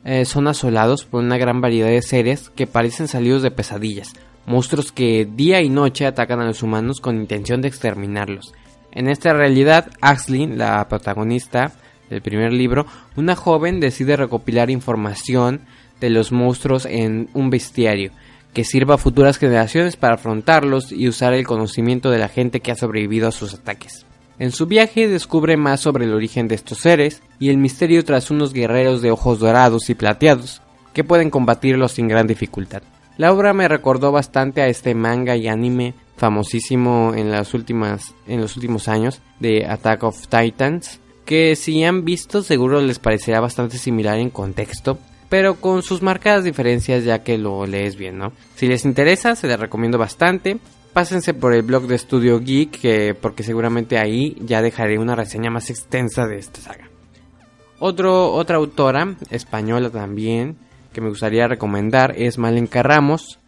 eh, 0.04 0.24
son 0.24 0.48
asolados 0.48 1.04
por 1.04 1.22
una 1.22 1.36
gran 1.36 1.60
variedad 1.60 1.88
de 1.88 2.00
seres 2.00 2.48
que 2.50 2.66
parecen 2.66 3.06
salidos 3.06 3.42
de 3.42 3.50
pesadillas, 3.50 4.14
monstruos 4.46 4.92
que 4.92 5.28
día 5.30 5.60
y 5.60 5.68
noche 5.68 6.06
atacan 6.06 6.40
a 6.40 6.46
los 6.46 6.62
humanos 6.62 7.00
con 7.00 7.16
intención 7.16 7.60
de 7.60 7.68
exterminarlos. 7.68 8.54
En 8.92 9.08
esta 9.08 9.34
realidad, 9.34 9.90
Axlin, 10.00 10.56
la 10.56 10.88
protagonista 10.88 11.72
del 12.08 12.22
primer 12.22 12.52
libro, 12.52 12.86
una 13.14 13.36
joven 13.36 13.78
decide 13.78 14.16
recopilar 14.16 14.70
información 14.70 15.60
de 16.00 16.10
los 16.10 16.32
monstruos 16.32 16.86
en 16.86 17.28
un 17.34 17.50
bestiario 17.50 18.10
que 18.52 18.64
sirva 18.64 18.96
a 18.96 18.98
futuras 18.98 19.38
generaciones 19.38 19.96
para 19.96 20.14
afrontarlos 20.14 20.92
y 20.92 21.08
usar 21.08 21.34
el 21.34 21.46
conocimiento 21.46 22.10
de 22.10 22.18
la 22.18 22.28
gente 22.28 22.60
que 22.60 22.72
ha 22.72 22.76
sobrevivido 22.76 23.28
a 23.28 23.32
sus 23.32 23.54
ataques. 23.54 24.06
En 24.38 24.52
su 24.52 24.66
viaje 24.66 25.06
descubre 25.06 25.56
más 25.56 25.80
sobre 25.80 26.06
el 26.06 26.14
origen 26.14 26.48
de 26.48 26.54
estos 26.54 26.78
seres 26.78 27.22
y 27.38 27.50
el 27.50 27.58
misterio 27.58 28.04
tras 28.04 28.30
unos 28.30 28.52
guerreros 28.52 29.02
de 29.02 29.10
ojos 29.10 29.38
dorados 29.38 29.90
y 29.90 29.94
plateados 29.94 30.62
que 30.94 31.04
pueden 31.04 31.30
combatirlos 31.30 31.92
sin 31.92 32.08
gran 32.08 32.26
dificultad. 32.26 32.82
La 33.16 33.32
obra 33.32 33.52
me 33.52 33.68
recordó 33.68 34.12
bastante 34.12 34.62
a 34.62 34.68
este 34.68 34.94
manga 34.94 35.36
y 35.36 35.46
anime 35.46 35.94
famosísimo 36.16 37.12
en 37.14 37.30
las 37.30 37.52
últimas 37.54 38.14
en 38.26 38.40
los 38.40 38.56
últimos 38.56 38.88
años 38.88 39.20
de 39.40 39.66
Attack 39.66 40.04
of 40.04 40.26
Titans, 40.28 41.00
que 41.26 41.54
si 41.54 41.84
han 41.84 42.04
visto 42.04 42.42
seguro 42.42 42.80
les 42.80 42.98
parecerá 42.98 43.40
bastante 43.40 43.78
similar 43.78 44.18
en 44.18 44.30
contexto, 44.30 44.98
pero 45.30 45.54
con 45.54 45.82
sus 45.82 46.02
marcadas 46.02 46.44
diferencias 46.44 47.04
ya 47.04 47.22
que 47.22 47.38
lo 47.38 47.64
lees 47.64 47.96
bien, 47.96 48.18
¿no? 48.18 48.32
Si 48.56 48.66
les 48.66 48.84
interesa, 48.84 49.34
se 49.34 49.46
les 49.46 49.58
recomiendo 49.58 49.96
bastante 49.96 50.58
pásense 50.92 51.34
por 51.34 51.54
el 51.54 51.62
blog 51.62 51.86
de 51.86 51.98
Studio 51.98 52.40
Geek, 52.40 53.16
porque 53.20 53.42
seguramente 53.42 53.98
ahí 53.98 54.36
ya 54.40 54.62
dejaré 54.62 54.98
una 54.98 55.14
reseña 55.14 55.50
más 55.50 55.70
extensa 55.70 56.26
de 56.26 56.38
esta 56.38 56.60
saga. 56.60 56.90
Otro, 57.78 58.32
otra 58.32 58.56
autora, 58.56 59.14
española 59.30 59.90
también, 59.90 60.56
que 60.92 61.00
me 61.00 61.08
gustaría 61.08 61.48
recomendar 61.48 62.14
es 62.16 62.38
Malenka 62.38 62.82
Ramos, 62.82 63.38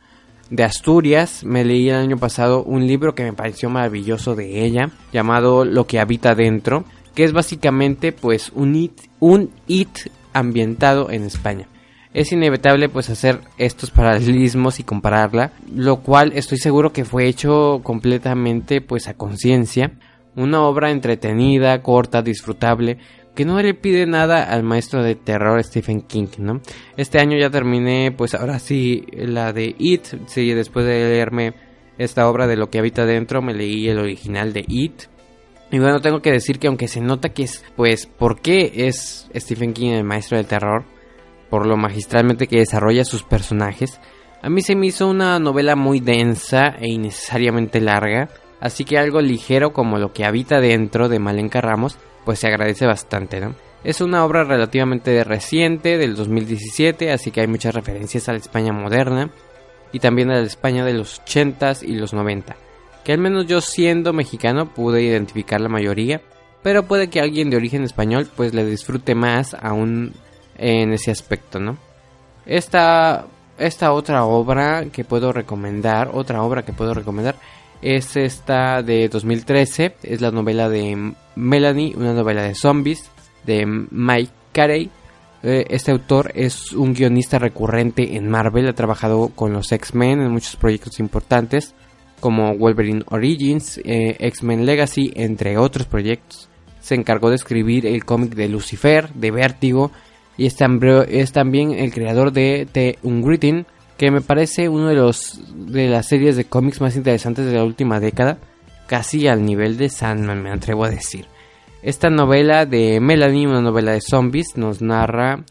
de 0.51 0.65
Asturias. 0.65 1.45
Me 1.45 1.65
leí 1.65 1.89
el 1.91 1.97
año 1.97 2.17
pasado 2.17 2.63
un 2.63 2.87
libro 2.87 3.15
que 3.15 3.25
me 3.25 3.33
pareció 3.33 3.69
maravilloso 3.69 4.35
de 4.35 4.65
ella, 4.65 4.91
llamado 5.13 5.65
Lo 5.65 5.87
que 5.87 6.01
habita 6.01 6.35
dentro, 6.35 6.85
que 7.15 7.25
es 7.25 7.33
básicamente 7.33 8.13
pues 8.13 8.53
un 8.55 8.75
it, 8.75 9.01
un 9.21 9.51
it 9.67 10.11
ambientado 10.33 11.11
en 11.11 11.25
España 11.25 11.67
es 12.15 12.33
inevitable 12.33 12.89
pues 12.89 13.11
hacer 13.11 13.41
estos 13.59 13.91
paralelismos 13.91 14.81
y 14.81 14.85
compararla, 14.85 15.53
lo 15.75 16.01
cual 16.01 16.33
estoy 16.35 16.59
seguro 16.59 16.93
que 16.93 17.05
fue 17.05 17.27
hecho 17.27 17.81
completamente 17.83 18.81
pues 18.81 19.09
a 19.09 19.15
conciencia, 19.15 19.93
una 20.37 20.63
obra 20.63 20.91
entretenida, 20.91 21.83
corta, 21.83 22.23
disfrutable, 22.23 22.99
que 23.35 23.45
no 23.47 23.61
le 23.61 23.75
pide 23.75 24.07
nada 24.07 24.43
al 24.45 24.63
maestro 24.63 25.03
de 25.03 25.15
terror 25.15 25.63
Stephen 25.65 26.03
King, 26.03 26.29
¿no? 26.39 26.61
Este 26.97 27.19
año 27.19 27.39
ya 27.39 27.49
terminé 27.49 28.13
pues 28.13 28.35
ahora 28.35 28.59
sí 28.59 29.07
la 29.13 29.53
de 29.53 29.75
It, 29.79 30.05
sí, 30.27 30.53
después 30.53 30.85
de 30.85 31.09
leerme 31.09 31.55
esta 31.97 32.29
obra 32.29 32.47
de 32.47 32.57
lo 32.57 32.69
que 32.69 32.79
habita 32.79 33.07
dentro, 33.07 33.41
me 33.41 33.55
leí 33.55 33.89
el 33.89 33.99
original 33.99 34.53
de 34.53 34.65
It. 34.69 35.05
Y 35.71 35.79
bueno, 35.79 36.01
tengo 36.01 36.21
que 36.21 36.31
decir 36.31 36.59
que 36.59 36.67
aunque 36.67 36.89
se 36.89 37.01
nota 37.01 37.31
que 37.31 37.45
es, 37.45 37.65
pues, 37.77 38.07
¿por 38.07 38.41
qué 38.41 38.71
es 38.75 39.27
Stephen 39.35 39.73
King 39.73 39.93
el 39.93 40.05
maestro 40.05 40.37
del 40.37 40.47
terror? 40.47 40.85
Por 41.53 41.67
lo 41.67 41.77
magistralmente 41.77 42.47
que 42.47 42.61
desarrolla 42.61 43.05
sus 43.05 43.25
personajes, 43.25 44.01
a 44.41 44.49
mí 44.49 44.63
se 44.63 44.75
me 44.75 44.87
hizo 44.87 45.07
una 45.07 45.39
novela 45.39 45.77
muy 45.77 46.01
densa 46.01 46.69
e 46.81 46.89
innecesariamente 46.89 47.79
larga, 47.79 48.31
así 48.59 48.87
que 48.87 48.97
algo 48.97 49.21
ligero 49.21 49.75
como 49.75 49.99
lo 49.99 50.15
que 50.15 50.25
habita 50.25 50.61
dentro 50.61 51.11
de 51.11 51.19
Malenka 51.19 51.61
Ramos, 51.61 51.99
pues 52.25 52.39
se 52.39 52.47
agradece 52.47 52.87
bastante. 52.87 53.39
Es 53.85 54.01
una 54.01 54.25
obra 54.25 54.45
relativamente 54.45 55.23
reciente, 55.25 55.99
del 55.99 56.17
2017, 56.17 57.13
así 57.13 57.31
que 57.31 57.43
hay 57.43 57.49
muchas 57.49 57.75
referencias 57.75 58.31
a 58.31 58.33
la 58.33 58.39
España 58.39 58.73
moderna 58.73 59.29
y 59.93 59.99
también 59.99 60.31
a 60.31 60.41
la 60.41 60.47
España 60.47 60.87
de 60.87 60.95
los 60.95 61.21
80s 61.21 61.87
y 61.87 61.97
los 61.97 62.15
90, 62.15 62.57
que 63.05 63.13
al 63.13 63.19
menos 63.19 63.47
yo 63.47 63.61
siendo 63.61 64.15
mexicano 64.15 64.73
pude 64.73 65.03
identificar 65.03 65.61
la 65.61 65.69
mayoría, 65.69 66.23
pero 66.63 66.85
puede 66.85 67.11
que 67.11 67.21
alguien 67.21 67.51
de 67.51 67.59
origen 67.59 67.83
español 67.83 68.27
pues 68.35 68.55
le 68.55 68.65
disfrute 68.65 69.15
más 69.15 69.53
aún 69.53 70.15
en 70.57 70.93
ese 70.93 71.11
aspecto, 71.11 71.59
¿no? 71.59 71.77
Esta, 72.47 73.27
esta 73.59 73.93
otra 73.93 74.25
obra 74.25 74.87
que 74.93 75.05
puedo 75.05 75.33
recomendar, 75.33 76.11
otra 76.13 76.43
obra 76.43 76.65
que 76.65 76.73
puedo 76.73 76.95
recomendar, 76.95 77.37
es 77.83 78.17
esta 78.17 78.83
de 78.83 79.09
2013, 79.09 79.97
es 80.03 80.21
la 80.21 80.31
novela 80.31 80.69
de 80.69 81.15
Melanie, 81.35 81.95
una 81.97 82.15
novela 82.15 82.43
de 82.43 82.55
zombies, 82.55 83.11
de 83.45 83.67
Mike 83.67 84.33
Carey. 84.53 84.91
Eh, 85.43 85.67
este 85.69 85.91
autor 85.91 86.31
es 86.35 86.73
un 86.73 86.95
guionista 86.95 87.39
recurrente 87.39 88.17
en 88.17 88.31
Marvel, 88.31 88.69
ha 88.69 88.75
trabajado 88.75 89.29
con 89.35 89.53
los 89.53 89.73
X-Men 89.73 90.21
en 90.21 90.31
muchos 90.31 90.55
proyectos 90.55 91.01
importantes, 91.01 91.75
como 92.21 92.57
Wolverine 92.57 93.03
Origins, 93.09 93.79
eh, 93.79 94.17
X-Men 94.21 94.65
Legacy, 94.65 95.13
entre 95.17 95.59
otros 95.59 95.87
proyectos. 95.89 96.49
Se 96.81 96.95
encargó 96.95 97.31
de 97.31 97.37
escribir 97.37 97.87
el 97.87 98.05
cómic 98.05 98.35
de 98.35 98.49
Lucifer, 98.49 99.13
de 99.15 99.33
Vértigo, 99.33 99.91
y 100.37 100.47
es, 100.47 100.57
también 101.33 101.73
el 101.73 101.93
creador 101.93 102.33
de 102.33 102.67
The 102.71 102.99
Ungritin, 103.03 103.67
que 103.97 104.11
me 104.11 104.21
parece 104.21 104.69
uno 104.69 104.89
de 104.89 104.95
los 104.95 105.41
de 105.55 105.89
las 105.89 106.07
series 106.07 106.37
de 106.37 106.45
cómics 106.45 106.81
más 106.81 106.97
interesantes 106.97 107.47
de 107.47 107.53
la 107.53 107.65
última 107.65 108.01
década, 108.01 108.39
casi 108.87 109.29
al 109.29 109.45
nivel 109.45 109.77
de 109.77 109.89
Sandman, 109.89 110.43
me 110.43 110.51
atrevo 110.51 110.85
a 110.85 110.91
decir. 110.91 111.27
Esta 111.83 112.11
novela 112.11 112.67
de 112.67 113.01
Melanie, 113.01 113.47
una 113.47 113.61
novela 113.61 113.93
de 113.93 114.01
zombies, 114.01 114.57
nos 114.57 114.81
narra 114.81 115.45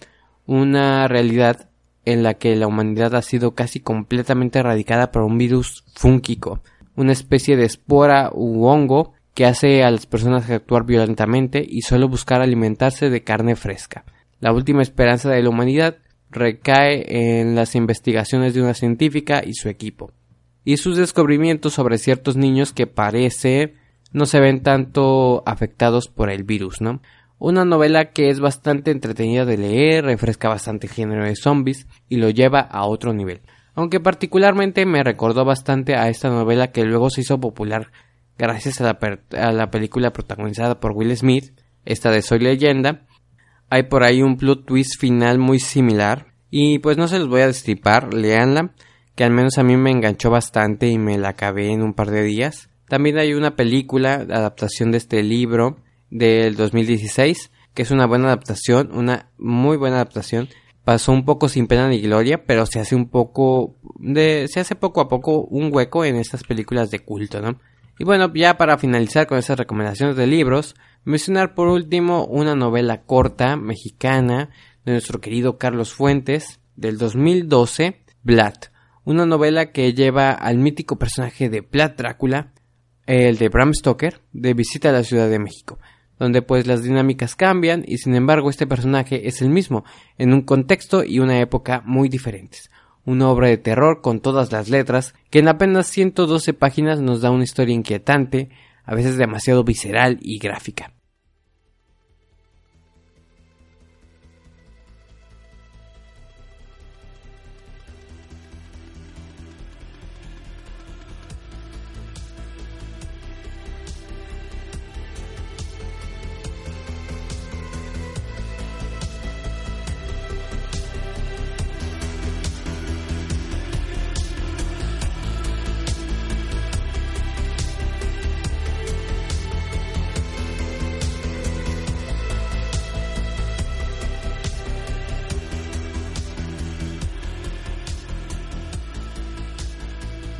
una 0.45 1.07
realidad 1.07 1.69
en 2.05 2.23
la 2.23 2.33
que 2.35 2.55
la 2.55 2.67
humanidad 2.67 3.15
ha 3.15 3.21
sido 3.21 3.53
casi 3.53 3.79
completamente 3.79 4.59
erradicada 4.59 5.11
por 5.11 5.23
un 5.23 5.37
virus 5.37 5.83
fúngico, 5.95 6.61
una 6.95 7.11
especie 7.11 7.57
de 7.57 7.65
espora 7.65 8.31
u 8.33 8.65
hongo 8.65 9.13
que 9.33 9.45
hace 9.45 9.83
a 9.83 9.91
las 9.91 10.05
personas 10.05 10.49
actuar 10.49 10.85
violentamente 10.85 11.65
y 11.67 11.81
solo 11.81 12.09
buscar 12.09 12.41
alimentarse 12.41 13.09
de 13.09 13.23
carne 13.23 13.55
fresca. 13.55 14.03
La 14.41 14.51
última 14.51 14.81
esperanza 14.81 15.29
de 15.29 15.41
la 15.41 15.49
humanidad 15.49 15.97
recae 16.31 17.39
en 17.39 17.55
las 17.55 17.75
investigaciones 17.75 18.53
de 18.53 18.61
una 18.61 18.73
científica 18.73 19.43
y 19.45 19.53
su 19.53 19.69
equipo, 19.69 20.11
y 20.65 20.77
sus 20.77 20.97
descubrimientos 20.97 21.73
sobre 21.73 21.99
ciertos 21.99 22.37
niños 22.37 22.73
que 22.73 22.87
parece 22.87 23.75
no 24.11 24.25
se 24.25 24.39
ven 24.39 24.63
tanto 24.63 25.43
afectados 25.45 26.07
por 26.07 26.31
el 26.31 26.43
virus, 26.43 26.81
¿no? 26.81 27.01
Una 27.37 27.65
novela 27.65 28.11
que 28.11 28.29
es 28.29 28.39
bastante 28.39 28.91
entretenida 28.91 29.45
de 29.45 29.57
leer, 29.57 30.05
refresca 30.05 30.49
bastante 30.49 30.87
el 30.87 30.93
género 30.93 31.23
de 31.23 31.35
zombies 31.35 31.87
y 32.09 32.17
lo 32.17 32.29
lleva 32.29 32.59
a 32.61 32.85
otro 32.85 33.13
nivel. 33.13 33.41
Aunque 33.73 33.99
particularmente 33.99 34.85
me 34.85 35.03
recordó 35.03 35.45
bastante 35.45 35.95
a 35.95 36.09
esta 36.09 36.29
novela 36.29 36.71
que 36.71 36.83
luego 36.83 37.09
se 37.09 37.21
hizo 37.21 37.39
popular 37.39 37.91
gracias 38.37 38.81
a 38.81 38.83
la, 38.83 38.99
a 39.39 39.51
la 39.51 39.69
película 39.69 40.11
protagonizada 40.11 40.79
por 40.79 40.91
Will 40.91 41.15
Smith, 41.15 41.53
esta 41.85 42.11
de 42.11 42.21
Soy 42.21 42.39
leyenda, 42.39 43.05
hay 43.71 43.83
por 43.83 44.03
ahí 44.03 44.21
un 44.21 44.35
plot 44.35 44.65
twist 44.65 44.99
final 44.99 45.39
muy 45.39 45.57
similar. 45.59 46.33
Y 46.49 46.79
pues 46.79 46.97
no 46.97 47.07
se 47.07 47.19
los 47.19 47.29
voy 47.29 47.39
a 47.39 47.47
destripar, 47.47 48.13
leanla, 48.13 48.73
que 49.15 49.23
al 49.23 49.31
menos 49.31 49.57
a 49.57 49.63
mí 49.63 49.77
me 49.77 49.89
enganchó 49.89 50.29
bastante 50.29 50.89
y 50.89 50.97
me 50.97 51.17
la 51.17 51.29
acabé 51.29 51.71
en 51.71 51.81
un 51.81 51.93
par 51.93 52.11
de 52.11 52.21
días. 52.21 52.69
También 52.89 53.17
hay 53.17 53.33
una 53.33 53.55
película, 53.55 54.15
adaptación 54.15 54.91
de 54.91 54.97
este 54.97 55.23
libro 55.23 55.77
del 56.09 56.57
2016, 56.57 57.49
que 57.73 57.83
es 57.83 57.91
una 57.91 58.05
buena 58.07 58.25
adaptación, 58.25 58.91
una 58.93 59.31
muy 59.37 59.77
buena 59.77 59.95
adaptación. 59.95 60.49
Pasó 60.83 61.13
un 61.13 61.23
poco 61.23 61.47
sin 61.47 61.67
pena 61.67 61.87
ni 61.87 62.01
gloria, 62.01 62.45
pero 62.45 62.65
se 62.65 62.81
hace 62.81 62.97
un 62.97 63.07
poco 63.07 63.77
de, 63.99 64.49
se 64.49 64.59
hace 64.59 64.75
poco 64.75 64.99
a 64.99 65.07
poco 65.07 65.45
un 65.45 65.73
hueco 65.73 66.03
en 66.03 66.17
estas 66.17 66.43
películas 66.43 66.91
de 66.91 66.99
culto, 66.99 67.39
¿no? 67.39 67.57
Y 67.99 68.03
bueno, 68.03 68.31
ya 68.33 68.57
para 68.57 68.77
finalizar 68.77 69.27
con 69.27 69.37
esas 69.37 69.57
recomendaciones 69.57 70.15
de 70.15 70.27
libros, 70.27 70.75
Mencionar 71.03 71.55
por 71.55 71.67
último 71.67 72.25
una 72.25 72.55
novela 72.55 73.01
corta 73.01 73.57
mexicana 73.57 74.51
de 74.85 74.91
nuestro 74.91 75.19
querido 75.19 75.57
Carlos 75.57 75.93
Fuentes 75.93 76.59
del 76.75 76.99
2012, 76.99 78.03
Blatt, 78.21 78.67
una 79.03 79.25
novela 79.25 79.71
que 79.71 79.95
lleva 79.95 80.29
al 80.29 80.59
mítico 80.59 80.99
personaje 80.99 81.49
de 81.49 81.61
Vlad 81.61 81.93
Drácula, 81.97 82.53
el 83.07 83.39
de 83.39 83.49
Bram 83.49 83.73
Stoker, 83.73 84.21
de 84.31 84.53
visita 84.53 84.89
a 84.89 84.91
la 84.91 85.03
Ciudad 85.03 85.27
de 85.27 85.39
México, 85.39 85.79
donde 86.19 86.43
pues 86.43 86.67
las 86.67 86.83
dinámicas 86.83 87.35
cambian 87.35 87.83
y 87.87 87.97
sin 87.97 88.13
embargo 88.13 88.51
este 88.51 88.67
personaje 88.67 89.27
es 89.27 89.41
el 89.41 89.49
mismo, 89.49 89.83
en 90.19 90.35
un 90.35 90.43
contexto 90.43 91.03
y 91.03 91.17
una 91.17 91.39
época 91.39 91.81
muy 91.83 92.09
diferentes. 92.09 92.69
Una 93.05 93.29
obra 93.29 93.47
de 93.47 93.57
terror 93.57 94.01
con 94.01 94.19
todas 94.19 94.51
las 94.51 94.69
letras, 94.69 95.13
que 95.29 95.39
en 95.39 95.47
apenas 95.47 95.87
112 95.87 96.53
páginas 96.53 97.01
nos 97.01 97.21
da 97.21 97.31
una 97.31 97.43
historia 97.43 97.75
inquietante, 97.75 98.49
a 98.83 98.95
veces 98.95 99.17
demasiado 99.17 99.63
visceral 99.63 100.19
y 100.21 100.39
gráfica. 100.39 100.93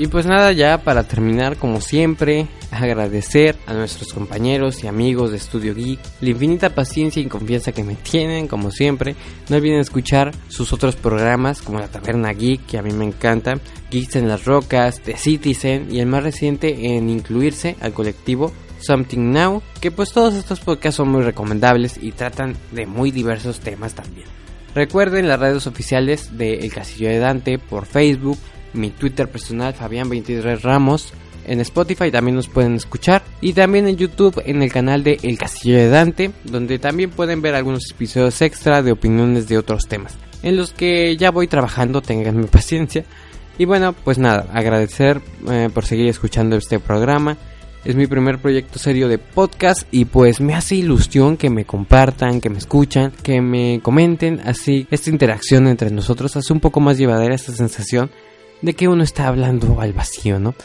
Y 0.02 0.08
pues 0.08 0.26
nada, 0.26 0.52
ya 0.52 0.80
para 0.80 1.04
terminar, 1.04 1.58
como 1.58 1.80
siempre, 1.80 2.48
agradecer 2.72 3.56
a 3.68 3.76
nuestros 3.76 4.12
compañeros 4.14 4.84
y 4.84 4.88
amigos 4.88 5.32
de 5.32 5.38
Studio 5.38 5.76
Geek 5.76 6.00
la 6.22 6.30
infinita 6.32 6.74
paciencia 6.74 7.22
y 7.22 7.28
confianza 7.28 7.72
que 7.72 7.84
me 7.84 7.94
tienen, 7.94 8.48
como 8.48 8.72
siempre. 8.72 9.16
No 9.48 9.58
olviden 9.58 9.80
escuchar 9.80 10.32
sus 10.48 10.74
otros 10.74 10.96
programas, 10.96 11.62
como 11.62 11.78
La 11.78 11.88
Taberna 11.88 12.34
Geek, 12.34 12.66
que 12.66 12.80
a 12.80 12.82
mí 12.82 12.92
me 12.94 13.06
encanta, 13.06 13.60
Geeks 13.92 14.16
en 14.16 14.28
las 14.28 14.46
Rocas, 14.46 15.02
The 15.02 15.18
Citizen 15.18 15.94
y 15.94 16.00
el 16.00 16.08
más 16.08 16.24
reciente 16.24 16.96
en 16.96 17.08
incluirse 17.08 17.76
al 17.80 17.94
colectivo 17.94 18.52
Something 18.80 19.32
Now, 19.32 19.62
que 19.82 19.92
pues 19.92 20.14
todos 20.14 20.34
estos 20.34 20.62
podcasts 20.62 20.98
son 20.98 21.10
muy 21.10 21.22
recomendables 21.22 22.00
y 22.02 22.12
tratan 22.12 22.56
de 22.72 22.88
muy 22.88 23.12
diversos 23.12 23.60
temas 23.60 23.94
también. 23.94 24.26
Recuerden 24.74 25.28
las 25.28 25.40
redes 25.40 25.68
oficiales 25.68 26.38
de 26.40 26.56
El 26.56 26.74
Castillo 26.74 27.10
de 27.10 27.20
Dante 27.20 27.60
por 27.60 27.86
Facebook, 27.86 28.40
mi 28.74 28.90
Twitter 28.90 29.30
personal 29.30 29.76
Fabián23 29.76 30.62
Ramos. 30.62 31.14
En 31.46 31.60
Spotify 31.62 32.12
también 32.12 32.36
nos 32.36 32.48
pueden 32.48 32.76
escuchar 32.76 33.24
y 33.42 33.54
también 33.54 33.88
en 33.88 33.98
YouTube 33.98 34.42
en 34.46 34.62
el 34.62 34.72
canal 34.72 35.04
de 35.04 35.18
El 35.24 35.38
Castillo 35.38 35.78
de 35.78 35.90
Dante, 35.90 36.32
donde 36.44 36.78
también 36.78 37.10
pueden 37.10 37.42
ver 37.42 37.56
algunos 37.56 37.90
episodios 37.92 38.42
extra 38.42 38.84
de 38.84 38.92
opiniones 38.92 39.48
de 39.48 39.58
otros 39.58 39.88
temas, 39.88 40.18
en 40.44 40.56
los 40.56 40.72
que 40.72 41.18
ya 41.18 41.32
voy 41.32 41.48
trabajando, 41.48 42.02
tenganme 42.02 42.46
paciencia. 42.48 43.06
Y 43.58 43.66
bueno, 43.66 43.94
pues 43.94 44.18
nada, 44.18 44.48
agradecer 44.54 45.22
eh, 45.50 45.70
por 45.74 45.86
seguir 45.86 46.08
escuchando 46.08 46.56
este 46.56 46.80
programa. 46.80 47.38
Es 47.84 47.96
mi 47.96 48.06
primer 48.06 48.38
proyecto 48.38 48.78
serio 48.78 49.08
de 49.08 49.18
podcast 49.18 49.88
y 49.92 50.06
pues 50.06 50.40
me 50.40 50.54
hace 50.54 50.76
ilusión 50.76 51.36
que 51.36 51.50
me 51.50 51.66
compartan, 51.66 52.40
que 52.40 52.52
me 52.52 52.60
escuchan, 52.60 53.12
que 53.24 53.42
me 53.42 53.80
comenten, 53.82 54.40
así 54.46 54.88
esta 54.92 55.10
interacción 55.10 55.68
entre 55.68 55.90
nosotros 55.90 56.36
hace 56.36 56.54
un 56.54 56.60
poco 56.60 56.80
más 56.80 57.00
llevadera 57.00 57.34
esta 57.34 57.54
sensación 57.54 58.12
de 58.62 58.74
que 58.74 58.88
uno 58.88 59.04
está 59.04 59.28
hablando 59.28 59.82
al 59.82 59.94
vacío, 59.94 60.40
¿no? 60.40 60.56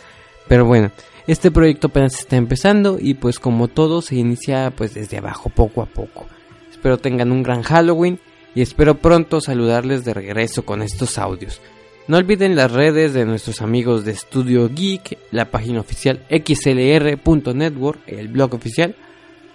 Pero 0.49 0.65
bueno, 0.65 0.91
este 1.27 1.51
proyecto 1.51 1.89
apenas 1.89 2.19
está 2.19 2.37
empezando 2.37 2.99
y 3.01 3.15
pues 3.15 3.39
como 3.39 3.69
todo 3.69 4.01
se 4.03 4.17
inicia 4.17 4.73
pues 4.77 4.95
desde 4.95 5.19
abajo, 5.19 5.51
poco 5.51 5.83
a 5.83 5.87
poco. 5.87 6.27
Espero 6.71 6.99
tengan 6.99 7.33
un 7.33 7.43
gran 7.43 7.63
Halloween 7.63 8.21
y 8.55 8.63
espero 8.63 8.99
pronto 8.99 9.41
saludarles 9.41 10.05
de 10.05 10.15
regreso 10.15 10.65
con 10.65 10.83
estos 10.83 11.19
audios. 11.19 11.61
No 12.09 12.19
olviden 12.19 12.55
las 12.55 12.71
redes 12.71 13.13
de 13.15 13.25
nuestros 13.25 13.61
amigos 13.61 14.05
de 14.05 14.15
Studio 14.15 14.69
Geek, 14.73 15.19
la 15.33 15.51
página 15.51 15.81
oficial 15.81 16.25
xlr.network, 16.31 18.01
el 18.07 18.29
blog 18.29 18.55
oficial, 18.55 18.95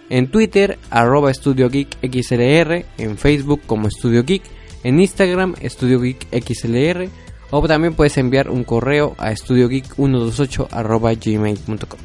en 0.09 0.27
Twitter, 0.27 0.77
arroba 0.89 1.33
Studio 1.33 1.69
Geek 1.69 1.97
XLR, 2.01 2.85
en 2.97 3.17
Facebook 3.17 3.61
como 3.65 3.89
Studio 3.89 4.25
Geek, 4.25 4.43
en 4.83 4.99
Instagram, 4.99 5.55
Studio 5.63 6.01
Geek 6.01 6.27
XLR, 6.43 7.09
o 7.51 7.67
también 7.67 7.93
puedes 7.93 8.17
enviar 8.17 8.49
un 8.49 8.63
correo 8.63 9.13
a 9.17 9.31
estudiogeek128 9.31 11.97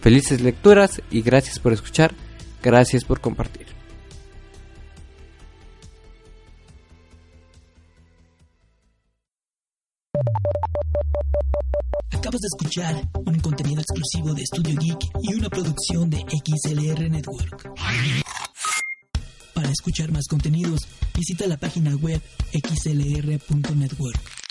Felices 0.00 0.40
lecturas 0.40 1.02
y 1.10 1.22
gracias 1.22 1.58
por 1.58 1.72
escuchar, 1.72 2.14
gracias 2.62 3.04
por 3.04 3.20
compartir. 3.20 3.66
Acabas 12.10 12.40
de 12.40 12.46
escuchar 12.46 13.08
un 13.26 13.40
contenido 13.40 13.80
exclusivo 13.80 14.34
de 14.34 14.44
Studio 14.44 14.78
Geek 14.78 14.98
y 15.22 15.34
una 15.34 15.48
producción 15.48 16.10
de 16.10 16.18
XLR 16.18 17.10
Network. 17.10 17.72
Para 19.54 19.70
escuchar 19.70 20.12
más 20.12 20.26
contenidos, 20.28 20.80
visita 21.14 21.46
la 21.46 21.56
página 21.56 21.96
web 21.96 22.20
xlr.network. 22.52 24.41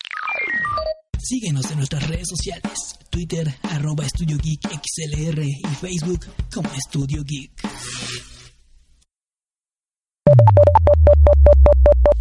Síguenos 1.24 1.70
en 1.70 1.78
nuestras 1.78 2.08
redes 2.08 2.28
sociales, 2.28 2.96
Twitter, 3.10 3.48
arroba 3.64 4.06
Estudio 4.06 4.38
Geek 4.38 4.62
XLR 4.62 5.44
y 5.44 5.76
Facebook 5.80 6.26
como 6.54 6.70
Estudio 6.74 7.24
Geek. 7.24 7.52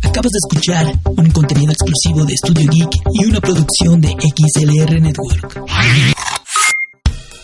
Acabas 0.02 0.30
de 0.30 0.38
escuchar 0.38 1.00
un 1.16 1.30
contenido 1.30 1.72
exclusivo 1.72 2.24
de 2.26 2.34
Estudio 2.34 2.70
Geek 2.70 2.90
y 3.14 3.24
una 3.24 3.40
producción 3.40 4.00
de 4.00 4.10
XLR 4.10 5.00
Network. 5.00 5.64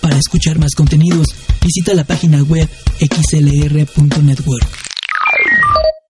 Para 0.03 0.19
escuchar 0.19 0.59
más 0.59 0.75
contenidos, 0.75 1.27
visita 1.63 1.95
la 1.95 2.05
página 2.05 2.43
web 2.43 2.69
xlr.network. 3.01 4.86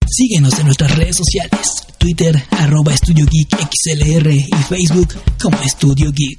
Síguenos 0.08 0.58
en 0.58 0.66
nuestras 0.66 0.96
redes 0.96 1.16
sociales, 1.16 1.68
Twitter, 1.98 2.40
arroba 2.50 2.94
Estudio 2.94 3.26
Geek 3.26 3.48
XLR 3.50 4.30
y 4.32 4.50
Facebook 4.68 5.14
como 5.40 5.58
Estudio 5.62 6.12
Geek. 6.12 6.38